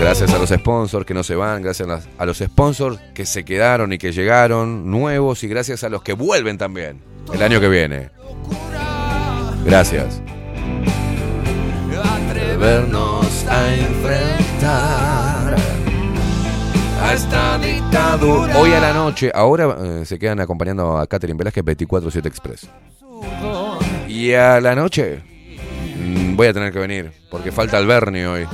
[0.00, 3.92] Gracias a los sponsors que no se van, gracias a los sponsors que se quedaron
[3.92, 8.08] y que llegaron nuevos y gracias a los que vuelven también el año que viene.
[9.66, 10.22] Gracias.
[12.30, 15.35] Atrevernos a enfrentar
[17.00, 18.58] a esta dictadura.
[18.58, 22.68] Hoy a la noche, ahora eh, se quedan acompañando a Catherine Velázquez 24-7 Express.
[24.08, 25.22] Y a la noche
[25.98, 28.46] mm, voy a tener que venir porque falta Alberni hoy.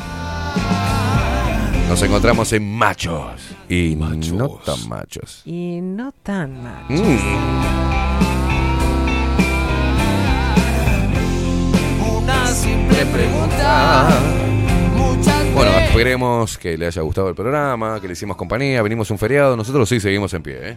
[1.88, 3.54] Nos encontramos en Machos.
[3.68, 5.42] Y no tan machos.
[5.44, 6.84] Y no tan mal.
[12.00, 14.08] Una simple pregunta.
[15.62, 19.56] Bueno, esperemos que le haya gustado el programa, que le hicimos compañía, venimos un feriado,
[19.56, 20.76] nosotros sí seguimos en pie, ¿eh?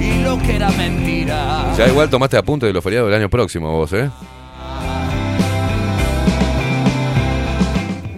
[0.00, 1.74] y lo que era mentira.
[1.76, 4.08] Ya igual tomaste apunte de los feriados del año próximo vos, ¿eh?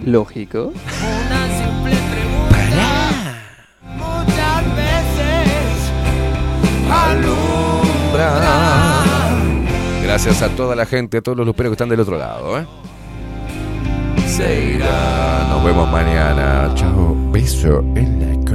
[0.05, 0.71] Lógico.
[0.71, 3.41] Una simple pregunta.
[3.81, 5.91] Muchas veces
[6.91, 8.39] alumbra.
[10.03, 12.67] Gracias a toda la gente, a todos los luperos que están del otro lado, ¿eh?
[14.41, 16.71] Nos vemos mañana.
[16.73, 17.15] Chao.
[17.31, 18.45] Beso en la